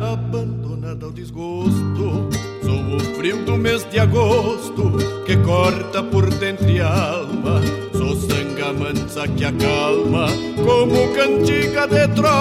de 3.90 4.00
agosto 4.00 4.92
que 5.24 5.36
corta 5.38 6.02
por 6.02 6.28
dentro 6.34 6.66
alma. 6.84 7.60
Sou 7.92 8.14
sanga 8.16 8.72
mansa 8.72 9.28
que 9.28 9.44
acalma 9.44 10.26
como 10.56 11.12
cantiga 11.14 11.86
de 11.86 12.08
tropa. 12.08 12.32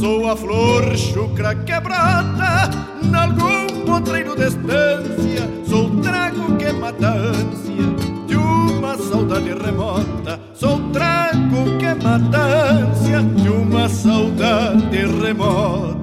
Sou 0.00 0.28
a 0.28 0.36
flor 0.36 0.96
chucra 0.96 1.54
quebrada 1.54 2.70
nalgum 3.02 3.84
potreiro 3.84 4.36
de 4.36 4.48
estância. 4.48 5.48
Sou 5.68 5.90
trago 6.00 6.56
que 6.56 6.72
mata 6.72 7.08
ânsia 7.08 7.86
de 8.26 8.36
uma 8.36 8.96
saudade 8.96 9.52
remota. 9.54 10.40
Sou 10.54 10.78
trago 10.90 11.78
que 11.78 11.94
mata 12.02 12.38
ânsia 12.38 13.22
de 13.22 13.48
uma 13.48 13.88
saudade 13.88 15.06
remota. 15.22 15.95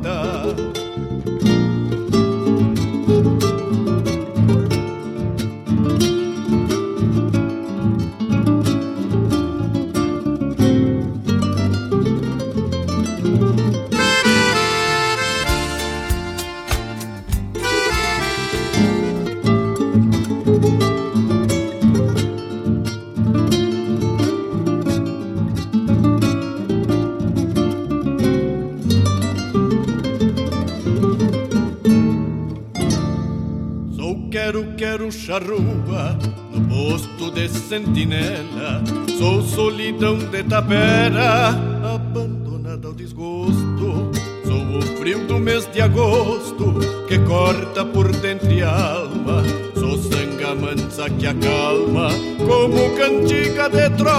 Sentinela. 37.73 38.83
Sou 39.17 39.41
solidão 39.41 40.15
de 40.17 40.43
tapera, 40.43 41.49
abandonada 41.95 42.87
ao 42.87 42.93
desgosto. 42.93 44.11
Sou 44.45 44.77
o 44.77 44.81
frio 44.99 45.25
do 45.25 45.39
mês 45.39 45.67
de 45.73 45.81
agosto 45.81 46.75
que 47.07 47.17
corta 47.19 47.83
por 47.83 48.11
dentro 48.11 48.51
e 48.51 48.61
alma. 48.61 49.43
Sou 49.73 49.97
sanga 49.97 50.53
mansa 50.53 51.09
que 51.09 51.25
acalma 51.25 52.09
como 52.37 52.95
cantiga 52.95 53.67
de 53.69 53.89
tropa. 53.97 54.13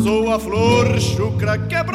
Sou 0.00 0.32
a 0.32 0.38
flor 0.38 1.00
chucra 1.00 1.58
quebrada 1.58 1.87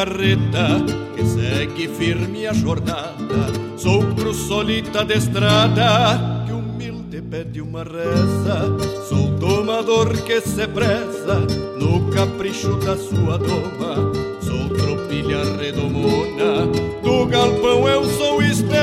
carreta 0.00 0.82
que 1.14 1.22
segue 1.26 1.86
firme 1.88 2.46
a 2.46 2.54
jornada. 2.54 3.52
Sou 3.76 4.02
cruz 4.14 4.36
solita 4.36 5.04
de 5.04 5.14
estrada 5.14 6.44
que 6.46 6.52
humilde 6.52 7.20
pede 7.20 7.60
uma 7.60 7.84
reza. 7.84 8.78
Sou 9.08 9.28
domador 9.32 10.10
que 10.22 10.40
se 10.40 10.66
preza 10.68 11.40
no 11.76 12.10
capricho 12.12 12.76
da 12.76 12.96
sua 12.96 13.36
doma. 13.36 14.10
Sou 14.40 14.70
tropilha 14.70 15.44
redomona 15.58 16.66
do 17.02 17.26
galpão, 17.26 17.86
eu 17.86 18.04
sou 18.08 18.40
esteio. 18.42 18.80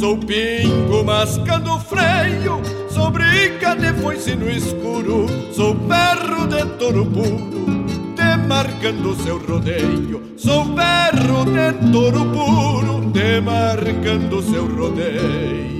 Sou 0.00 0.16
pingo 0.16 1.04
mascando 1.04 1.78
freio 1.80 2.62
Sou 2.88 3.10
briga 3.10 3.74
de 3.74 3.92
foice 4.00 4.34
no 4.34 4.48
escuro 4.48 5.26
Sou 5.52 5.74
perro 5.74 6.46
de 6.46 6.64
touro 6.78 7.04
puro 7.04 7.59
De 8.60 8.66
demarcando 8.66 9.14
seu 9.14 9.38
rodeio. 9.38 10.34
Sou 10.36 10.66
perro 10.74 11.46
de 11.46 11.90
touro 11.90 12.26
puro, 12.26 13.10
demarcando 13.10 14.42
seu 14.42 14.66
rodeio. 14.66 15.79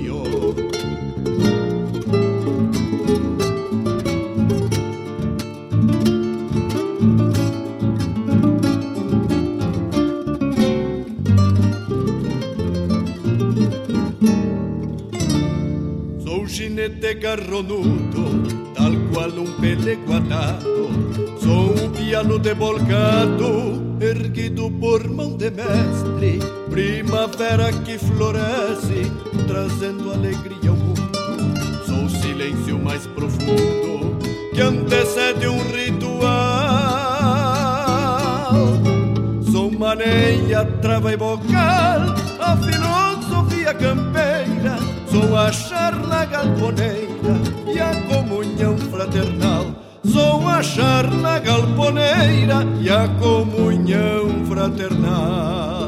Maneia, 40.61 40.65
trava 40.81 41.11
e 41.11 41.17
bocal, 41.17 42.15
a 42.39 42.57
filosofia 42.57 43.73
campeira. 43.73 44.77
Sou 45.09 45.35
a 45.37 45.51
charla 45.51 46.25
galponeira 46.25 47.35
e 47.67 47.79
a 47.79 47.95
comunhão 48.07 48.77
fraternal. 48.77 49.65
Sou 50.03 50.47
a 50.47 50.63
charla 50.63 51.39
galponeira 51.39 52.65
e 52.79 52.89
a 52.89 53.07
comunhão 53.19 54.45
fraternal. 54.45 55.80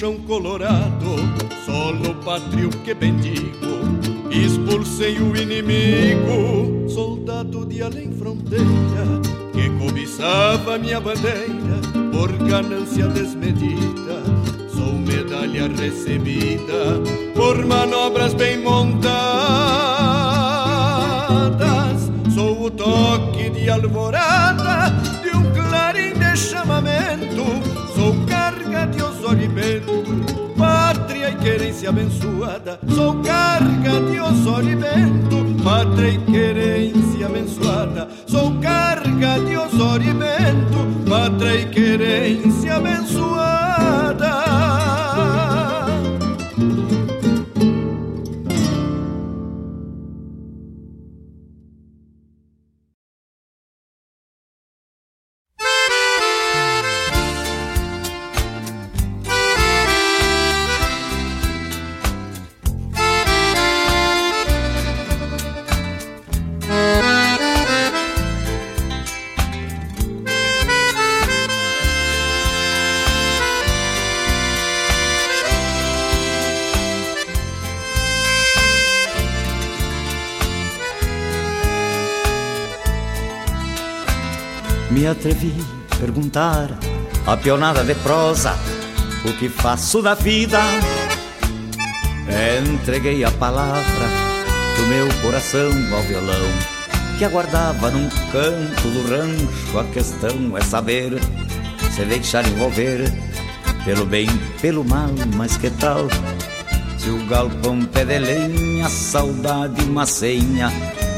Chão 0.00 0.16
colorado, 0.26 1.14
solo 1.66 2.14
pátrio 2.24 2.70
que 2.70 2.94
bendigo. 2.94 3.50
Expulsei 4.30 5.18
o 5.18 5.36
inimigo, 5.36 6.88
soldado 6.88 7.66
de 7.66 7.82
além 7.82 8.10
fronteira, 8.10 8.64
que 9.52 9.68
cobiçava 9.78 10.78
minha 10.78 10.98
bandeira 10.98 11.82
por 12.10 12.32
ganância 12.32 13.08
desmedida. 13.08 14.22
Sou 14.74 14.94
medalha 14.94 15.68
recebida 15.68 17.02
por 17.34 17.62
manobras 17.66 18.32
bem 18.32 18.56
montadas. 18.56 19.20
Sou 22.34 22.62
o 22.62 22.70
toque 22.70 23.50
de 23.50 23.68
alvorada 23.68 24.39
querência 31.80 31.88
abençoada. 31.88 32.78
Sou 32.94 33.14
carga 33.22 34.00
de 34.10 34.20
Osório 34.20 34.70
e 34.70 34.76
Bento, 34.76 35.62
pátria 35.64 36.08
e 36.08 36.18
querência 36.18 37.26
abençoada. 37.26 38.08
Sou 38.26 38.54
carga 38.60 39.40
de 39.40 39.56
Osório 39.56 40.10
e 40.10 40.14
Bento, 40.14 41.08
pátria 41.08 41.56
e 41.56 41.66
querência 41.66 42.76
abençoada. 42.76 43.09
Pionada 87.42 87.82
de 87.82 87.94
prosa 87.96 88.54
o 89.24 89.32
que 89.34 89.48
faço 89.48 90.02
da 90.02 90.14
vida. 90.14 90.60
Entreguei 92.72 93.24
a 93.24 93.30
palavra 93.32 94.06
do 94.76 94.86
meu 94.86 95.08
coração 95.22 95.70
ao 95.94 96.02
violão 96.02 96.80
que 97.18 97.24
aguardava 97.24 97.90
num 97.90 98.08
canto 98.32 98.88
do 98.88 99.02
rancho. 99.08 99.78
A 99.78 99.84
questão 99.84 100.56
é 100.56 100.60
saber 100.62 101.18
se 101.94 102.04
deixar 102.04 102.46
envolver 102.46 103.12
pelo 103.84 104.06
bem, 104.06 104.28
pelo 104.60 104.84
mal, 104.84 105.10
mas 105.36 105.56
que 105.56 105.70
tal? 105.70 106.08
Se 106.98 107.10
o 107.10 107.26
galpão 107.26 107.82
pé 107.82 108.04
de 108.04 108.18
lenha, 108.18 108.88
saudade 108.88 109.82
uma 109.82 110.06
senha 110.06 110.70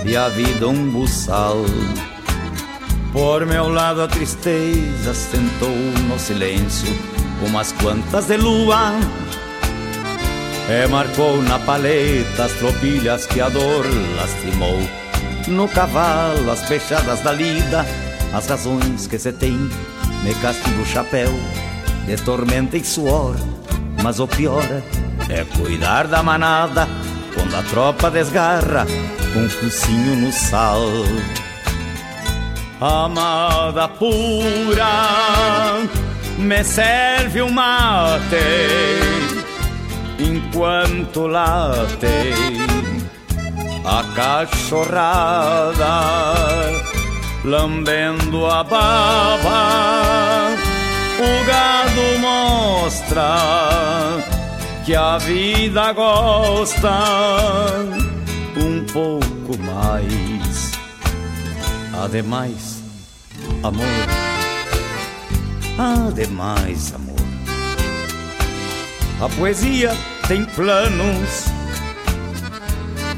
e 0.04 0.16
a 0.16 0.28
vida 0.28 0.68
um 0.68 0.90
buçal. 0.90 1.64
Por 3.12 3.44
meu 3.44 3.68
lado 3.68 4.00
a 4.00 4.08
tristeza 4.08 5.12
sentou 5.12 5.68
no 6.08 6.18
silêncio 6.18 6.88
umas 7.46 7.70
quantas 7.72 8.26
de 8.26 8.38
lua 8.38 8.94
E 10.66 10.88
marcou 10.88 11.42
na 11.42 11.58
paleta 11.58 12.44
as 12.44 12.52
tropilhas 12.52 13.26
que 13.26 13.38
a 13.38 13.50
dor 13.50 13.84
lastimou 14.16 14.78
No 15.46 15.68
cavalo 15.68 16.50
as 16.50 16.62
fechadas 16.66 17.20
da 17.20 17.32
lida 17.32 17.84
As 18.32 18.46
razões 18.46 19.06
que 19.06 19.18
se 19.18 19.32
tem 19.32 19.58
me 20.24 20.34
castigo 20.36 20.80
o 20.80 20.86
chapéu 20.86 21.32
De 22.06 22.16
tormenta 22.16 22.78
e 22.78 22.84
suor. 22.84 23.36
Mas 24.02 24.20
o 24.20 24.26
pior 24.26 24.64
é 25.28 25.44
cuidar 25.58 26.06
da 26.06 26.22
manada 26.22 26.88
Quando 27.34 27.54
a 27.56 27.62
tropa 27.62 28.10
desgarra 28.10 28.86
com 29.34 29.40
um 29.40 29.50
focinho 29.50 30.16
no 30.16 30.32
sal 30.32 30.80
amada 32.82 33.86
pura, 33.86 35.78
me 36.36 36.64
serve 36.64 37.40
um 37.42 37.52
mate 37.52 38.36
enquanto 40.18 41.28
late 41.28 42.34
a 43.84 44.04
cachorrada, 44.14 45.74
lambendo 47.44 48.46
a 48.46 48.64
baba. 48.64 50.56
O 51.18 51.44
gado 51.44 52.18
mostra 52.18 53.36
que 54.84 54.94
a 54.94 55.18
vida 55.18 55.92
gosta 55.92 56.90
um 58.56 58.84
pouco 58.92 59.58
mais. 59.58 60.72
Ademais, 62.02 62.71
amor. 63.62 63.86
Ademais, 65.78 66.92
amor. 66.94 67.12
A 69.20 69.28
poesia 69.28 69.96
tem 70.26 70.44
planos 70.44 71.46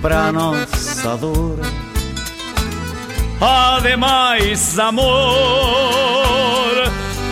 pra 0.01 0.31
nossa 0.31 1.16
dor. 1.16 1.59
Ademais, 3.41 4.79
amor. 4.79 5.15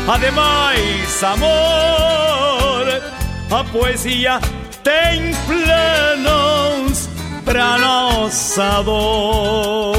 Ademais, 0.08 1.22
amor. 1.22 3.02
A 3.50 3.64
poesia 3.70 4.40
tem 4.82 5.32
planos 5.46 7.08
pra 7.44 7.78
nossa 7.78 8.82
dor. 8.82 9.91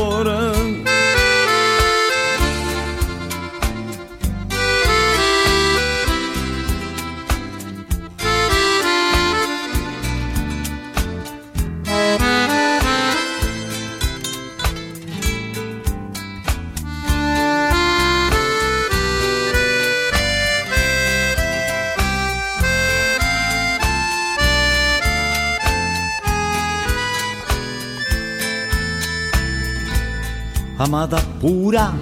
Amada 30.84 31.18
pura, 31.40 31.94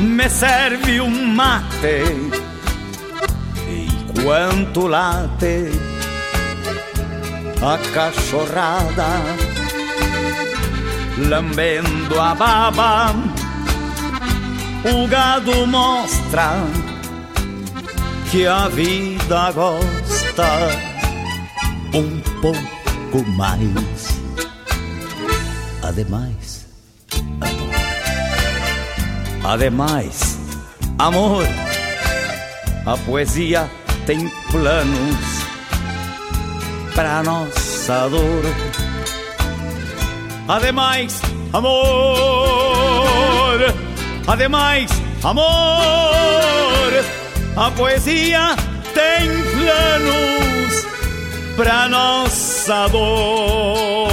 me 0.00 0.28
serve 0.28 1.00
um 1.00 1.28
mate 1.28 2.02
enquanto 3.68 4.88
late 4.88 5.70
a 7.62 7.78
cachorrada, 7.94 9.10
lambendo 11.28 12.20
a 12.20 12.34
baba, 12.34 13.14
o 14.92 15.06
gado 15.06 15.64
mostra 15.68 16.50
que 18.28 18.44
a 18.44 18.66
vida 18.66 19.52
gosta 19.52 20.48
um 21.94 22.20
pouco 22.40 23.30
mais. 23.36 24.20
Ademais. 25.80 26.51
Ademais, 29.44 30.38
amor. 30.98 31.44
A 32.86 32.96
poesia 32.98 33.68
tem 34.06 34.28
planos 34.50 35.16
para 36.94 37.22
nossa 37.24 38.08
dor. 38.08 38.44
Ademais, 40.46 41.20
amor. 41.52 41.82
Ademais, 44.28 44.90
amor. 45.24 45.44
A 47.56 47.70
poesia 47.72 48.54
tem 48.94 49.28
planos 49.54 50.86
para 51.56 51.88
nossa 51.88 52.88
dor. 52.88 54.11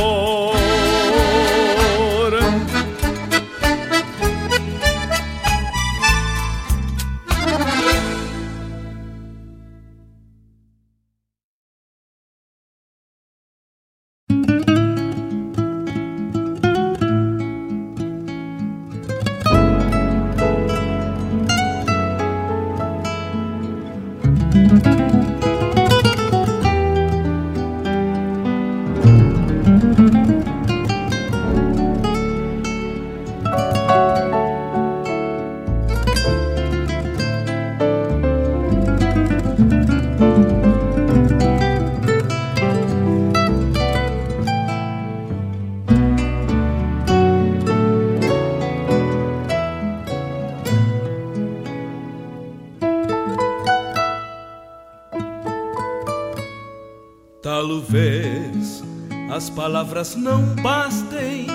Palavras 59.48 60.16
não 60.16 60.42
bastem 60.56 61.46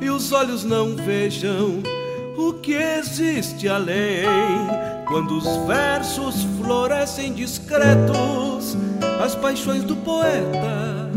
e 0.00 0.08
os 0.08 0.30
olhos 0.30 0.62
não 0.62 0.94
vejam 0.94 1.82
o 2.38 2.52
que 2.52 2.74
existe 2.74 3.68
além. 3.68 4.24
Quando 5.08 5.36
os 5.36 5.66
versos 5.66 6.44
florescem 6.56 7.32
discretos, 7.32 8.76
as 9.20 9.34
paixões 9.34 9.82
do 9.82 9.96
poeta 9.96 11.10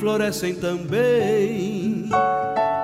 florescem 0.00 0.54
também. 0.54 2.08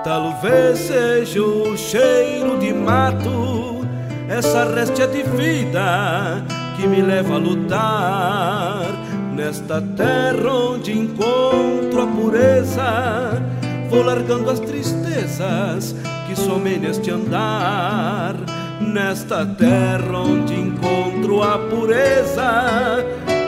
Talvez 0.05 0.79
seja 0.79 1.43
o 1.43 1.77
cheiro 1.77 2.59
de 2.59 2.73
mato, 2.73 3.87
essa 4.29 4.65
réstia 4.65 5.09
de 5.09 5.23
vida 5.25 6.45
que 6.77 6.87
me 6.87 7.03
leva 7.03 7.35
a 7.35 7.39
lutar 7.39 8.82
Nesta 9.35 9.81
terra 9.81 10.53
onde 10.53 10.93
encontro 10.93 12.03
a 12.03 12.07
pureza, 12.07 13.43
vou 13.89 14.03
largando 14.03 14.51
as 14.51 14.61
tristezas 14.61 15.97
que 16.27 16.37
somem 16.37 16.79
neste 16.79 17.11
andar. 17.11 18.35
Nesta 18.79 19.47
terra 19.47 20.19
onde 20.19 20.55
encontro 20.55 21.43
a 21.43 21.59
pureza, 21.59 23.03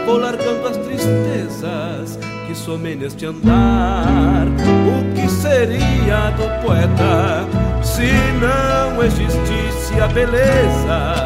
vou 0.06 0.16
largando 0.16 0.69
as 0.69 0.77
tristezas 0.78 2.19
que 2.47 2.55
somem 2.55 2.97
neste 2.97 3.27
andar. 3.27 4.47
O 4.48 5.15
que 5.15 5.28
seria 5.28 6.31
do 6.31 6.65
poeta 6.65 7.47
se 7.82 8.11
não 8.40 9.02
existisse 9.02 10.01
a 10.01 10.09
beleza 10.09 11.23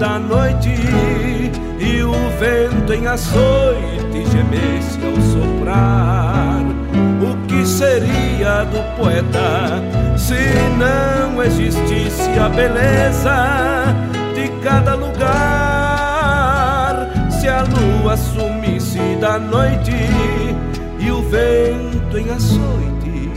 da 0.00 0.18
noite 0.18 0.74
e 1.78 2.02
o 2.02 2.12
vento 2.38 2.92
em 2.94 3.06
açoite 3.06 4.24
gemesse 4.32 4.98
ao 5.04 5.14
soprar. 5.20 6.62
O 7.20 7.36
que 7.46 7.66
seria 7.66 8.64
do 8.64 8.82
poeta 8.96 9.82
se 10.16 10.54
não 10.78 11.42
existisse 11.42 12.30
a 12.38 12.48
beleza 12.48 13.94
de 14.34 14.48
cada 14.64 14.94
lugar? 14.94 15.20
Se 17.30 17.46
a 17.46 17.62
lua 17.62 18.16
sumisse 18.16 19.18
da 19.20 19.38
noite 19.38 19.92
e 20.98 21.10
o 21.10 21.20
vento 21.24 22.16
em 22.16 22.30
açoite 22.30 23.30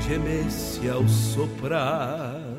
gemesse 0.00 0.90
ao 0.90 1.06
soprar. 1.06 2.51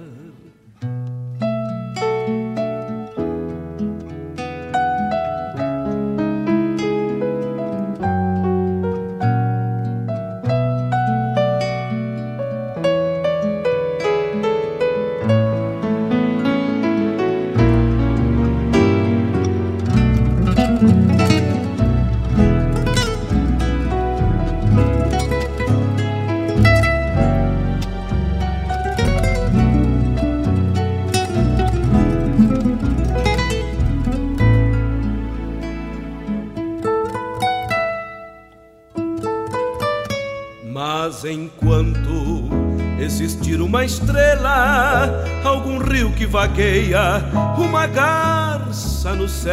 Que 46.13 46.25
vagueia, 46.25 47.23
uma 47.57 47.87
garça 47.87 49.13
no 49.13 49.27
céu. 49.27 49.51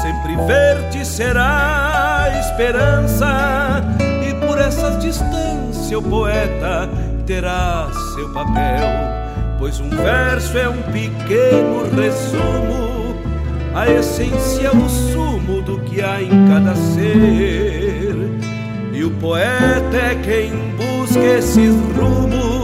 Sempre 0.00 0.36
verde 0.46 1.04
será 1.04 2.24
a 2.24 2.38
esperança, 2.40 3.82
e 4.28 4.34
por 4.46 4.58
essas 4.58 4.98
distâncias 5.02 5.92
o 5.92 6.02
poeta 6.02 6.88
terá 7.26 7.88
seu 8.14 8.28
papel. 8.32 8.88
Pois 9.58 9.80
um 9.80 9.90
verso 9.90 10.56
é 10.56 10.68
um 10.68 10.82
pequeno 10.82 11.88
resumo, 11.94 13.16
a 13.74 13.88
essência, 13.88 14.72
o 14.72 14.88
sumo 14.88 15.62
do 15.62 15.80
que 15.80 16.00
há 16.02 16.22
em 16.22 16.48
cada 16.48 16.74
ser. 16.74 18.16
E 18.92 19.04
o 19.04 19.10
poeta 19.12 19.96
é 19.96 20.14
quem 20.16 20.52
busca 20.76 21.20
esses 21.20 21.74
rumos 21.96 22.57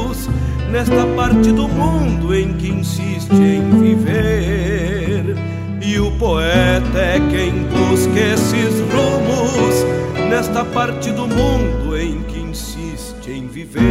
nesta 0.75 1.07
parte 1.15 1.53
do 1.53 1.69
mundo 1.69 2.35
em 2.35 2.53
que 2.55 2.69
insiste 2.69 3.33
em 3.33 3.79
viver. 3.79 5.37
E 5.81 6.01
o 6.01 6.11
poeta 6.19 6.99
é 6.99 7.21
quem 7.31 7.63
busca 7.63 8.19
esses 8.19 8.81
rumos 8.93 10.29
nesta 10.29 10.65
parte 10.65 11.13
do 11.13 11.29
mundo 11.29 11.97
em 11.97 12.21
que 12.25 12.41
insiste 12.41 13.31
em 13.31 13.47
viver. 13.47 13.85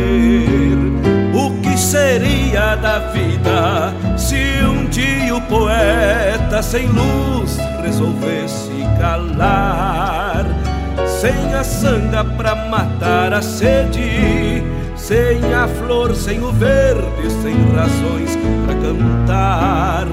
O 1.33 1.61
que 1.61 1.77
seria 1.77 2.75
da 2.75 2.99
vida 3.13 3.93
se 4.17 4.61
um 4.65 4.85
dia 4.87 5.33
o 5.37 5.41
poeta 5.43 6.61
sem 6.61 6.85
luz 6.87 7.57
resolvesse 7.81 8.73
calar? 8.99 10.45
sem 11.23 11.53
a 11.53 11.63
sanga 11.63 12.21
pra 12.21 12.53
matar 12.53 13.33
a 13.33 13.41
sede, 13.41 14.52
sem 15.03 15.53
a 15.53 15.67
flor, 15.67 16.15
sem 16.15 16.41
o 16.41 16.49
verde, 16.53 17.29
sem 17.41 17.53
razões 17.75 18.37
pra 18.65 18.73
cantar. 18.75 20.07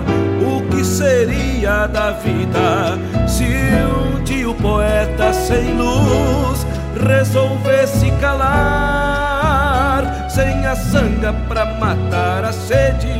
O 0.45 0.63
que 0.69 0.85
seria 0.85 1.87
da 1.87 2.11
vida 2.11 2.99
se 3.29 3.45
um 3.45 4.21
dia 4.25 4.51
o 4.51 4.55
poeta 4.55 5.33
sem 5.33 5.77
luz 5.77 6.67
resolvesse 7.07 8.11
calar? 8.21 10.03
Sem 10.29 10.67
a 10.67 10.75
sanga 10.75 11.33
pra 11.49 11.67
matar 11.67 12.45
a 12.45 12.53
sede, 12.53 13.15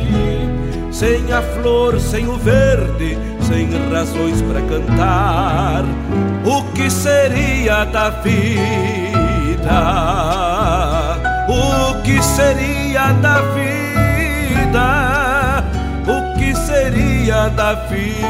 sem 0.91 1.31
a 1.31 1.41
flor, 1.41 2.01
sem 2.01 2.27
o 2.27 2.37
verde, 2.37 3.17
sem 3.47 3.69
razões 3.89 4.41
para 4.41 4.61
cantar. 4.61 5.85
O 6.43 6.63
que 6.73 6.89
seria 6.89 7.85
da 7.85 8.09
vida? 8.09 10.20
O 11.51 12.01
que 12.03 12.23
seria 12.23 13.11
da 13.21 13.41
vida? 13.51 14.87
O 16.07 16.39
que 16.39 16.55
seria 16.55 17.49
da 17.49 17.73
vida? 17.73 18.21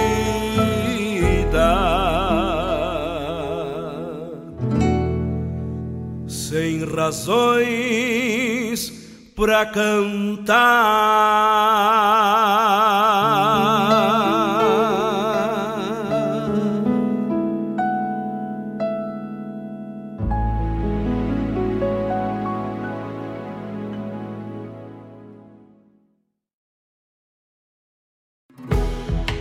Sem 6.27 6.83
razões 6.83 8.11
para 9.35 9.67
cantar. 9.67 10.51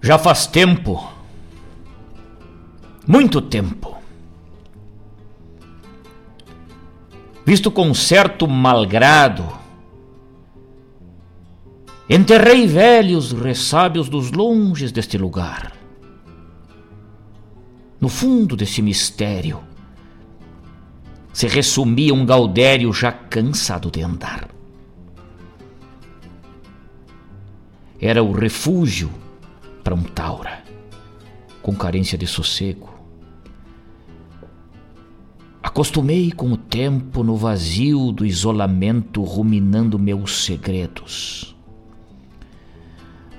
Já 0.00 0.16
faz 0.16 0.46
tempo, 0.46 1.12
muito 3.06 3.42
tempo, 3.42 3.96
visto 7.44 7.68
com 7.68 7.92
certo 7.92 8.46
malgrado, 8.46 9.44
enterrei 12.08 12.66
velhos 12.66 13.32
ressábios 13.32 14.08
dos 14.08 14.30
longes 14.30 14.92
deste 14.92 15.18
lugar. 15.18 15.72
No 18.00 18.08
fundo 18.08 18.54
desse 18.56 18.80
mistério 18.80 19.60
se 21.32 21.48
resumia 21.48 22.14
um 22.14 22.24
gaudério 22.24 22.92
já 22.92 23.10
cansado 23.10 23.90
de 23.90 24.00
andar. 24.00 24.48
Era 28.00 28.22
o 28.22 28.30
refúgio 28.30 29.10
para 29.88 29.94
um 29.94 30.02
taura, 30.02 30.62
com 31.62 31.74
carência 31.74 32.18
de 32.18 32.26
sossego. 32.26 32.90
Acostumei 35.62 36.30
com 36.30 36.52
o 36.52 36.58
tempo 36.58 37.22
no 37.22 37.36
vazio 37.36 38.12
do 38.12 38.26
isolamento, 38.26 39.22
ruminando 39.22 39.98
meus 39.98 40.44
segredos. 40.44 41.56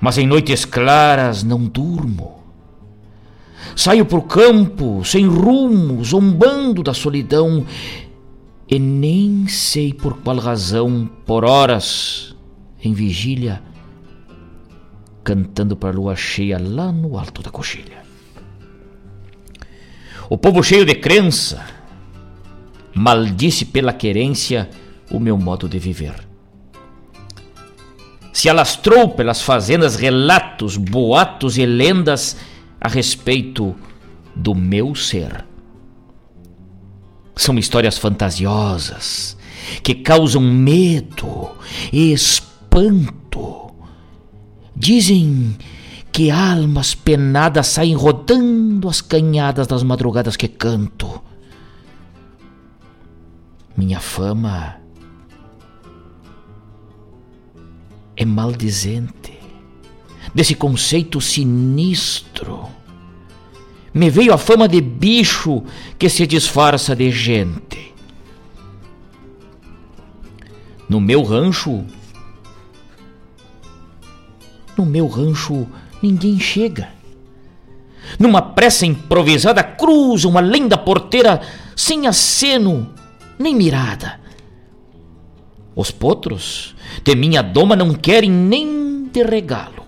Mas 0.00 0.18
em 0.18 0.26
noites 0.26 0.64
claras 0.64 1.44
não 1.44 1.66
durmo. 1.66 2.42
Saio 3.76 4.04
pro 4.04 4.20
campo, 4.20 5.04
sem 5.04 5.28
rumo, 5.28 6.02
zombando 6.02 6.82
da 6.82 6.92
solidão, 6.92 7.64
e 8.68 8.76
nem 8.76 9.46
sei 9.46 9.94
por 9.94 10.18
qual 10.18 10.38
razão, 10.38 11.08
por 11.24 11.44
horas, 11.44 12.34
em 12.82 12.92
vigília, 12.92 13.62
cantando 15.30 15.76
para 15.76 15.90
a 15.90 15.92
lua 15.92 16.16
cheia 16.16 16.58
lá 16.58 16.90
no 16.90 17.16
alto 17.16 17.40
da 17.40 17.50
coxilha. 17.52 18.02
O 20.28 20.36
povo 20.36 20.60
cheio 20.60 20.84
de 20.84 20.96
crença 20.96 21.64
maldisse 22.92 23.64
pela 23.64 23.92
querência 23.92 24.68
o 25.08 25.20
meu 25.20 25.38
modo 25.38 25.68
de 25.68 25.78
viver. 25.78 26.16
Se 28.32 28.48
alastrou 28.48 29.10
pelas 29.10 29.40
fazendas 29.40 29.94
relatos, 29.94 30.76
boatos 30.76 31.56
e 31.56 31.64
lendas 31.64 32.36
a 32.80 32.88
respeito 32.88 33.76
do 34.34 34.52
meu 34.52 34.96
ser. 34.96 35.44
São 37.36 37.56
histórias 37.56 37.98
fantasiosas 37.98 39.36
que 39.84 39.94
causam 39.94 40.42
medo 40.42 41.52
e 41.92 42.12
espanto. 42.12 43.69
Dizem 44.80 45.58
que 46.10 46.30
almas 46.30 46.94
penadas 46.94 47.66
saem 47.66 47.94
rodando 47.94 48.88
as 48.88 49.02
canhadas 49.02 49.66
das 49.66 49.82
madrugadas 49.82 50.38
que 50.38 50.48
canto. 50.48 51.20
Minha 53.76 54.00
fama 54.00 54.80
é 58.16 58.24
maldizente 58.24 59.38
desse 60.34 60.54
conceito 60.54 61.20
sinistro. 61.20 62.66
Me 63.92 64.08
veio 64.08 64.32
a 64.32 64.38
fama 64.38 64.66
de 64.66 64.80
bicho 64.80 65.62
que 65.98 66.08
se 66.08 66.26
disfarça 66.26 66.96
de 66.96 67.10
gente. 67.10 67.92
No 70.88 71.02
meu 71.02 71.22
rancho, 71.22 71.84
no 74.80 74.86
meu 74.86 75.06
rancho 75.06 75.66
ninguém 76.02 76.40
chega. 76.40 76.88
Numa 78.18 78.40
pressa 78.40 78.86
improvisada 78.86 79.62
cruza 79.62 80.26
uma 80.26 80.40
linda 80.40 80.78
porteira 80.78 81.42
sem 81.76 82.06
aceno 82.06 82.94
nem 83.38 83.54
mirada. 83.54 84.18
Os 85.76 85.90
potros 85.90 86.74
de 87.04 87.14
minha 87.14 87.42
doma 87.42 87.76
não 87.76 87.92
querem 87.92 88.30
nem 88.30 89.04
de 89.12 89.22
regalo. 89.22 89.84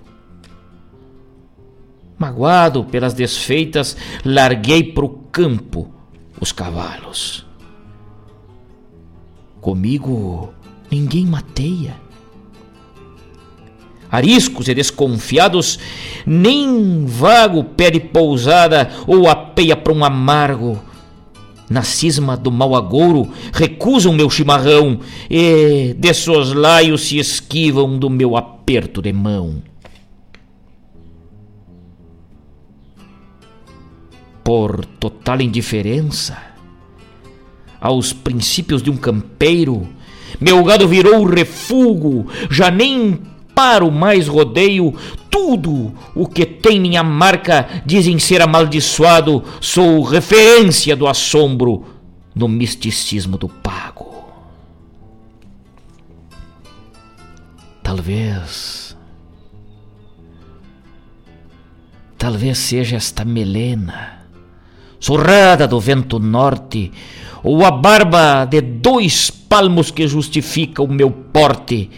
Magoado 2.19 2.85
pelas 2.85 3.15
desfeitas, 3.15 3.97
larguei 4.25 4.93
pro 4.93 5.09
campo 5.33 5.91
os 6.39 6.53
cavalos. 6.53 7.47
Comigo 9.61 10.53
ninguém 10.91 11.25
mateia. 11.25 12.02
Ariscos 14.13 14.69
e 14.69 14.75
desconfiados, 14.75 15.79
nem 16.27 17.07
vago 17.07 17.65
pede 17.65 17.99
pousada 17.99 18.91
ou 19.07 19.27
apeia 19.27 19.75
para 19.75 19.91
um 19.91 20.05
amargo 20.05 20.79
na 21.71 21.83
cisma 21.83 22.37
do 22.37 22.53
mau 22.53 22.77
agouro, 22.77 23.33
recusam 23.51 24.13
meu 24.13 24.29
chimarrão 24.29 25.01
e 25.31 25.95
de 25.99 26.13
soslaio 26.13 26.99
se 26.99 27.19
esquivam 27.19 27.99
do 27.99 28.11
meu 28.11 28.37
aperto 28.37 29.01
de 29.01 29.15
mão. 29.15 29.63
Por 34.45 34.85
total 34.85 35.41
indiferença 35.41 36.37
aos 37.81 38.13
princípios 38.13 38.83
de 38.83 38.91
um 38.91 38.97
campeiro, 38.99 39.89
meu 40.39 40.63
gado 40.63 40.87
virou 40.87 41.25
refúgio, 41.25 42.27
já 42.51 42.71
nem 42.71 43.32
paro 43.55 43.91
mais 43.91 44.29
rodeio, 44.29 44.95
tudo 45.31 45.93
o 46.15 46.27
que 46.27 46.45
tem 46.45 46.81
minha 46.81 47.03
marca 47.03 47.83
dizem 47.87 48.19
ser 48.19 48.43
amaldiçoado, 48.43 49.43
sou 49.61 50.03
referência 50.03 50.95
do 50.95 51.07
assombro 51.07 51.85
no 52.35 52.49
misticismo 52.49 53.39
do 53.39 53.49
pago. 53.49 54.13
Talvez. 57.83 58.97
Talvez 62.17 62.59
seja 62.59 62.97
esta 62.97 63.25
melena, 63.25 64.25
surrada 65.01 65.67
do 65.67 65.81
vento 65.81 66.21
norte, 66.21 66.93
ou 67.43 67.65
a 67.65 67.71
barba 67.73 68.45
de 68.45 68.61
dois 68.61 69.29
palmos 69.29 69.91
que 69.91 70.07
justifica 70.07 70.83
o 70.83 70.87
meu 70.87 71.11
porte 71.11 71.91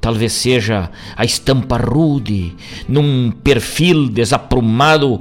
Talvez 0.00 0.32
seja 0.32 0.90
a 1.16 1.24
estampa 1.24 1.76
rude 1.76 2.54
num 2.88 3.30
perfil 3.30 4.08
desaprumado 4.08 5.20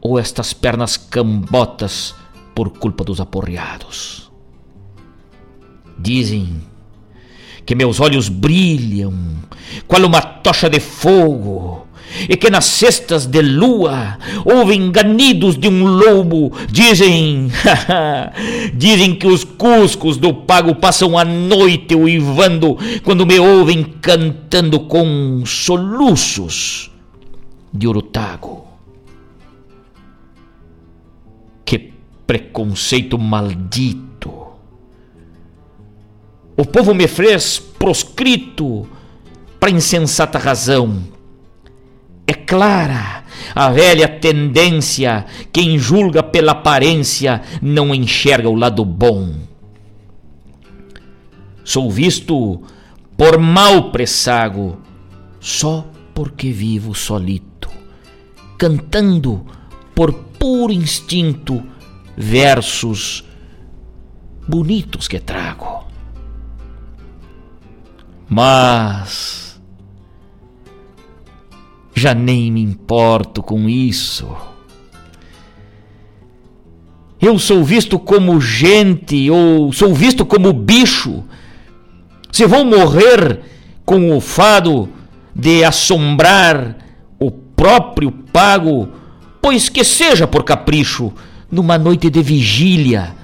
ou 0.00 0.18
estas 0.18 0.52
pernas 0.52 0.96
cambotas 0.96 2.14
por 2.54 2.70
culpa 2.70 3.04
dos 3.04 3.20
aporreados. 3.20 4.30
Dizem 5.98 6.62
que 7.64 7.74
meus 7.74 8.00
olhos 8.00 8.28
brilham 8.28 9.14
qual 9.86 10.04
uma 10.04 10.20
tocha 10.20 10.68
de 10.68 10.80
fogo 10.80 11.85
e 12.28 12.36
que 12.36 12.50
nas 12.50 12.64
cestas 12.64 13.26
de 13.26 13.42
lua 13.42 14.18
ouvem 14.44 14.90
ganidos 14.90 15.56
de 15.56 15.68
um 15.68 15.84
lobo. 15.84 16.52
Dizem, 16.70 17.50
dizem 18.74 19.14
que 19.14 19.26
os 19.26 19.44
cuscos 19.44 20.16
do 20.16 20.32
pago 20.32 20.74
passam 20.74 21.18
a 21.18 21.24
noite 21.24 21.94
uivando 21.94 22.76
quando 23.02 23.26
me 23.26 23.38
ouvem 23.38 23.82
cantando 24.00 24.80
com 24.80 25.42
soluços 25.44 26.90
de 27.72 27.86
urutago. 27.86 28.66
Que 31.64 31.92
preconceito 32.26 33.18
maldito! 33.18 34.06
O 36.56 36.64
povo 36.64 36.94
me 36.94 37.06
fez 37.06 37.58
proscrito 37.58 38.88
para 39.60 39.70
insensata 39.70 40.38
razão 40.38 41.15
é 42.26 42.34
clara 42.34 43.24
a 43.54 43.70
velha 43.70 44.08
tendência: 44.08 45.24
quem 45.52 45.78
julga 45.78 46.22
pela 46.22 46.52
aparência 46.52 47.42
não 47.62 47.94
enxerga 47.94 48.48
o 48.48 48.54
lado 48.54 48.84
bom. 48.84 49.34
Sou 51.64 51.90
visto 51.90 52.62
por 53.16 53.38
mau 53.38 53.90
pressago, 53.90 54.78
só 55.40 55.86
porque 56.14 56.52
vivo 56.52 56.94
solito, 56.94 57.70
cantando 58.58 59.44
por 59.94 60.12
puro 60.12 60.72
instinto 60.72 61.62
versos 62.16 63.24
bonitos 64.46 65.08
que 65.08 65.18
trago. 65.18 65.86
Mas 68.28 69.45
já 71.96 72.14
nem 72.14 72.52
me 72.52 72.60
importo 72.60 73.42
com 73.42 73.66
isso. 73.70 74.28
Eu 77.18 77.38
sou 77.38 77.64
visto 77.64 77.98
como 77.98 78.38
gente 78.38 79.30
ou 79.30 79.72
sou 79.72 79.94
visto 79.94 80.26
como 80.26 80.52
bicho. 80.52 81.24
Se 82.30 82.44
vou 82.44 82.66
morrer 82.66 83.40
com 83.86 84.14
o 84.14 84.20
fado 84.20 84.90
de 85.34 85.64
assombrar 85.64 86.76
o 87.18 87.30
próprio 87.30 88.12
pago, 88.12 88.90
pois 89.40 89.70
que 89.70 89.82
seja 89.82 90.26
por 90.26 90.44
capricho, 90.44 91.10
numa 91.50 91.78
noite 91.78 92.10
de 92.10 92.22
vigília, 92.22 93.14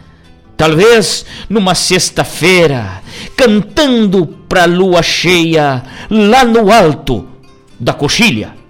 talvez 0.57 1.27
numa 1.51 1.74
sexta-feira, 1.74 3.03
cantando 3.36 4.27
pra 4.49 4.65
lua 4.65 5.03
cheia 5.03 5.82
lá 6.09 6.43
no 6.43 6.73
alto 6.73 7.28
da 7.78 7.93
coxilha. 7.93 8.61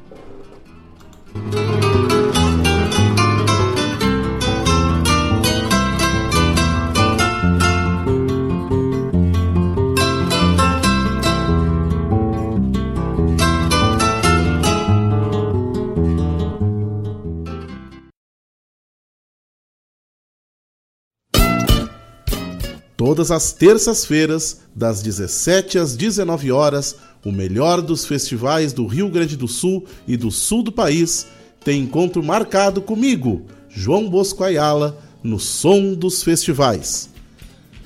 Todas 23.05 23.33
as 23.33 23.53
terças-feiras, 23.53 24.61
das 24.75 25.03
17 25.03 25.77
às 25.77 25.97
19 25.97 26.53
horas, 26.53 26.97
o 27.25 27.31
melhor 27.31 27.81
dos 27.81 28.05
festivais 28.05 28.73
do 28.73 28.87
Rio 28.87 29.09
Grande 29.09 29.37
do 29.37 29.47
Sul 29.47 29.85
e 30.07 30.17
do 30.17 30.31
sul 30.31 30.63
do 30.63 30.73
país, 30.73 31.27
tem 31.65 31.83
encontro 31.83 32.23
marcado 32.23 32.83
comigo, 32.83 33.43
João 33.69 34.09
Bosco 34.09 34.43
Ayala, 34.43 34.99
no 35.23 35.39
Som 35.39 35.95
dos 35.95 36.23
Festivais. 36.23 37.09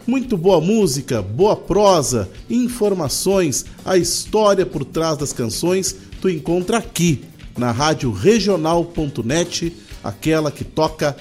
Muito 0.06 0.36
boa 0.36 0.60
música, 0.60 1.20
boa 1.20 1.56
prosa, 1.56 2.30
informações, 2.48 3.66
a 3.84 3.96
história 3.96 4.64
por 4.64 4.84
trás 4.84 5.18
das 5.18 5.32
canções, 5.32 5.94
tu 6.20 6.30
encontra 6.30 6.78
aqui, 6.78 7.24
na 7.58 7.72
rádio 7.72 8.12
regional.net, 8.12 9.76
aquela 10.02 10.50
que 10.50 10.64
toca 10.64 11.16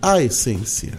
a 0.00 0.22
essência. 0.22 0.96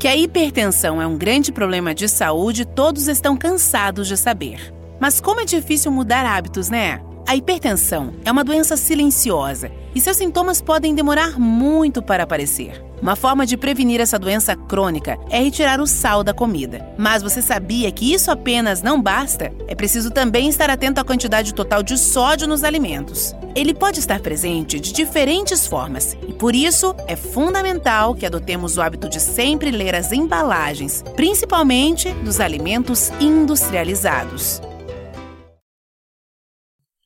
Que 0.00 0.08
a 0.08 0.16
hipertensão 0.16 1.00
é 1.00 1.06
um 1.06 1.14
grande 1.14 1.52
problema 1.52 1.94
de 1.94 2.08
saúde, 2.08 2.64
todos 2.64 3.06
estão 3.06 3.36
cansados 3.36 4.08
de 4.08 4.16
saber. 4.16 4.72
Mas 4.98 5.20
como 5.20 5.42
é 5.42 5.44
difícil 5.44 5.92
mudar 5.92 6.24
hábitos, 6.24 6.70
né? 6.70 7.02
A 7.26 7.36
hipertensão 7.36 8.14
é 8.24 8.32
uma 8.32 8.42
doença 8.42 8.76
silenciosa 8.76 9.70
e 9.94 10.00
seus 10.00 10.16
sintomas 10.16 10.60
podem 10.60 10.94
demorar 10.94 11.38
muito 11.38 12.02
para 12.02 12.24
aparecer. 12.24 12.84
Uma 13.00 13.16
forma 13.16 13.46
de 13.46 13.56
prevenir 13.56 14.00
essa 14.00 14.18
doença 14.18 14.54
crônica 14.54 15.18
é 15.30 15.40
retirar 15.40 15.80
o 15.80 15.86
sal 15.86 16.22
da 16.22 16.34
comida. 16.34 16.86
Mas 16.98 17.22
você 17.22 17.40
sabia 17.40 17.90
que 17.90 18.12
isso 18.12 18.30
apenas 18.30 18.82
não 18.82 19.00
basta? 19.00 19.50
É 19.66 19.74
preciso 19.74 20.10
também 20.10 20.48
estar 20.48 20.68
atento 20.68 21.00
à 21.00 21.04
quantidade 21.04 21.54
total 21.54 21.82
de 21.82 21.96
sódio 21.96 22.46
nos 22.46 22.62
alimentos. 22.62 23.34
Ele 23.54 23.72
pode 23.72 24.00
estar 24.00 24.20
presente 24.20 24.78
de 24.78 24.92
diferentes 24.92 25.66
formas 25.66 26.16
e 26.28 26.32
por 26.32 26.54
isso 26.54 26.94
é 27.06 27.16
fundamental 27.16 28.14
que 28.14 28.26
adotemos 28.26 28.76
o 28.76 28.82
hábito 28.82 29.08
de 29.08 29.18
sempre 29.18 29.70
ler 29.70 29.94
as 29.94 30.12
embalagens, 30.12 31.02
principalmente 31.16 32.12
dos 32.22 32.38
alimentos 32.38 33.10
industrializados. 33.18 34.60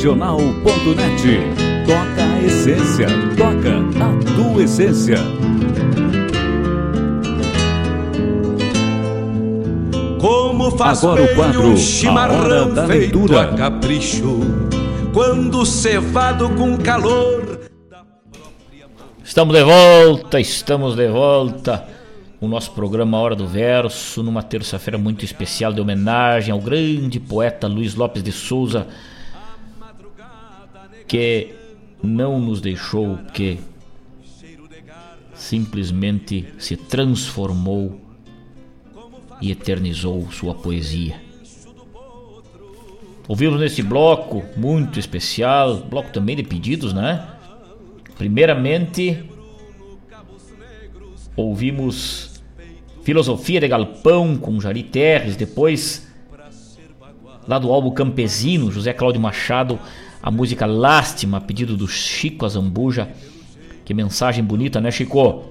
Regional.net. 0.00 1.22
Toca 1.86 2.24
a 2.24 2.42
essência, 2.42 3.06
toca 3.36 3.76
a 4.02 4.34
tua 4.34 4.62
essência. 4.62 5.16
Como 10.18 10.70
faz 10.70 11.04
Agora 11.04 11.22
o 11.22 11.34
quadro, 11.34 11.60
um 11.60 11.64
a 11.64 11.68
hora 11.68 11.76
chimarrão 11.76 12.72
da 12.72 12.86
feito 12.86 13.18
leitura. 13.18 13.42
a 13.42 13.54
capricho, 13.54 14.40
quando 15.12 15.66
cevado 15.66 16.48
com 16.56 16.78
calor. 16.78 17.60
Estamos 19.22 19.54
de 19.54 19.62
volta, 19.62 20.40
estamos 20.40 20.96
de 20.96 21.08
volta. 21.08 21.86
O 22.40 22.48
nosso 22.48 22.72
programa 22.72 23.18
Hora 23.18 23.36
do 23.36 23.46
Verso, 23.46 24.22
numa 24.22 24.42
terça-feira 24.42 24.96
muito 24.96 25.26
especial 25.26 25.74
de 25.74 25.80
homenagem 25.82 26.52
ao 26.52 26.58
grande 26.58 27.20
poeta 27.20 27.66
Luiz 27.66 27.94
Lopes 27.94 28.22
de 28.22 28.32
Souza, 28.32 28.86
que 31.10 31.48
não 32.00 32.38
nos 32.38 32.60
deixou, 32.60 33.18
que 33.34 33.58
simplesmente 35.34 36.54
se 36.56 36.76
transformou 36.76 38.00
e 39.40 39.50
eternizou 39.50 40.30
sua 40.30 40.54
poesia. 40.54 41.20
Ouvimos 43.26 43.58
nesse 43.58 43.82
bloco 43.82 44.44
muito 44.56 45.00
especial, 45.00 45.78
bloco 45.78 46.12
também 46.12 46.36
de 46.36 46.44
pedidos, 46.44 46.92
né? 46.92 47.26
Primeiramente, 48.16 49.24
ouvimos 51.34 52.40
Filosofia 53.02 53.58
de 53.58 53.66
Galpão 53.66 54.36
com 54.36 54.60
Jari 54.60 54.84
Terres, 54.84 55.34
depois, 55.34 56.08
lá 57.48 57.58
do 57.58 57.72
álbum 57.72 57.90
Campesino, 57.90 58.70
José 58.70 58.92
Cláudio 58.92 59.20
Machado, 59.20 59.76
a 60.22 60.30
música 60.30 60.66
Lástima, 60.66 61.40
pedido 61.40 61.76
do 61.76 61.88
Chico 61.88 62.44
Azambuja. 62.44 63.10
Que 63.84 63.94
mensagem 63.94 64.44
bonita, 64.44 64.80
né, 64.80 64.90
Chico? 64.90 65.50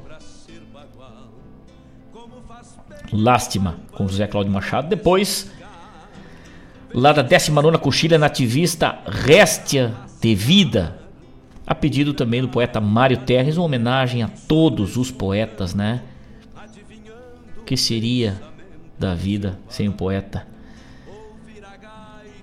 Lástima 3.12 3.78
com 3.92 4.08
José 4.08 4.28
Cláudio 4.28 4.54
Machado. 4.54 4.88
Depois, 4.88 5.52
lá 6.94 7.12
da 7.12 7.22
19 7.22 7.78
Coxilha 7.80 8.18
Nativista, 8.18 9.00
Réstia 9.06 9.94
de 10.22 10.36
Vida, 10.36 11.00
a 11.66 11.74
pedido 11.74 12.14
também 12.14 12.42
do 12.42 12.50
poeta 12.50 12.80
Mário 12.80 13.18
Terres, 13.18 13.58
uma 13.58 13.66
homenagem 13.66 14.22
a 14.22 14.28
todos 14.28 14.96
os 14.96 15.10
poetas, 15.10 15.74
né? 15.74 16.04
O 17.58 17.64
que 17.64 17.76
seria 17.76 18.40
da 18.98 19.16
vida 19.16 19.60
sem 19.68 19.88
o 19.88 19.94
poeta? 19.94 20.48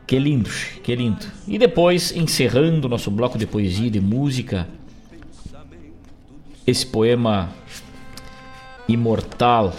Que 0.06 0.18
lindo, 0.18 0.50
que 0.84 0.94
lindo. 0.94 1.26
E 1.48 1.58
depois, 1.58 2.12
encerrando 2.12 2.88
nosso 2.88 3.10
bloco 3.10 3.36
de 3.36 3.46
poesia 3.46 3.88
e 3.88 3.90
de 3.90 4.00
música, 4.00 4.68
esse 6.66 6.86
poema 6.86 7.50
imortal 8.88 9.72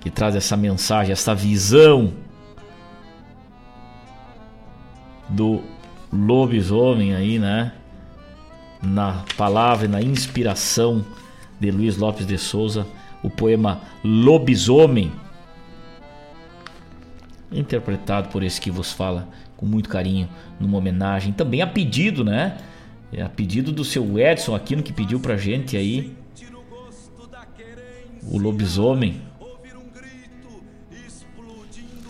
que 0.00 0.10
traz 0.10 0.34
essa 0.34 0.56
mensagem, 0.56 1.12
essa 1.12 1.34
visão 1.34 2.14
do 5.28 5.62
lobisomem 6.12 7.14
aí, 7.14 7.38
né? 7.38 7.72
Na 8.82 9.24
palavra 9.36 9.84
e 9.84 9.88
na 9.88 10.00
inspiração 10.00 11.04
de 11.60 11.70
Luiz 11.70 11.98
Lopes 11.98 12.26
de 12.26 12.38
Souza, 12.38 12.86
o 13.22 13.28
poema 13.28 13.82
Lobisomem, 14.02 15.12
interpretado 17.52 18.28
por 18.28 18.42
esse 18.42 18.60
que 18.60 18.70
vos 18.70 18.92
fala 18.92 19.28
com 19.56 19.66
muito 19.66 19.88
carinho, 19.88 20.28
numa 20.58 20.78
homenagem 20.78 21.32
também 21.32 21.60
a 21.60 21.66
pedido, 21.66 22.24
né? 22.24 22.58
É 23.12 23.22
a 23.22 23.28
pedido 23.28 23.72
do 23.72 23.84
seu 23.84 24.18
Edson 24.18 24.54
Aquino 24.54 24.82
que 24.82 24.92
pediu 24.92 25.18
pra 25.18 25.36
gente 25.36 25.76
aí 25.76 26.14
o 28.22 28.38
lobisomem. 28.38 29.20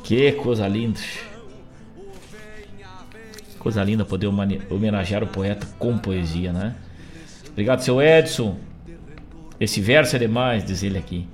Que 0.05 0.33
coisa 0.33 0.67
linda. 0.69 1.01
Coisa 3.59 3.83
linda 3.85 4.05
poder 4.05 4.27
homenagear 4.71 5.23
o 5.23 5.27
poeta 5.27 5.67
com 5.79 5.97
poesia, 5.99 6.53
né? 6.53 6.75
Obrigado, 7.51 7.81
seu 7.81 8.01
Edson. 8.01 8.57
Esse 9.59 9.81
verso 9.81 10.17
é 10.17 10.19
demais, 10.19 10.65
diz 10.65 10.83
ele 10.83 10.99
aqui. 10.99 11.29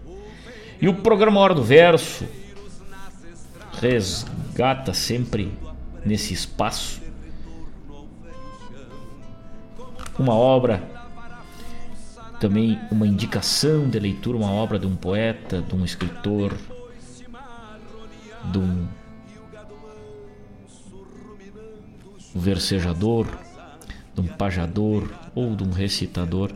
E 0.80 0.88
o 0.88 0.94
programa 0.94 1.40
Hora 1.40 1.54
do 1.54 1.62
Verso 1.62 2.26
resgata 3.80 4.92
sempre 4.94 5.52
nesse 6.04 6.32
espaço 6.32 7.06
uma 10.18 10.34
obra, 10.34 10.82
também 12.40 12.78
uma 12.90 13.06
indicação 13.06 13.88
de 13.88 13.98
leitura, 13.98 14.36
uma 14.36 14.50
obra 14.50 14.78
de 14.78 14.86
um 14.86 14.96
poeta, 14.96 15.60
de 15.60 15.74
um 15.74 15.84
escritor, 15.84 16.56
de 18.50 18.58
um 18.58 18.86
versejador, 22.34 23.26
de 24.14 24.20
um 24.20 24.26
pajador 24.26 25.10
ou 25.34 25.54
de 25.54 25.64
um 25.64 25.70
recitador. 25.70 26.50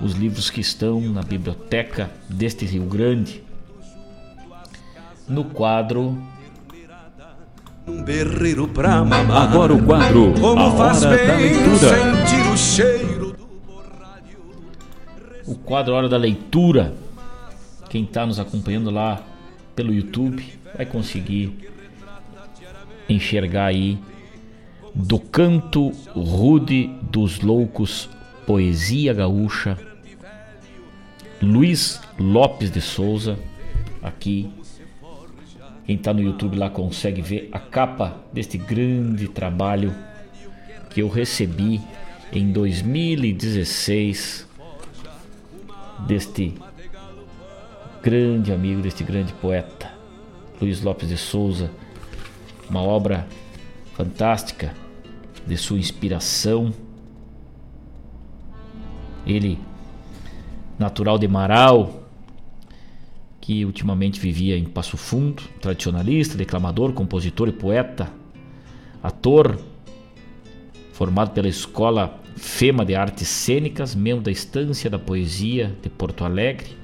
Os 0.00 0.12
livros 0.12 0.50
que 0.50 0.60
estão 0.60 1.00
na 1.00 1.22
biblioteca 1.22 2.10
deste 2.28 2.66
Rio 2.66 2.84
Grande, 2.84 3.42
no 5.28 5.44
quadro 5.44 6.16
Um 7.86 8.02
berreiro 8.02 8.66
pra 8.68 9.04
mamar. 9.04 9.42
Agora 9.42 9.72
o 9.74 9.84
quadro, 9.84 10.34
Como 10.40 10.60
a 10.60 10.70
faz 10.72 11.04
hora 11.04 11.16
da 11.16 11.34
bem 11.36 11.52
leitura. 11.52 11.78
sentir 11.78 12.50
o 12.52 12.56
cheiro. 12.56 13.36
o 15.46 15.54
quadro 15.54 15.94
Hora 15.94 16.08
da 16.08 16.16
Leitura. 16.16 16.92
Quem 17.88 18.02
está 18.02 18.26
nos 18.26 18.40
acompanhando 18.40 18.90
lá 18.90 19.22
pelo 19.76 19.94
YouTube 19.94 20.42
vai 20.76 20.84
conseguir 20.84 21.70
enxergar 23.08 23.66
aí 23.66 23.96
do 24.92 25.20
canto 25.20 25.90
rude 26.14 26.88
dos 27.12 27.40
loucos 27.40 28.08
poesia 28.46 29.12
gaúcha 29.12 29.78
Luiz 31.40 32.00
Lopes 32.18 32.70
de 32.70 32.80
Souza 32.80 33.38
aqui 34.02 34.50
quem 35.86 35.94
está 35.94 36.12
no 36.12 36.20
YouTube 36.20 36.58
lá 36.58 36.68
consegue 36.68 37.22
ver 37.22 37.48
a 37.52 37.60
capa 37.60 38.16
deste 38.32 38.58
grande 38.58 39.28
trabalho 39.28 39.94
que 40.90 41.00
eu 41.00 41.08
recebi 41.08 41.80
em 42.32 42.50
2016 42.50 44.48
deste 46.08 46.54
grande 48.02 48.52
amigo, 48.52 48.82
deste 48.82 49.04
grande 49.04 49.32
poeta, 49.34 49.92
Luiz 50.60 50.82
Lopes 50.82 51.08
de 51.08 51.16
Souza. 51.16 51.70
Uma 52.68 52.82
obra 52.82 53.28
fantástica 53.94 54.74
de 55.46 55.56
sua 55.56 55.78
inspiração. 55.78 56.74
Ele, 59.24 59.56
natural 60.76 61.16
de 61.16 61.28
Marau, 61.28 62.05
que 63.46 63.64
ultimamente 63.64 64.18
vivia 64.18 64.58
em 64.58 64.64
Passo 64.64 64.96
Fundo, 64.96 65.40
tradicionalista, 65.60 66.36
declamador, 66.36 66.92
compositor 66.92 67.46
e 67.46 67.52
poeta, 67.52 68.10
ator, 69.00 69.56
formado 70.92 71.30
pela 71.30 71.46
Escola 71.46 72.20
FEMA 72.34 72.84
de 72.84 72.96
Artes 72.96 73.28
Cênicas, 73.28 73.94
membro 73.94 74.24
da 74.24 74.32
Estância 74.32 74.90
da 74.90 74.98
Poesia 74.98 75.72
de 75.80 75.88
Porto 75.88 76.24
Alegre, 76.24 76.76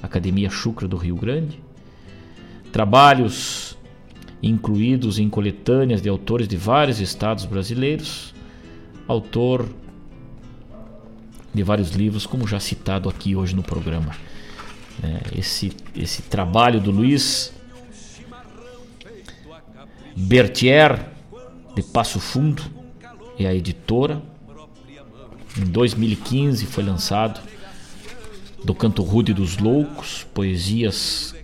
Academia 0.00 0.48
Chucra 0.48 0.86
do 0.86 0.96
Rio 0.96 1.16
Grande. 1.16 1.60
Trabalhos 2.70 3.76
incluídos 4.40 5.18
em 5.18 5.28
coletâneas 5.28 6.00
de 6.00 6.08
autores 6.08 6.46
de 6.46 6.56
vários 6.56 7.00
estados 7.00 7.44
brasileiros. 7.44 8.32
Autor 9.08 9.68
de 11.52 11.62
vários 11.64 11.90
livros, 11.90 12.24
como 12.24 12.46
já 12.46 12.60
citado 12.60 13.08
aqui 13.08 13.34
hoje 13.34 13.56
no 13.56 13.64
programa. 13.64 14.14
É, 15.04 15.38
esse, 15.38 15.70
esse 15.94 16.22
trabalho 16.22 16.80
do 16.80 16.90
Luiz 16.90 17.52
Bertier, 20.16 21.10
de 21.74 21.82
Passo 21.82 22.18
Fundo, 22.18 22.62
é 23.38 23.46
a 23.46 23.54
editora. 23.54 24.22
Em 25.58 25.64
2015 25.66 26.64
foi 26.64 26.82
lançado 26.82 27.38
do 28.64 28.74
Canto 28.74 29.02
Rude 29.02 29.34
dos 29.34 29.58
Loucos, 29.58 30.26
Poesias 30.32 31.34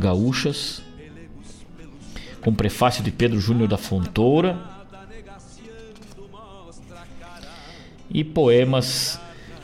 Gaúchas, 0.00 0.82
com 2.40 2.52
prefácio 2.52 3.04
de 3.04 3.12
Pedro 3.12 3.38
Júnior 3.38 3.68
da 3.68 3.78
Fontoura 3.78 4.58
e 8.10 8.24
poemas 8.24 9.20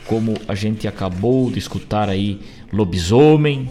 como 0.06 0.34
a 0.48 0.54
gente 0.54 0.86
acabou 0.88 1.50
de 1.50 1.58
escutar 1.58 2.08
aí, 2.08 2.40
Lobisomem, 2.72 3.70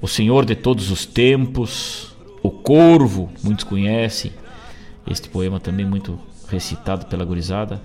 O 0.00 0.08
Senhor 0.08 0.44
de 0.44 0.54
Todos 0.54 0.90
os 0.90 1.06
Tempos, 1.06 2.14
O 2.42 2.50
Corvo, 2.50 3.30
muitos 3.42 3.64
conhecem. 3.64 4.32
Este 5.10 5.28
poema 5.28 5.60
também 5.60 5.86
muito 5.86 6.18
recitado 6.48 7.06
pela 7.06 7.24
gurizada. 7.24 7.80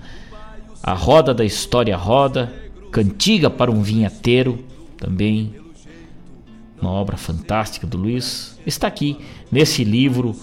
A 0.82 0.94
Roda 0.94 1.34
da 1.34 1.44
História 1.44 1.96
Roda, 1.96 2.54
Cantiga 2.92 3.50
para 3.50 3.70
um 3.70 3.82
Vinhateiro, 3.82 4.64
também 4.98 5.56
uma 6.82 6.92
obra 6.92 7.18
fantástica 7.18 7.86
do 7.86 7.98
Luiz, 7.98 8.58
está 8.66 8.88
aqui 8.88 9.18
nesse 9.52 9.84
livro 9.84 10.36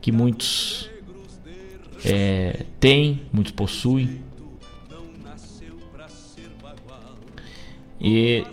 que 0.00 0.10
muitos 0.10 0.90
é, 2.04 2.64
têm, 2.80 3.22
muitos 3.32 3.52
possuem. 3.52 4.20
E 8.00 8.44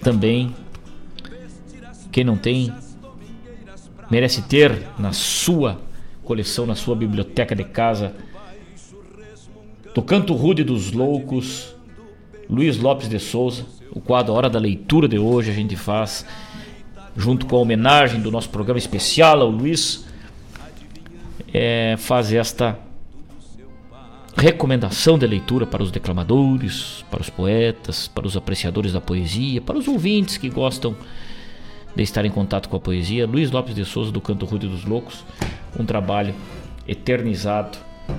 também 0.00 0.54
quem 2.10 2.24
não 2.24 2.36
tem 2.36 2.72
merece 4.10 4.42
ter 4.42 4.86
na 4.98 5.12
sua 5.12 5.80
coleção, 6.24 6.66
na 6.66 6.74
sua 6.74 6.96
biblioteca 6.96 7.54
de 7.54 7.64
casa. 7.64 8.14
Do 9.94 10.02
Canto 10.02 10.34
Rude 10.34 10.62
dos 10.64 10.92
Loucos, 10.92 11.74
Luiz 12.48 12.78
Lopes 12.78 13.08
de 13.08 13.18
Souza, 13.18 13.66
o 13.90 14.00
quadro 14.00 14.32
Hora 14.32 14.48
da 14.48 14.58
Leitura 14.58 15.08
de 15.08 15.18
hoje 15.18 15.50
a 15.50 15.54
gente 15.54 15.76
faz 15.76 16.24
junto 17.16 17.46
com 17.46 17.56
a 17.56 17.60
homenagem 17.60 18.20
do 18.20 18.30
nosso 18.30 18.48
programa 18.48 18.78
especial 18.78 19.40
ao 19.40 19.50
Luiz, 19.50 20.06
é, 21.52 21.96
faz 21.98 22.32
esta 22.32 22.78
recomendação 24.38 25.18
de 25.18 25.26
leitura 25.26 25.66
para 25.66 25.82
os 25.82 25.90
declamadores, 25.90 27.04
para 27.10 27.20
os 27.20 27.28
poetas, 27.28 28.06
para 28.06 28.24
os 28.24 28.36
apreciadores 28.36 28.92
da 28.92 29.00
poesia, 29.00 29.60
para 29.60 29.76
os 29.76 29.88
ouvintes 29.88 30.36
que 30.36 30.48
gostam 30.48 30.94
de 31.94 32.02
estar 32.04 32.24
em 32.24 32.30
contato 32.30 32.68
com 32.68 32.76
a 32.76 32.80
poesia. 32.80 33.26
Luiz 33.26 33.50
Lopes 33.50 33.74
de 33.74 33.84
Souza, 33.84 34.12
do 34.12 34.20
Canto 34.20 34.46
Rude 34.46 34.68
dos 34.68 34.84
Loucos, 34.84 35.24
um 35.78 35.84
trabalho 35.84 36.32
eternizado 36.86 37.78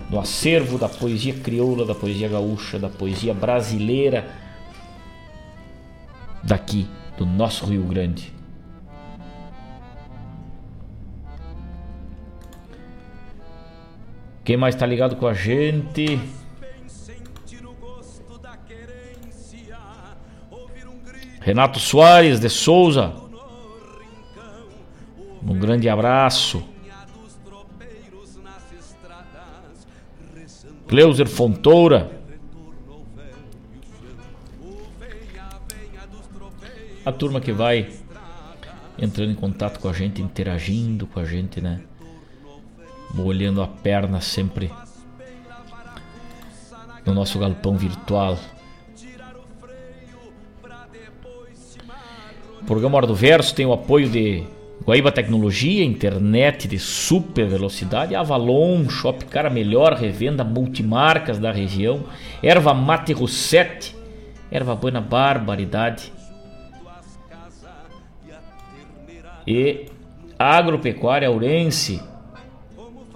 no 0.10 0.20
acervo 0.20 0.78
da 0.78 0.90
poesia 0.90 1.34
crioula, 1.36 1.86
da 1.86 1.96
poesia 1.96 2.28
gaúcha, 2.28 2.78
da 2.78 2.90
poesia 2.90 3.34
brasileira 3.34 4.28
daqui, 6.44 6.86
do 7.18 7.26
nosso 7.26 7.66
Rio 7.66 7.84
Grande. 7.84 8.39
Quem 14.50 14.58
mais 14.58 14.74
está 14.74 14.84
ligado 14.84 15.16
com 15.16 15.28
a 15.28 15.34
gente? 15.36 16.20
Renato 21.40 21.80
Soares 21.80 22.40
de 22.40 22.50
Souza. 22.50 23.14
Um 25.44 25.54
grande 25.54 25.88
abraço. 25.88 26.68
Cleuser 30.88 31.28
Fontoura. 31.28 32.10
A 37.06 37.12
turma 37.12 37.40
que 37.40 37.52
vai 37.52 37.88
entrando 38.98 39.32
em 39.32 39.36
contato 39.36 39.80
com 39.80 39.88
a 39.88 39.94
gente, 39.94 40.24
interagindo 40.24 41.06
com 41.06 41.20
a 41.20 41.24
gente, 41.24 41.62
né? 41.62 41.84
Molhando 43.14 43.62
a 43.62 43.68
perna 43.68 44.22
sempre 44.22 44.72
no 47.06 47.14
nosso 47.14 47.40
galpão 47.40 47.76
virtual. 47.76 48.38
O 52.62 52.66
programa 52.66 52.98
Hora 52.98 53.08
do 53.08 53.16
Verso 53.16 53.56
tem 53.56 53.66
o 53.66 53.74
apoio 53.74 54.08
de 54.10 54.44
Guaíba 54.86 55.12
Tecnologia, 55.12 55.84
internet 55.84 56.68
de 56.68 56.80
super 56.80 57.48
velocidade, 57.48 58.16
Avalon, 58.16 58.88
Shop 58.90 59.26
Cara 59.26 59.50
Melhor, 59.50 59.94
revenda 59.94 60.44
multimarcas 60.44 61.40
da 61.40 61.52
região, 61.52 62.06
Erva 62.42 62.74
Mate 62.74 63.14
Rossetti, 63.14 63.96
Erva 64.52 64.76
Buena 64.76 65.02
Barbaridade 65.02 66.14
e 69.46 69.88
Agropecuária 70.38 71.28
Aurense, 71.28 72.02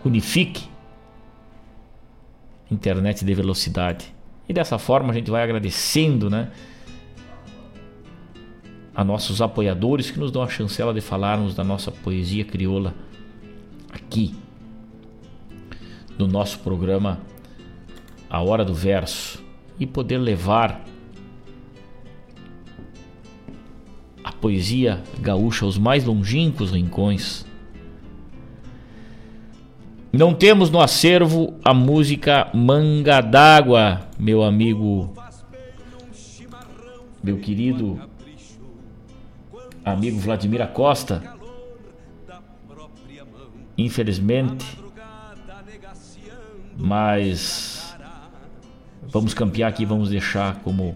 Unifique, 0.06 0.70
internet 2.72 3.26
de 3.26 3.34
velocidade. 3.34 4.16
E 4.48 4.54
dessa 4.54 4.78
forma 4.78 5.12
a 5.12 5.14
gente 5.14 5.30
vai 5.30 5.44
agradecendo, 5.44 6.30
né? 6.30 6.48
A 8.96 9.04
nossos 9.04 9.42
apoiadores 9.42 10.10
que 10.10 10.20
nos 10.20 10.32
dão 10.32 10.42
a 10.42 10.48
chancela 10.48 10.94
de 10.94 11.02
falarmos 11.02 11.54
da 11.54 11.64
nossa 11.64 11.92
poesia 11.92 12.46
crioula 12.46 12.96
aqui 13.92 14.34
no 16.18 16.28
nosso 16.28 16.60
programa 16.60 17.20
A 18.30 18.42
Hora 18.42 18.64
do 18.64 18.74
Verso 18.74 19.44
e 19.78 19.86
poder 19.86 20.18
levar 20.18 20.86
a 24.24 24.32
poesia 24.32 25.04
gaúcha 25.20 25.66
aos 25.66 25.78
mais 25.78 26.06
longínquos 26.06 26.72
rincões. 26.72 27.46
Não 30.12 30.34
temos 30.34 30.72
no 30.72 30.80
acervo 30.80 31.56
a 31.64 31.74
música 31.74 32.50
Manga 32.54 33.20
d'Água, 33.20 34.08
meu 34.18 34.42
amigo, 34.42 35.14
meu 37.22 37.38
querido 37.38 38.00
amigo 39.86 40.20
Vladimir 40.20 40.62
Acosta. 40.62 41.22
Infelizmente, 43.78 44.66
mas 46.78 47.96
vamos 49.04 49.34
campear 49.34 49.70
aqui, 49.70 49.86
vamos 49.86 50.10
deixar 50.10 50.56
como 50.62 50.96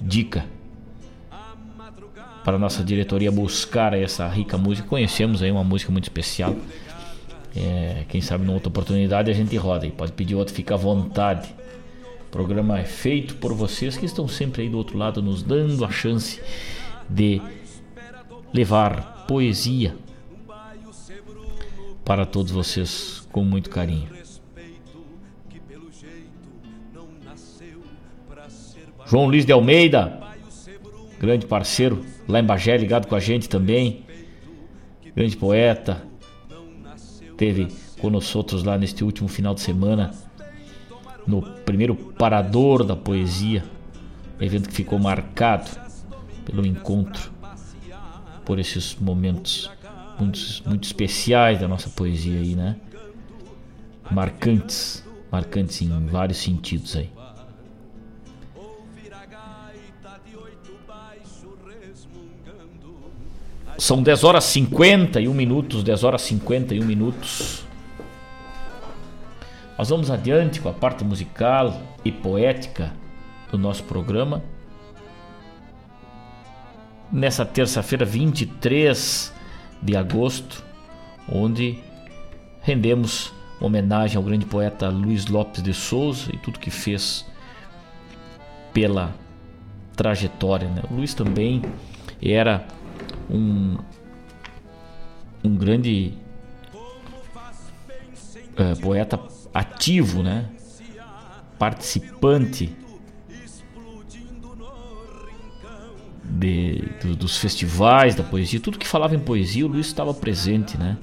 dica 0.00 0.44
para 2.44 2.58
nossa 2.58 2.84
diretoria 2.84 3.30
buscar 3.30 3.92
essa 3.92 4.26
rica 4.28 4.56
música. 4.56 4.86
Conhecemos 4.88 5.42
aí 5.42 5.50
uma 5.50 5.64
música 5.64 5.90
muito 5.90 6.04
especial. 6.04 6.54
É, 7.54 8.04
quem 8.08 8.20
sabe 8.20 8.44
numa 8.44 8.54
outra 8.54 8.68
oportunidade 8.68 9.30
a 9.30 9.34
gente 9.34 9.56
roda 9.56 9.86
e 9.86 9.90
pode 9.90 10.12
pedir 10.12 10.34
outro, 10.34 10.54
fica 10.54 10.74
à 10.74 10.76
vontade. 10.76 11.54
O 12.28 12.30
programa 12.30 12.78
é 12.78 12.84
feito 12.84 13.36
por 13.36 13.52
vocês 13.52 13.96
que 13.96 14.06
estão 14.06 14.28
sempre 14.28 14.62
aí 14.62 14.68
do 14.68 14.78
outro 14.78 14.96
lado 14.96 15.22
nos 15.22 15.42
dando 15.42 15.84
a 15.84 15.90
chance 15.90 16.40
de 17.08 17.40
levar 18.52 19.26
poesia 19.26 19.96
para 22.04 22.24
todos 22.24 22.52
vocês 22.52 23.26
com 23.32 23.44
muito 23.44 23.68
carinho. 23.68 24.08
João 29.06 29.26
Luiz 29.26 29.44
de 29.44 29.52
Almeida, 29.52 30.20
grande 31.18 31.46
parceiro 31.46 32.04
lá 32.28 32.40
em 32.40 32.44
Bagé, 32.44 32.76
ligado 32.76 33.06
com 33.06 33.14
a 33.14 33.20
gente 33.20 33.48
também. 33.48 34.04
Grande 35.14 35.36
poeta. 35.36 36.02
Teve 37.36 37.68
conosco 38.00 38.38
outros 38.38 38.64
lá 38.64 38.76
neste 38.76 39.04
último 39.04 39.28
final 39.28 39.54
de 39.54 39.60
semana 39.60 40.12
no 41.26 41.42
primeiro 41.42 41.94
parador 41.94 42.84
da 42.84 42.94
poesia, 42.94 43.64
evento 44.40 44.68
que 44.68 44.74
ficou 44.74 44.98
marcado 44.98 45.85
pelo 46.46 46.64
encontro, 46.64 47.30
por 48.44 48.58
esses 48.58 48.94
momentos 48.94 49.70
muito, 50.18 50.38
muito 50.64 50.84
especiais 50.84 51.60
da 51.60 51.68
nossa 51.68 51.90
poesia 51.90 52.38
aí, 52.38 52.54
né? 52.54 52.76
Marcantes, 54.10 55.04
marcantes 55.30 55.82
em 55.82 56.06
vários 56.06 56.38
sentidos 56.38 56.96
aí. 56.96 57.10
São 63.78 64.02
10 64.02 64.24
horas 64.24 64.44
51 64.44 65.34
minutos, 65.34 65.82
10 65.82 66.04
horas 66.04 66.22
51 66.22 66.82
minutos. 66.82 67.64
Nós 69.76 69.90
vamos 69.90 70.10
adiante 70.10 70.60
com 70.60 70.70
a 70.70 70.72
parte 70.72 71.04
musical 71.04 71.78
e 72.02 72.10
poética 72.10 72.94
do 73.50 73.58
nosso 73.58 73.84
programa. 73.84 74.42
Nessa 77.12 77.44
terça-feira, 77.44 78.04
23 78.04 79.32
de 79.80 79.96
agosto, 79.96 80.64
onde 81.30 81.78
rendemos 82.62 83.32
homenagem 83.60 84.16
ao 84.16 84.22
grande 84.22 84.44
poeta 84.44 84.88
Luiz 84.88 85.26
Lopes 85.26 85.62
de 85.62 85.72
Souza 85.72 86.30
e 86.34 86.38
tudo 86.38 86.58
que 86.58 86.70
fez 86.70 87.24
pela 88.72 89.14
trajetória. 89.94 90.68
Né? 90.68 90.82
O 90.90 90.94
Luiz 90.94 91.14
também 91.14 91.62
era 92.20 92.66
um, 93.30 93.78
um 95.44 95.56
grande 95.56 96.12
é, 98.56 98.74
poeta 98.74 99.18
ativo, 99.54 100.22
né? 100.22 100.50
participante 101.58 102.76
de, 106.28 106.84
do, 107.02 107.16
dos 107.16 107.36
festivais 107.38 108.14
da 108.14 108.22
poesia, 108.22 108.60
tudo 108.60 108.78
que 108.78 108.86
falava 108.86 109.14
em 109.14 109.18
poesia, 109.18 109.64
o 109.64 109.68
Luiz 109.68 109.86
estava 109.86 110.12
presente, 110.12 110.76
né? 110.76 110.96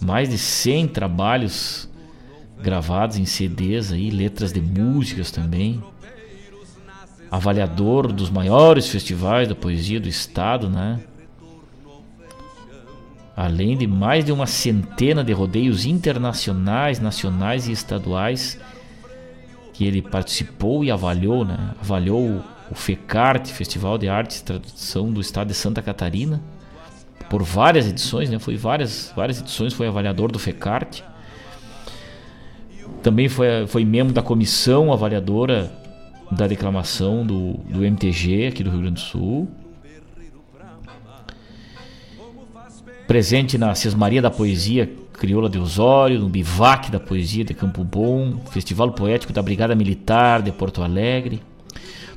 Mais 0.00 0.28
de 0.28 0.38
100 0.38 0.88
trabalhos 0.88 1.88
gravados 2.60 3.16
em 3.16 3.24
CDs 3.24 3.92
aí, 3.92 4.10
letras 4.10 4.52
de 4.52 4.60
músicas 4.60 5.30
também. 5.30 5.82
Avaliador 7.30 8.12
dos 8.12 8.30
maiores 8.30 8.88
festivais 8.88 9.48
da 9.48 9.54
poesia 9.54 10.00
do 10.00 10.08
estado, 10.08 10.68
né? 10.68 11.00
Além 13.36 13.76
de 13.76 13.86
mais 13.86 14.24
de 14.24 14.32
uma 14.32 14.46
centena 14.46 15.22
de 15.22 15.32
rodeios 15.32 15.86
internacionais, 15.86 16.98
nacionais 16.98 17.68
e 17.68 17.72
estaduais 17.72 18.58
que 19.72 19.84
ele 19.86 20.02
participou 20.02 20.84
e 20.84 20.90
avaliou, 20.90 21.44
né? 21.44 21.70
Avaliou 21.80 22.44
o 22.70 22.74
FECART, 22.74 23.48
Festival 23.48 23.98
de 23.98 24.08
Arte 24.08 24.38
e 24.38 24.42
Tradução 24.42 25.12
do 25.12 25.20
Estado 25.20 25.48
de 25.48 25.54
Santa 25.54 25.82
Catarina, 25.82 26.40
por 27.28 27.42
várias 27.42 27.86
edições, 27.86 28.30
né? 28.30 28.38
Foi 28.38 28.56
várias, 28.56 29.12
várias 29.14 29.40
edições, 29.40 29.72
foi 29.72 29.86
avaliador 29.86 30.30
do 30.30 30.38
FECART. 30.38 31.02
Também 33.02 33.28
foi, 33.28 33.66
foi 33.66 33.84
membro 33.84 34.12
da 34.12 34.22
comissão 34.22 34.92
avaliadora 34.92 35.72
da 36.30 36.46
declamação 36.46 37.26
do, 37.26 37.54
do 37.68 37.84
MTG 37.84 38.48
aqui 38.48 38.62
do 38.62 38.70
Rio 38.70 38.80
Grande 38.80 38.94
do 38.94 39.00
Sul. 39.00 39.48
Presente 43.06 43.58
na 43.58 43.74
Cismaria 43.74 44.22
da 44.22 44.30
Poesia 44.30 44.88
Crioula 45.12 45.50
de 45.50 45.58
Osório, 45.58 46.20
no 46.20 46.28
Bivac 46.28 46.90
da 46.90 47.00
Poesia 47.00 47.44
de 47.44 47.52
Campo 47.52 47.82
Bom, 47.84 48.38
Festival 48.50 48.92
Poético 48.92 49.32
da 49.32 49.42
Brigada 49.42 49.74
Militar 49.74 50.40
de 50.40 50.52
Porto 50.52 50.82
Alegre, 50.82 51.42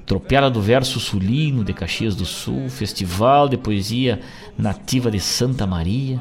Tropiada 0.06 0.50
do 0.50 0.62
Verso 0.62 1.00
Sulino 1.00 1.64
de 1.64 1.74
Caxias 1.74 2.16
do 2.16 2.26
Sul, 2.26 2.68
Festival 2.70 3.48
de 3.48 3.58
Poesia 3.58 4.20
Nativa 4.58 5.10
de 5.10 5.20
Santa 5.20 5.66
Maria, 5.66 6.20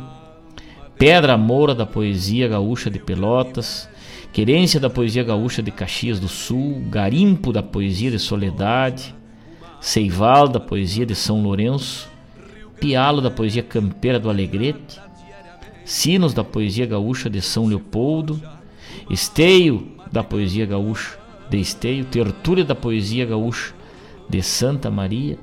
Pedra 0.96 1.36
Moura 1.36 1.74
da 1.74 1.84
Poesia 1.84 2.46
Gaúcha 2.46 2.88
de 2.88 3.00
Pelotas, 3.00 3.88
Querência 4.32 4.78
da 4.78 4.88
Poesia 4.88 5.24
Gaúcha 5.24 5.62
de 5.62 5.72
Caxias 5.72 6.20
do 6.20 6.28
Sul, 6.28 6.84
Garimpo 6.88 7.52
da 7.52 7.62
Poesia 7.62 8.10
de 8.10 8.20
Soledade, 8.20 9.12
Seival 9.80 10.46
da 10.46 10.60
Poesia 10.60 11.04
de 11.04 11.16
São 11.16 11.42
Lourenço, 11.42 12.08
Pialo 12.78 13.20
da 13.20 13.32
Poesia 13.32 13.64
Campeira 13.64 14.18
do 14.18 14.30
Alegrete, 14.30 15.00
Sinos 15.84 16.32
da 16.32 16.44
Poesia 16.44 16.86
Gaúcha 16.86 17.28
de 17.28 17.42
São 17.42 17.66
Leopoldo, 17.66 18.40
Esteio 19.10 19.88
da 20.12 20.22
Poesia 20.22 20.66
Gaúcha 20.66 21.21
de 21.52 21.60
Esteio, 21.60 22.06
Tertúlia 22.06 22.64
da 22.64 22.74
Poesia 22.74 23.26
Gaúcha 23.26 23.74
de 24.28 24.42
Santa 24.42 24.90
Maria, 24.90 25.38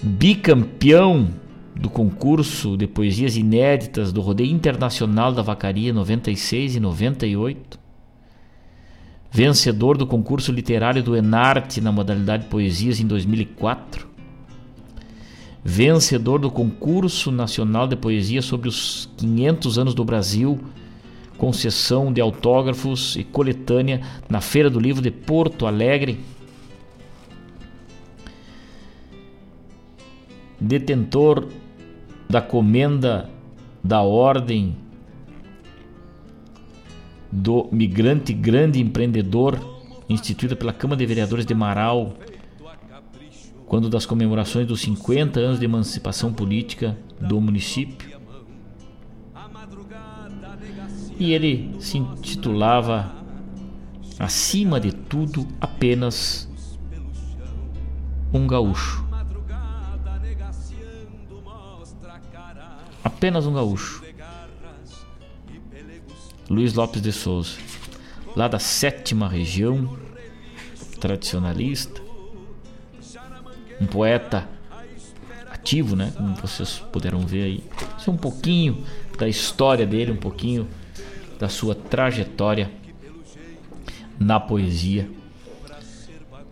bicampeão 0.00 1.28
do 1.74 1.90
concurso 1.90 2.76
de 2.76 2.86
poesias 2.86 3.36
inéditas 3.36 4.12
do 4.12 4.20
Rodeio 4.20 4.52
Internacional 4.52 5.32
da 5.32 5.42
Vacaria 5.42 5.92
96 5.92 6.76
e 6.76 6.80
98, 6.80 7.78
vencedor 9.32 9.98
do 9.98 10.06
concurso 10.06 10.52
literário 10.52 11.02
do 11.02 11.16
Enarte 11.16 11.80
na 11.80 11.90
modalidade 11.90 12.46
Poesias 12.46 13.00
em 13.00 13.06
2004, 13.06 14.06
vencedor 15.64 16.38
do 16.38 16.52
concurso 16.52 17.32
nacional 17.32 17.88
de 17.88 17.96
poesia 17.96 18.42
sobre 18.42 18.68
os 18.68 19.10
500 19.16 19.76
anos 19.76 19.94
do 19.94 20.04
Brasil, 20.04 20.60
com 21.38 21.52
sessão 21.52 22.12
de 22.12 22.20
autógrafos 22.20 23.16
e 23.16 23.22
coletânea 23.22 24.02
na 24.28 24.40
Feira 24.40 24.68
do 24.68 24.80
Livro 24.80 25.00
de 25.00 25.10
Porto 25.10 25.66
Alegre. 25.66 26.20
Detentor 30.60 31.48
da 32.28 32.42
comenda 32.42 33.30
da 33.82 34.02
Ordem 34.02 34.76
do 37.30 37.68
Migrante 37.70 38.32
Grande 38.32 38.80
Empreendedor, 38.80 39.58
instituída 40.08 40.56
pela 40.56 40.72
Câmara 40.72 40.98
de 40.98 41.06
Vereadores 41.06 41.46
de 41.46 41.54
Marau, 41.54 42.14
quando 43.66 43.88
das 43.88 44.04
comemorações 44.04 44.66
dos 44.66 44.80
50 44.80 45.38
anos 45.38 45.58
de 45.58 45.64
emancipação 45.66 46.32
política 46.32 46.98
do 47.20 47.40
município. 47.40 48.07
E 51.18 51.32
ele 51.32 51.74
se 51.80 51.98
intitulava, 51.98 53.12
acima 54.18 54.78
de 54.78 54.92
tudo, 54.92 55.46
apenas 55.60 56.48
um 58.32 58.46
gaúcho. 58.46 59.04
Apenas 63.02 63.46
um 63.46 63.54
gaúcho. 63.54 64.04
Luiz 66.48 66.72
Lopes 66.72 67.02
de 67.02 67.12
Souza, 67.12 67.58
lá 68.34 68.48
da 68.48 68.58
sétima 68.58 69.28
região, 69.28 69.98
tradicionalista, 71.00 72.00
um 73.80 73.86
poeta 73.86 74.48
ativo, 75.50 75.94
né? 75.94 76.12
Como 76.16 76.34
vocês 76.36 76.78
puderam 76.92 77.20
ver 77.20 77.42
aí. 77.42 77.64
Isso 77.98 78.08
é 78.08 78.12
um 78.12 78.16
pouquinho 78.16 78.84
da 79.18 79.28
história 79.28 79.86
dele, 79.86 80.12
um 80.12 80.16
pouquinho 80.16 80.66
da 81.38 81.48
sua 81.48 81.74
trajetória 81.74 82.70
na 84.18 84.40
poesia. 84.40 85.08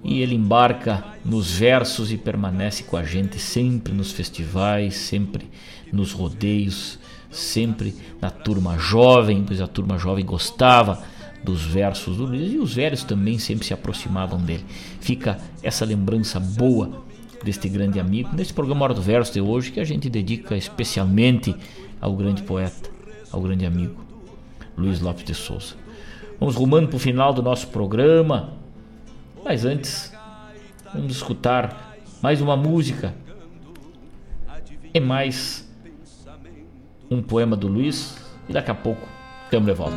E 0.04 0.20
ele 0.20 0.36
embarca 0.36 1.04
nos 1.24 1.50
versos 1.50 2.12
e 2.12 2.16
permanece 2.16 2.84
com 2.84 2.96
a 2.96 3.02
gente 3.02 3.38
sempre 3.40 3.92
nos 3.92 4.12
festivais, 4.12 4.94
sempre 4.94 5.50
nos 5.92 6.12
rodeios, 6.12 6.98
sempre 7.28 7.94
na 8.20 8.30
turma 8.30 8.78
jovem, 8.78 9.42
pois 9.44 9.60
a 9.60 9.66
turma 9.66 9.98
jovem 9.98 10.24
gostava 10.24 11.02
dos 11.42 11.62
versos 11.62 12.16
do 12.16 12.26
Luiz 12.26 12.52
e 12.52 12.58
os 12.58 12.74
velhos 12.74 13.02
também 13.02 13.38
sempre 13.38 13.66
se 13.66 13.74
aproximavam 13.74 14.38
dele. 14.40 14.64
Fica 15.00 15.38
essa 15.62 15.84
lembrança 15.84 16.38
boa 16.38 17.04
deste 17.42 17.68
grande 17.68 17.98
amigo, 17.98 18.30
neste 18.34 18.54
programa 18.54 18.84
Hora 18.84 18.94
do 18.94 19.02
Verso 19.02 19.32
de 19.32 19.40
hoje, 19.40 19.72
que 19.72 19.80
a 19.80 19.84
gente 19.84 20.08
dedica 20.08 20.56
especialmente 20.56 21.54
ao 22.00 22.14
grande 22.14 22.42
poeta, 22.42 22.90
ao 23.32 23.40
grande 23.40 23.66
amigo 23.66 24.06
Luiz 24.77 25.01
Lopes 25.01 25.24
de 25.24 25.35
Souza. 25.35 25.74
Vamos 26.39 26.55
rumando 26.55 26.89
para 26.89 26.97
o 26.97 27.01
final 27.01 27.32
do 27.32 27.43
nosso 27.43 27.69
programa, 27.69 28.53
mas 29.44 29.65
antes, 29.65 30.12
vamos 30.93 31.16
escutar 31.16 31.97
mais 32.23 32.40
uma 32.40 32.57
música 32.57 33.15
e 34.93 35.01
mais 35.01 35.66
um 37.11 37.23
poema 37.23 37.57
do 37.57 37.69
Luiz, 37.69 38.16
e 38.48 38.53
daqui 38.53 38.70
a 38.70 38.74
pouco 38.74 39.07
estamos 39.44 39.66
de 39.66 39.74
volta. 39.74 39.97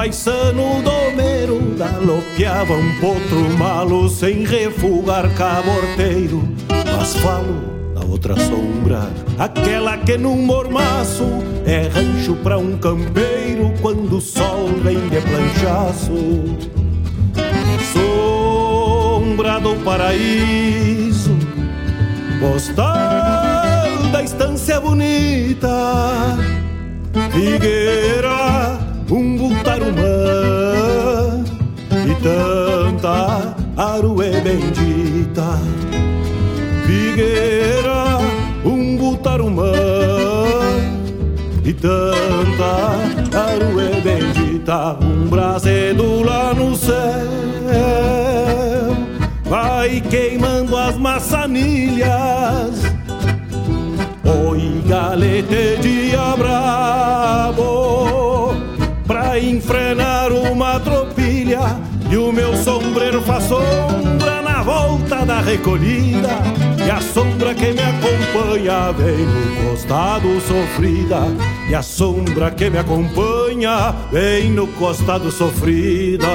Paisano 0.00 0.82
domeiro, 0.82 1.60
galopeava 1.76 2.72
um 2.72 3.00
potro 3.00 3.58
malo 3.58 4.08
sem 4.08 4.46
refugar 4.46 5.28
caborteiro. 5.34 6.42
Mas 6.96 7.14
falo 7.16 7.92
da 7.94 8.06
outra 8.06 8.34
sombra, 8.40 9.10
aquela 9.38 9.98
que 9.98 10.16
num 10.16 10.38
mormaço 10.38 11.26
é 11.66 11.82
rancho 11.88 12.34
pra 12.36 12.56
um 12.56 12.78
campeiro 12.78 13.74
quando 13.82 14.16
o 14.16 14.20
sol 14.22 14.68
vem 14.82 15.06
de 15.10 15.20
planchaço. 15.20 16.56
Sombra 17.92 19.60
do 19.60 19.76
paraíso, 19.84 21.36
postal 22.40 24.08
da 24.10 24.22
estância 24.22 24.80
bonita, 24.80 26.38
figueira 27.32 28.79
um 29.10 29.36
butarumã 29.36 30.02
e 31.90 32.14
tanta 32.22 33.54
arué 33.76 34.40
bendita. 34.40 35.58
Figueira, 36.86 38.18
um 38.64 38.96
butarumã 38.96 39.72
e 41.64 41.72
tanta 41.72 42.98
arué 43.36 44.00
bendita. 44.00 44.96
Um 45.02 45.28
brasedo 45.28 46.22
lá 46.22 46.54
no 46.54 46.76
céu 46.76 46.94
vai 49.44 50.00
queimando 50.00 50.76
as 50.76 50.96
maçanilhas. 50.96 52.84
Oi, 54.24 54.82
galete 54.86 55.78
de 55.82 56.10
brabo 56.38 57.80
pra 59.10 59.40
enfrenar 59.40 60.30
uma 60.30 60.78
tropilha 60.78 61.58
e 62.08 62.16
o 62.16 62.30
meu 62.30 62.56
sombreiro 62.56 63.20
faz 63.22 63.42
sombra 63.42 64.40
na 64.40 64.62
volta 64.62 65.26
da 65.26 65.40
recolhida. 65.40 66.28
E 66.86 66.88
a 66.88 67.00
sombra 67.00 67.52
que 67.52 67.72
me 67.72 67.80
acompanha 67.80 68.92
vem 68.92 69.26
no 69.26 69.68
costado 69.68 70.40
sofrida. 70.40 71.22
E 71.68 71.74
a 71.74 71.82
sombra 71.82 72.52
que 72.52 72.70
me 72.70 72.78
acompanha 72.78 73.92
vem 74.12 74.52
no 74.52 74.68
costado 74.68 75.28
sofrida 75.32 76.28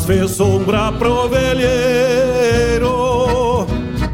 mas 0.00 0.04
fez 0.04 0.30
sombra 0.32 0.92
pro 0.92 1.28
velheiro 1.28 2.86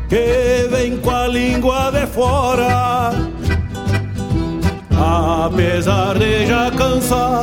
que 0.08 0.66
vem 0.70 0.96
com 0.98 1.10
a 1.10 1.26
língua 1.28 1.90
de 1.90 2.06
fora. 2.06 3.12
Apesar 5.46 6.18
de 6.18 6.46
já 6.46 6.70
cansada, 6.70 7.40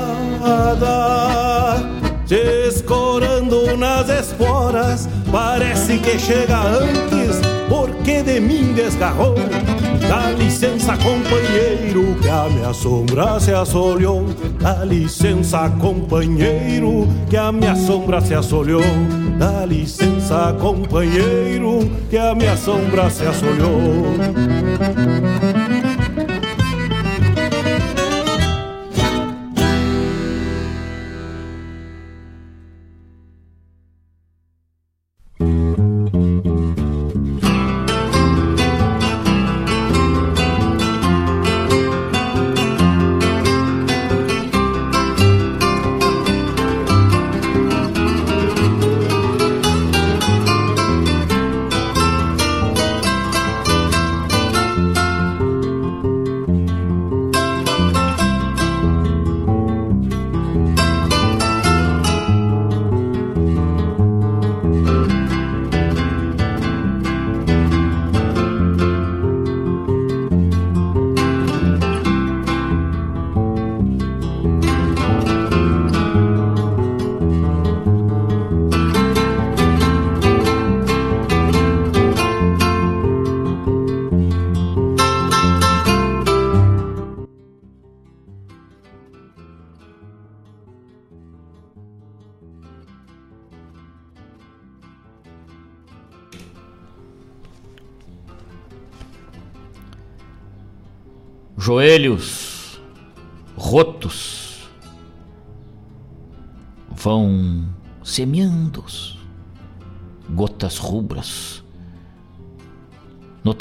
se 2.25 2.67
escorando 2.67 3.77
nas 3.77 4.09
esporas, 4.09 5.07
parece 5.31 5.99
que 5.99 6.17
chega 6.19 6.57
antes, 6.57 7.39
porque 8.03 8.21
de 8.21 8.41
mim 8.41 8.73
desgarrou. 8.73 9.33
Dá 10.09 10.29
licença, 10.31 10.97
companheiro, 10.97 12.15
que 12.21 12.27
a 12.27 12.49
minha 12.49 12.73
sombra 12.73 13.39
se 13.39 13.53
assolhou. 13.53 14.25
Dá 14.59 14.83
licença, 14.83 15.69
companheiro, 15.79 17.07
que 17.29 17.37
a 17.37 17.53
minha 17.53 17.75
sombra 17.77 18.19
se 18.19 18.33
assolhou. 18.33 18.83
Dá 19.39 19.65
licença, 19.65 20.53
companheiro, 20.59 21.89
que 22.09 22.17
a 22.17 22.35
minha 22.35 22.57
sombra 22.57 23.09
se 23.09 23.25
assolhou. 23.25 24.03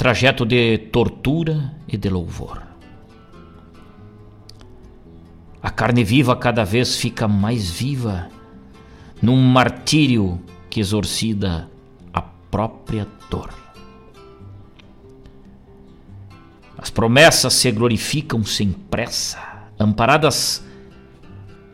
Trajeto 0.03 0.45
de 0.45 0.79
tortura 0.91 1.77
e 1.87 1.97
de 1.97 2.11
louvor. 2.11 2.61
A 5.63 5.71
carne 5.71 6.03
viva 6.03 6.35
cada 6.35 6.65
vez 6.65 6.97
fica 6.97 7.29
mais 7.29 7.71
viva 7.71 8.29
num 9.23 9.37
martírio 9.37 10.43
que 10.69 10.81
exorcida 10.81 11.71
a 12.13 12.21
própria 12.21 13.07
dor. 13.31 13.55
As 16.77 16.91
promessas 16.91 17.53
se 17.53 17.71
glorificam 17.71 18.45
sem 18.45 18.73
pressa, 18.73 19.39
amparadas 19.79 20.65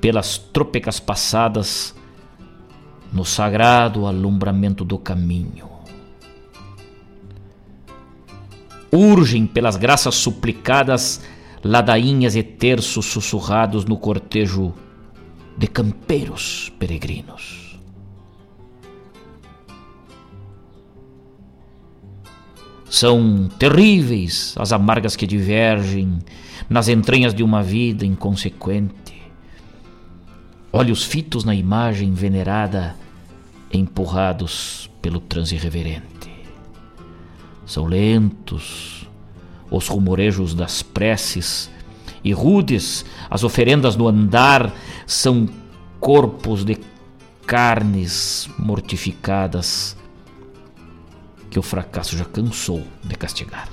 pelas 0.03 0.37
trôpecas 0.37 1.01
passadas 1.01 1.95
no 3.11 3.25
sagrado 3.25 4.07
alumbramento 4.07 4.85
do 4.85 4.99
caminho. 4.99 5.68
Urgem 8.91 9.47
pelas 9.47 9.77
graças 9.77 10.15
suplicadas 10.15 11.21
ladainhas 11.63 12.37
e 12.37 12.43
terços 12.43 13.07
sussurrados 13.07 13.85
no 13.85 13.97
cortejo 13.97 14.73
de 15.57 15.67
campeiros 15.67 16.73
peregrinos. 16.79 17.69
São 22.89 23.49
terríveis 23.59 24.55
as 24.59 24.73
amargas 24.73 25.15
que 25.15 25.27
divergem 25.27 26.19
nas 26.71 26.89
entranhas 26.89 27.35
de 27.35 27.43
uma 27.43 27.63
vida 27.63 28.07
inconsequente. 28.07 29.21
Olhos 30.73 31.03
fitos 31.05 31.45
na 31.45 31.55
imagem 31.55 32.13
venerada, 32.15 32.97
empurrados 33.73 34.91
pelo 35.03 35.21
transe 35.21 35.57
reverente. 35.57 36.28
São 37.69 37.85
lentos 37.85 39.07
os 39.71 39.87
rumorejos 39.87 40.55
das 40.55 40.83
preces 40.83 41.71
e 42.25 42.33
rudes 42.33 43.05
as 43.29 43.45
oferendas 43.45 43.95
no 43.95 44.09
andar, 44.09 44.73
são 45.07 45.47
corpos 46.01 46.65
de 46.65 46.79
carnes 47.47 48.49
mortificadas 48.59 49.95
que 51.51 51.59
o 51.59 51.63
fracasso 51.63 52.17
já 52.17 52.25
cansou 52.25 52.83
de 53.05 53.15
castigar. 53.15 53.69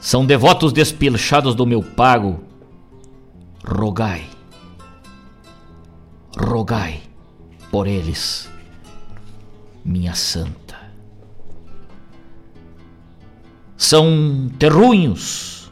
São 0.00 0.26
devotos 0.26 0.72
despilchados 0.72 1.54
do 1.54 1.64
meu 1.64 1.82
pago. 1.82 2.40
Rogai, 3.64 4.28
rogai 6.36 7.02
por 7.70 7.86
eles, 7.86 8.50
minha 9.84 10.14
santa. 10.14 10.77
São 13.80 14.50
terrunhos 14.58 15.70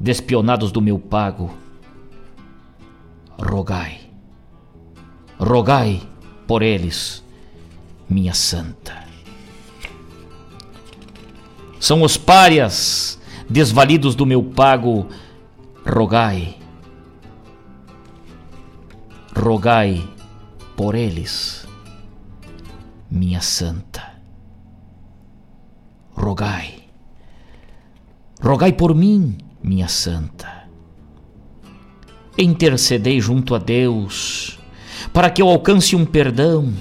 despionados 0.00 0.72
do 0.72 0.80
meu 0.80 0.98
pago. 0.98 1.54
Rogai, 3.38 4.00
rogai 5.38 6.00
por 6.46 6.62
eles, 6.62 7.22
minha 8.08 8.32
santa. 8.32 9.06
São 11.78 12.00
os 12.02 12.16
párias 12.16 13.20
desvalidos 13.46 14.14
do 14.14 14.24
meu 14.24 14.42
pago. 14.42 15.06
Rogai, 15.86 16.56
rogai 19.36 20.02
por 20.74 20.94
eles, 20.94 21.68
minha 23.10 23.42
santa. 23.42 24.18
Rogai, 26.14 26.77
rogai 28.40 28.72
por 28.72 28.94
mim, 28.94 29.36
minha 29.62 29.88
santa. 29.88 30.68
Intercedei 32.36 33.20
junto 33.20 33.54
a 33.54 33.58
Deus, 33.58 34.58
para 35.12 35.30
que 35.30 35.42
eu 35.42 35.48
alcance 35.48 35.96
um 35.96 36.04
perdão, 36.04 36.72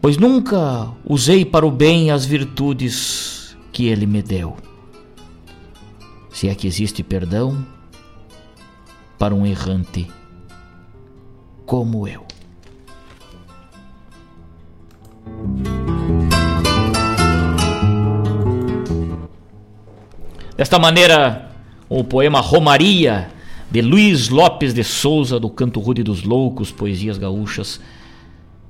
pois 0.00 0.18
nunca 0.18 0.92
usei 1.04 1.44
para 1.44 1.66
o 1.66 1.70
bem 1.70 2.10
as 2.10 2.24
virtudes 2.24 3.56
que 3.72 3.86
Ele 3.86 4.06
me 4.06 4.22
deu. 4.22 4.56
Se 6.30 6.48
é 6.48 6.54
que 6.54 6.66
existe 6.66 7.02
perdão 7.02 7.66
para 9.18 9.34
um 9.34 9.46
errante 9.46 10.10
como 11.64 12.06
eu. 12.06 12.26
Desta 20.56 20.78
maneira, 20.78 21.50
o 21.88 22.04
poema 22.04 22.38
Romaria, 22.40 23.30
de 23.70 23.80
Luiz 23.80 24.28
Lopes 24.28 24.74
de 24.74 24.84
Souza, 24.84 25.40
do 25.40 25.48
Canto 25.48 25.80
Rude 25.80 26.02
dos 26.02 26.24
Loucos, 26.24 26.70
Poesias 26.70 27.16
Gaúchas. 27.16 27.80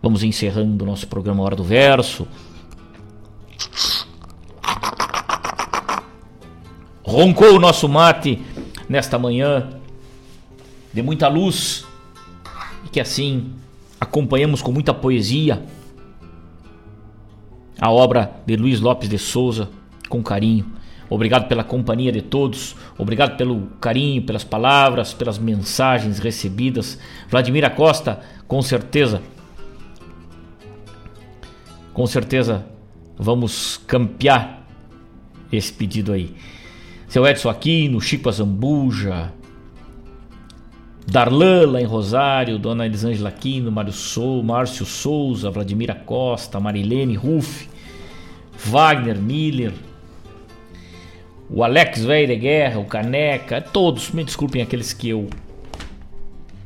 Vamos 0.00 0.22
encerrando 0.22 0.84
o 0.84 0.86
nosso 0.86 1.08
programa 1.08 1.42
Hora 1.42 1.56
do 1.56 1.64
Verso. 1.64 2.28
Roncou 7.02 7.56
o 7.56 7.58
nosso 7.58 7.88
mate 7.88 8.40
nesta 8.88 9.18
manhã 9.18 9.70
de 10.94 11.02
muita 11.02 11.26
luz 11.26 11.84
e 12.86 12.88
que 12.90 13.00
assim 13.00 13.50
acompanhamos 14.00 14.62
com 14.62 14.70
muita 14.70 14.94
poesia 14.94 15.64
a 17.80 17.90
obra 17.90 18.36
de 18.46 18.54
Luiz 18.54 18.80
Lopes 18.80 19.08
de 19.08 19.18
Souza 19.18 19.68
com 20.08 20.22
carinho. 20.22 20.81
Obrigado 21.12 21.46
pela 21.46 21.62
companhia 21.62 22.10
de 22.10 22.22
todos, 22.22 22.74
obrigado 22.96 23.36
pelo 23.36 23.66
carinho, 23.78 24.22
pelas 24.22 24.44
palavras, 24.44 25.12
pelas 25.12 25.38
mensagens 25.38 26.18
recebidas. 26.18 26.98
Vladimir 27.28 27.66
Acosta, 27.66 28.20
com 28.48 28.62
certeza, 28.62 29.20
com 31.92 32.06
certeza 32.06 32.64
vamos 33.14 33.76
campear 33.86 34.66
esse 35.52 35.70
pedido 35.70 36.12
aí. 36.12 36.34
Seu 37.06 37.26
Edson 37.26 37.50
Aquino, 37.50 38.00
Chico 38.00 38.30
Azambuja, 38.30 39.34
Darlan 41.06 41.72
lá 41.72 41.82
em 41.82 41.84
Rosário, 41.84 42.58
Dona 42.58 42.86
Elisângela 42.86 43.28
Aquino, 43.28 43.70
Mário 43.70 43.92
Sou, 43.92 44.42
Márcio 44.42 44.86
Souza, 44.86 45.50
Vladimir 45.50 45.90
Acosta, 45.90 46.58
Marilene 46.58 47.16
Ruff, 47.16 47.68
Wagner 48.56 49.18
Miller, 49.18 49.74
o 51.52 51.62
Alex 51.62 52.02
Velho 52.02 52.28
de 52.28 52.36
Guerra, 52.36 52.80
o 52.80 52.84
Caneca, 52.86 53.60
todos, 53.60 54.10
me 54.10 54.24
desculpem 54.24 54.62
aqueles 54.62 54.94
que 54.94 55.10
eu 55.10 55.28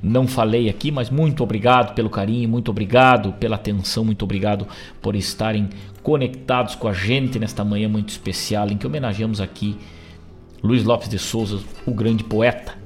não 0.00 0.28
falei 0.28 0.68
aqui, 0.68 0.92
mas 0.92 1.10
muito 1.10 1.42
obrigado 1.42 1.92
pelo 1.94 2.08
carinho, 2.08 2.48
muito 2.48 2.70
obrigado 2.70 3.32
pela 3.32 3.56
atenção, 3.56 4.04
muito 4.04 4.22
obrigado 4.22 4.66
por 5.02 5.16
estarem 5.16 5.68
conectados 6.04 6.76
com 6.76 6.86
a 6.86 6.92
gente 6.92 7.36
nesta 7.36 7.64
manhã 7.64 7.88
muito 7.88 8.10
especial 8.10 8.68
em 8.70 8.76
que 8.76 8.86
homenageamos 8.86 9.40
aqui 9.40 9.76
Luiz 10.62 10.84
Lopes 10.84 11.08
de 11.08 11.18
Souza, 11.18 11.60
o 11.84 11.92
grande 11.92 12.22
poeta, 12.22 12.78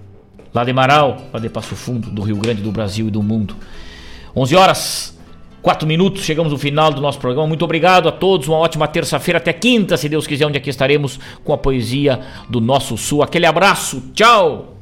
lá 0.55 0.65
de 0.65 0.73
Marau, 0.73 1.29
lá 1.31 1.39
de 1.39 1.51
Passo 1.51 1.77
Fundo, 1.77 2.11
do 2.11 2.23
Rio 2.23 2.37
Grande 2.37 2.63
do 2.63 2.73
Brasil 2.73 3.09
e 3.09 3.11
do 3.11 3.23
mundo. 3.23 3.55
11 4.35 4.57
horas, 4.57 5.20
Quatro 5.63 5.87
minutos, 5.87 6.23
chegamos 6.23 6.53
ao 6.53 6.59
final 6.59 6.93
do 6.93 7.01
nosso 7.01 7.19
programa. 7.19 7.47
Muito 7.47 7.65
obrigado 7.65 8.09
a 8.09 8.13
todos, 8.13 8.49
uma 8.49 8.59
ótima 8.59 8.89
terça-feira, 8.89 9.39
até 9.39 9.53
quinta, 9.53 9.97
se 9.97 10.09
Deus 10.09 10.27
quiser, 10.27 10.47
onde 10.47 10.57
é 10.57 10.61
aqui 10.61 10.71
estaremos 10.71 11.21
com 11.45 11.53
a 11.53 11.59
poesia 11.59 12.21
do 12.49 12.61
nosso 12.61 12.97
sul. 12.97 13.23
Aquele 13.23 13.47
abraço, 13.47 14.03
tchau! 14.15 14.77